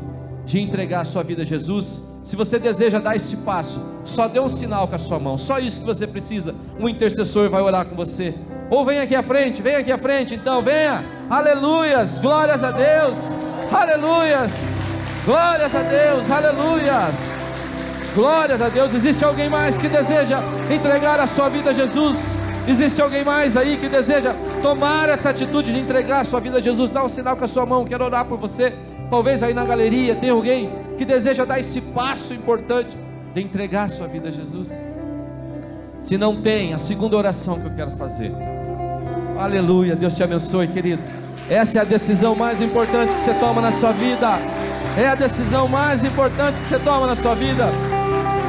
de 0.45 0.61
entregar 0.61 1.01
a 1.01 1.05
sua 1.05 1.22
vida 1.22 1.40
a 1.43 1.45
Jesus? 1.47 2.12
Se 2.25 2.37
você 2.37 2.59
deseja 2.59 2.99
dar 2.99 3.16
esse 3.16 3.39
passo, 3.39 3.81
só 4.05 4.29
dê 4.29 4.39
um 4.39 4.49
sinal 4.49 4.87
com 4.87 4.95
a 4.95 4.99
sua 4.99 5.18
mão, 5.18 5.37
só 5.37 5.59
isso 5.59 5.81
que 5.81 5.87
você 5.87 6.07
precisa. 6.07 6.55
Um 6.79 6.89
intercessor 6.89 7.51
vai 7.51 7.61
orar 7.61 7.85
com 7.85 7.97
você. 7.97 8.35
Ou 8.70 8.85
vem 8.85 9.01
aqui 9.01 9.14
à 9.14 9.23
frente, 9.23 9.61
vem 9.61 9.75
aqui 9.75 9.91
à 9.91 9.99
frente, 9.99 10.35
então 10.35 10.62
venha. 10.62 11.05
Aleluias, 11.29 12.18
glórias 12.18 12.62
a 12.62 12.70
Deus. 12.70 13.33
Aleluias, 13.73 14.53
glórias 15.25 15.75
a 15.75 15.83
Deus, 15.83 16.31
aleluias. 16.31 17.43
Glórias 18.14 18.61
a 18.61 18.68
Deus. 18.68 18.95
Existe 18.95 19.25
alguém 19.25 19.49
mais 19.49 19.81
que 19.81 19.89
deseja 19.89 20.41
entregar 20.70 21.18
a 21.18 21.27
sua 21.27 21.49
vida 21.49 21.70
a 21.70 21.73
Jesus? 21.73 22.37
Existe 22.68 23.01
alguém 23.01 23.25
mais 23.25 23.57
aí 23.57 23.77
que 23.77 23.89
deseja 23.89 24.35
tomar 24.62 25.09
essa 25.09 25.31
atitude 25.31 25.73
de 25.73 25.79
entregar 25.79 26.20
a 26.20 26.25
sua 26.25 26.39
vida 26.39 26.59
a 26.59 26.61
Jesus? 26.61 26.91
Dá 26.91 27.03
um 27.03 27.09
sinal 27.09 27.37
com 27.37 27.45
a 27.45 27.49
sua 27.49 27.64
mão, 27.64 27.85
quero 27.85 28.05
orar 28.05 28.25
por 28.27 28.39
você. 28.39 28.75
Talvez 29.11 29.43
aí 29.43 29.53
na 29.53 29.64
galeria 29.64 30.14
tem 30.14 30.31
alguém 30.31 30.70
que 31.03 31.07
deseja 31.07 31.44
dar 31.44 31.59
esse 31.59 31.80
passo 31.80 32.32
importante 32.32 32.96
de 33.34 33.42
entregar 33.42 33.86
a 33.86 33.88
sua 33.88 34.07
vida 34.07 34.28
a 34.28 34.30
Jesus. 34.30 34.70
Se 36.00 36.16
não 36.16 36.40
tem, 36.40 36.74
a 36.74 36.78
segunda 36.78 37.16
oração 37.16 37.59
que 37.59 37.66
eu 37.66 37.74
quero 37.74 37.90
fazer. 37.92 38.32
Aleluia, 39.36 39.96
Deus 39.96 40.14
te 40.14 40.22
abençoe, 40.22 40.68
querido. 40.68 41.03
Essa 41.50 41.80
é 41.80 41.82
a 41.82 41.84
decisão 41.84 42.36
mais 42.36 42.62
importante 42.62 43.12
que 43.12 43.20
você 43.20 43.34
toma 43.34 43.61
na 43.61 43.72
sua 43.72 43.90
vida. 43.90 44.28
É 44.96 45.09
a 45.09 45.16
decisão 45.16 45.66
mais 45.66 46.05
importante 46.05 46.61
que 46.61 46.66
você 46.66 46.78
toma 46.78 47.09
na 47.09 47.16
sua 47.16 47.34
vida. 47.34 47.66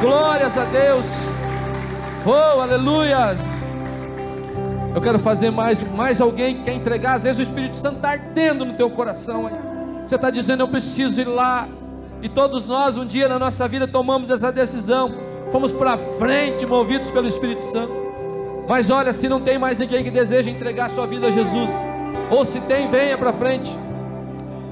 Glórias 0.00 0.56
a 0.56 0.64
Deus. 0.66 1.06
Oh, 2.24 2.60
aleluias. 2.60 3.40
Eu 4.94 5.00
quero 5.00 5.18
fazer 5.18 5.50
mais, 5.50 5.82
mais 5.92 6.20
alguém 6.20 6.58
que 6.58 6.62
quer 6.62 6.74
entregar. 6.74 7.14
Às 7.14 7.24
vezes 7.24 7.40
o 7.40 7.42
Espírito 7.42 7.76
Santo 7.76 7.96
está 7.96 8.10
ardendo 8.10 8.64
no 8.64 8.74
teu 8.74 8.88
coração. 8.90 9.50
Você 10.06 10.14
está 10.14 10.30
dizendo, 10.30 10.62
eu 10.62 10.68
preciso 10.68 11.20
ir 11.20 11.24
lá. 11.24 11.66
E 12.24 12.28
todos 12.30 12.64
nós, 12.64 12.96
um 12.96 13.04
dia 13.04 13.28
na 13.28 13.38
nossa 13.38 13.68
vida, 13.68 13.86
tomamos 13.86 14.30
essa 14.30 14.50
decisão. 14.50 15.14
Fomos 15.52 15.70
para 15.70 15.98
frente, 15.98 16.64
movidos 16.64 17.10
pelo 17.10 17.26
Espírito 17.26 17.60
Santo. 17.60 17.92
Mas 18.66 18.88
olha, 18.88 19.12
se 19.12 19.28
não 19.28 19.42
tem 19.42 19.58
mais 19.58 19.78
ninguém 19.78 20.02
que 20.02 20.10
deseja 20.10 20.50
entregar 20.50 20.88
sua 20.88 21.06
vida 21.06 21.26
a 21.26 21.30
Jesus, 21.30 21.70
ou 22.30 22.42
se 22.46 22.62
tem, 22.62 22.88
venha 22.88 23.18
para 23.18 23.30
frente. 23.30 23.70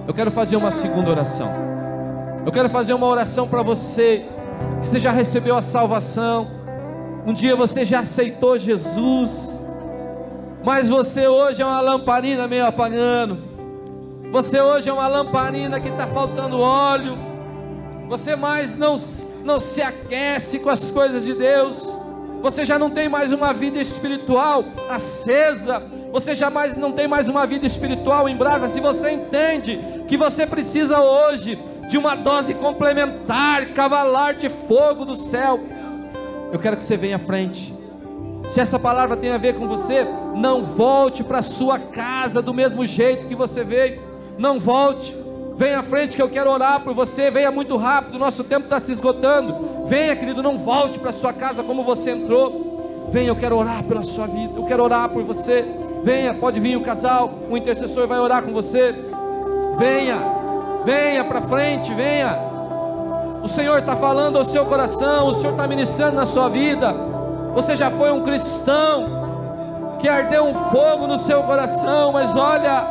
Eu 0.08 0.14
quero 0.14 0.30
fazer 0.30 0.56
uma 0.56 0.70
segunda 0.70 1.10
oração. 1.10 1.46
Eu 2.46 2.50
quero 2.50 2.70
fazer 2.70 2.94
uma 2.94 3.06
oração 3.06 3.46
para 3.46 3.60
você 3.60 4.24
que 4.80 4.86
você 4.86 4.98
já 4.98 5.12
recebeu 5.12 5.54
a 5.54 5.60
salvação. 5.60 6.50
Um 7.26 7.34
dia 7.34 7.54
você 7.54 7.84
já 7.84 8.00
aceitou 8.00 8.56
Jesus, 8.56 9.68
mas 10.64 10.88
você 10.88 11.28
hoje 11.28 11.60
é 11.60 11.66
uma 11.66 11.82
lamparina 11.82 12.48
meio 12.48 12.64
apagando. 12.66 13.36
Você 14.32 14.58
hoje 14.58 14.88
é 14.88 14.92
uma 14.92 15.06
lamparina 15.06 15.78
que 15.78 15.90
está 15.90 16.06
faltando 16.06 16.58
óleo. 16.58 17.31
Você 18.08 18.36
mais 18.36 18.76
não, 18.76 18.96
não 19.44 19.58
se 19.58 19.80
aquece 19.80 20.58
com 20.58 20.70
as 20.70 20.90
coisas 20.90 21.24
de 21.24 21.34
Deus. 21.34 22.02
Você 22.42 22.64
já 22.64 22.78
não 22.78 22.90
tem 22.90 23.08
mais 23.08 23.32
uma 23.32 23.52
vida 23.52 23.78
espiritual 23.78 24.64
acesa. 24.88 25.82
Você 26.12 26.34
jamais 26.34 26.76
não 26.76 26.92
tem 26.92 27.06
mais 27.06 27.28
uma 27.28 27.46
vida 27.46 27.64
espiritual 27.64 28.28
em 28.28 28.36
brasa. 28.36 28.68
Se 28.68 28.80
você 28.80 29.12
entende 29.12 29.78
que 30.08 30.16
você 30.16 30.46
precisa 30.46 31.00
hoje 31.00 31.58
de 31.88 31.96
uma 31.96 32.14
dose 32.14 32.54
complementar, 32.54 33.66
cavalar 33.68 34.34
de 34.34 34.48
fogo 34.48 35.04
do 35.04 35.14
céu, 35.14 35.60
eu 36.52 36.58
quero 36.58 36.76
que 36.76 36.84
você 36.84 36.96
venha 36.96 37.16
à 37.16 37.18
frente. 37.18 37.72
Se 38.50 38.60
essa 38.60 38.78
palavra 38.78 39.16
tem 39.16 39.30
a 39.30 39.38
ver 39.38 39.54
com 39.54 39.66
você, 39.66 40.06
não 40.34 40.62
volte 40.62 41.24
para 41.24 41.40
sua 41.40 41.78
casa 41.78 42.42
do 42.42 42.52
mesmo 42.52 42.84
jeito 42.84 43.26
que 43.26 43.34
você 43.34 43.64
veio. 43.64 44.02
Não 44.36 44.58
volte. 44.58 45.21
Venha 45.54 45.80
à 45.80 45.82
frente 45.82 46.16
que 46.16 46.22
eu 46.22 46.30
quero 46.30 46.50
orar 46.50 46.80
por 46.80 46.94
você. 46.94 47.30
Venha 47.30 47.50
muito 47.50 47.76
rápido, 47.76 48.18
nosso 48.18 48.44
tempo 48.44 48.64
está 48.64 48.80
se 48.80 48.92
esgotando. 48.92 49.86
Venha, 49.86 50.16
querido, 50.16 50.42
não 50.42 50.56
volte 50.56 50.98
para 50.98 51.12
sua 51.12 51.32
casa 51.32 51.62
como 51.62 51.82
você 51.82 52.12
entrou. 52.12 53.08
Venha, 53.10 53.28
eu 53.28 53.36
quero 53.36 53.56
orar 53.56 53.82
pela 53.84 54.02
sua 54.02 54.26
vida. 54.26 54.54
Eu 54.56 54.64
quero 54.64 54.82
orar 54.82 55.08
por 55.08 55.22
você. 55.22 55.64
Venha, 56.02 56.34
pode 56.34 56.58
vir 56.58 56.76
o 56.76 56.80
casal, 56.80 57.32
o 57.48 57.56
intercessor 57.56 58.08
vai 58.08 58.18
orar 58.18 58.42
com 58.42 58.52
você. 58.52 58.92
Venha, 59.78 60.18
venha 60.84 61.24
para 61.24 61.40
frente, 61.42 61.92
venha. 61.94 62.36
O 63.42 63.48
Senhor 63.48 63.78
está 63.78 63.94
falando 63.94 64.38
ao 64.38 64.44
seu 64.44 64.64
coração, 64.64 65.28
o 65.28 65.34
Senhor 65.34 65.52
está 65.52 65.66
ministrando 65.66 66.16
na 66.16 66.26
sua 66.26 66.48
vida. 66.48 66.92
Você 67.54 67.76
já 67.76 67.90
foi 67.90 68.10
um 68.10 68.22
cristão 68.22 69.98
que 70.00 70.08
ardeu 70.08 70.44
um 70.44 70.54
fogo 70.54 71.06
no 71.06 71.18
seu 71.18 71.42
coração, 71.44 72.12
mas 72.12 72.34
olha, 72.34 72.84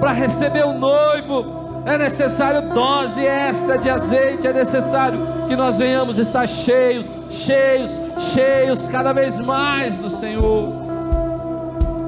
para 0.00 0.12
receber 0.12 0.64
o 0.64 0.72
noivo, 0.72 1.65
é 1.86 1.96
necessário 1.96 2.62
dose 2.74 3.24
extra 3.24 3.78
de 3.78 3.88
azeite, 3.88 4.46
é 4.46 4.52
necessário 4.52 5.18
que 5.48 5.54
nós 5.54 5.78
venhamos 5.78 6.18
estar 6.18 6.46
cheios, 6.46 7.06
cheios, 7.30 7.92
cheios 8.18 8.88
cada 8.88 9.12
vez 9.12 9.40
mais 9.40 9.96
do 9.96 10.10
Senhor. 10.10 10.72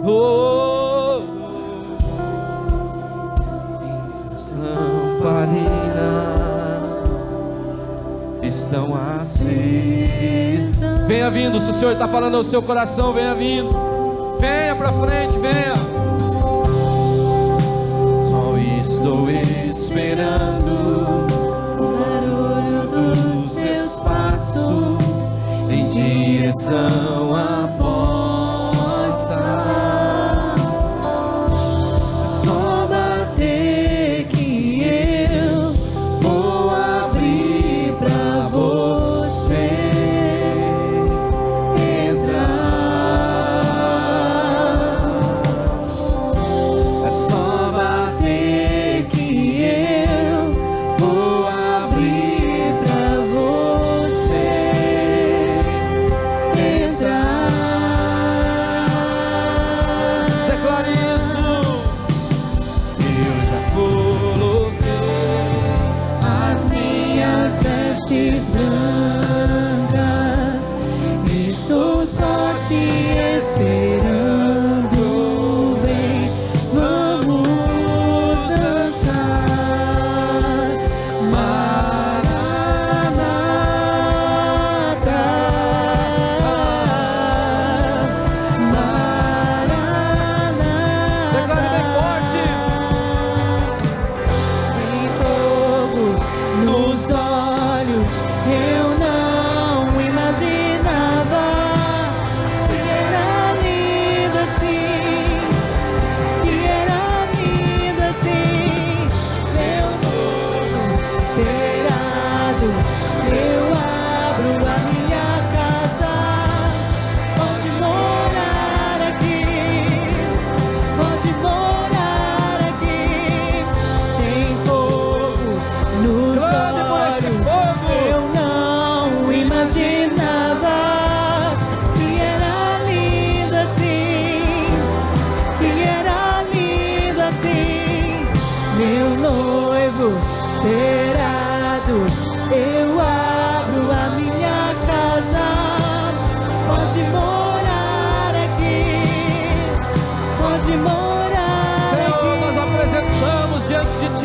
Oh, 0.05 1.21
lamparina 4.59 6.09
estão 8.43 8.95
acesas. 9.15 9.49
Venha 11.07 11.31
vindo, 11.31 11.61
se 11.61 11.71
o 11.71 11.75
Senhor 11.75 11.93
está 11.93 12.09
falando 12.09 12.37
ao 12.37 12.43
seu 12.43 12.63
coração, 12.63 13.13
venha 13.13 13.35
vindo. 13.35 13.71
Venha 14.41 14.75
para 14.75 14.93
frente, 14.93 15.39
venha. 15.39 15.75
Só 18.29 18.57
estou 18.81 19.31
esperando 19.99 21.27
o 21.77 21.89
barulho 21.99 22.87
dos 22.87 23.53
seus 23.53 23.99
passos 23.99 25.03
em 25.69 25.85
direção 25.87 27.35
à 27.35 27.67
porta. 27.77 27.88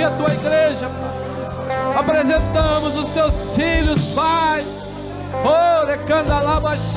A 0.04 0.10
Tua 0.12 0.34
igreja, 0.34 0.90
Pai. 0.90 1.98
Apresentamos 1.98 2.96
os 2.96 3.10
Teus 3.10 3.56
filhos, 3.56 4.08
Pai. 4.14 4.64
Oh, 5.44 5.86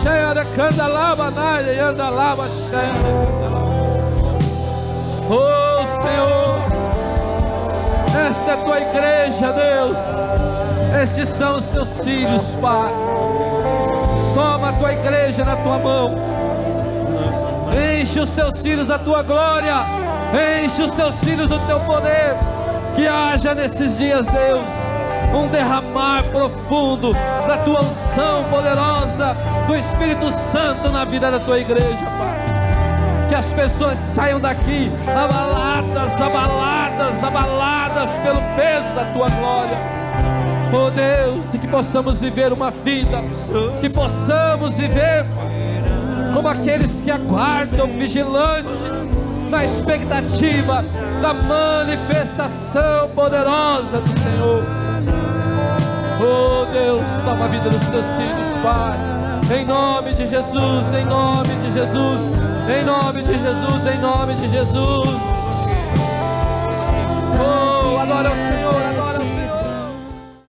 cheia, 0.03 0.35
cheia. 2.71 2.95
Oh, 5.29 5.87
Senhor, 6.03 6.59
esta 8.29 8.51
é 8.51 8.55
a 8.55 8.57
Tua 8.57 8.81
igreja, 8.81 9.53
Deus. 9.53 9.97
Estes 11.03 11.29
são 11.31 11.57
os 11.59 11.67
Teus 11.67 11.89
filhos, 12.03 12.43
Pai. 12.61 12.91
Toma 14.35 14.69
a 14.69 14.73
Tua 14.73 14.93
igreja 14.93 15.45
na 15.45 15.57
Tua 15.57 15.79
mão. 15.79 16.37
Enche 17.77 18.21
os 18.21 18.31
teus 18.31 18.59
filhos 18.61 18.89
da 18.89 18.99
tua 18.99 19.23
glória. 19.23 19.85
Enche 20.63 20.83
os 20.83 20.93
teus 20.93 21.17
filhos 21.17 21.49
do 21.49 21.59
teu 21.67 21.79
poder. 21.81 22.35
Que 22.97 23.07
haja 23.07 23.55
nesses 23.55 23.99
dias, 23.99 24.27
Deus, 24.27 24.73
um 25.35 25.49
derramar 25.49 26.25
profundo 26.25 27.13
da 27.47 27.59
tua 27.59 27.83
unção 27.83 28.45
poderosa 28.45 29.37
do 29.67 29.77
Espírito 29.77 30.31
Santo 30.31 30.89
na 30.89 31.05
vida 31.05 31.31
da 31.31 31.39
tua 31.39 31.59
igreja, 31.59 32.07
Pai. 32.19 33.29
Que 33.29 33.35
as 33.35 33.53
pessoas 33.53 33.99
saiam 33.99 34.41
daqui 34.41 34.91
abaladas, 35.07 36.15
abaladas, 36.15 37.23
abaladas 37.23 38.11
pelo 38.21 38.41
peso 38.57 38.95
da 38.95 39.05
tua 39.13 39.29
glória. 39.29 39.79
Oh 40.73 40.91
Deus, 40.91 41.53
e 41.53 41.59
que 41.59 41.69
possamos 41.69 42.23
viver 42.23 42.51
uma 42.51 42.71
vida, 42.71 43.23
que 43.81 43.91
possamos 43.91 44.75
viver 44.77 45.25
como 46.35 46.49
aqueles 46.49 47.01
que 47.03 47.11
aguardam 47.11 47.87
vigilantes 47.89 48.76
na 49.51 49.65
expectativa 49.65 50.85
da 51.23 51.35
manifestação 51.35 53.09
poderosa 53.15 54.01
do 54.01 54.21
Senhor. 54.21 54.65
Oh 56.21 56.67
Deus, 56.73 57.05
toma 57.25 57.45
a 57.45 57.49
vida 57.49 57.69
dos 57.69 57.89
teus 57.89 58.07
filhos, 58.17 58.49
Pai. 58.63 58.99
Em 59.55 59.65
nome 59.65 60.13
de 60.15 60.27
Jesus, 60.27 60.93
em 60.93 61.05
nome 61.05 61.55
de 61.63 61.71
Jesus, 61.71 62.21
em 62.69 62.85
nome 62.85 63.23
de 63.23 63.39
Jesus, 63.39 63.87
em 63.87 63.99
nome 64.01 64.35
de 64.35 64.49
Jesus. 64.49 65.37
Oh, 67.39 68.01
adora 68.01 68.31
o 68.31 68.35
Senhor, 68.35 68.96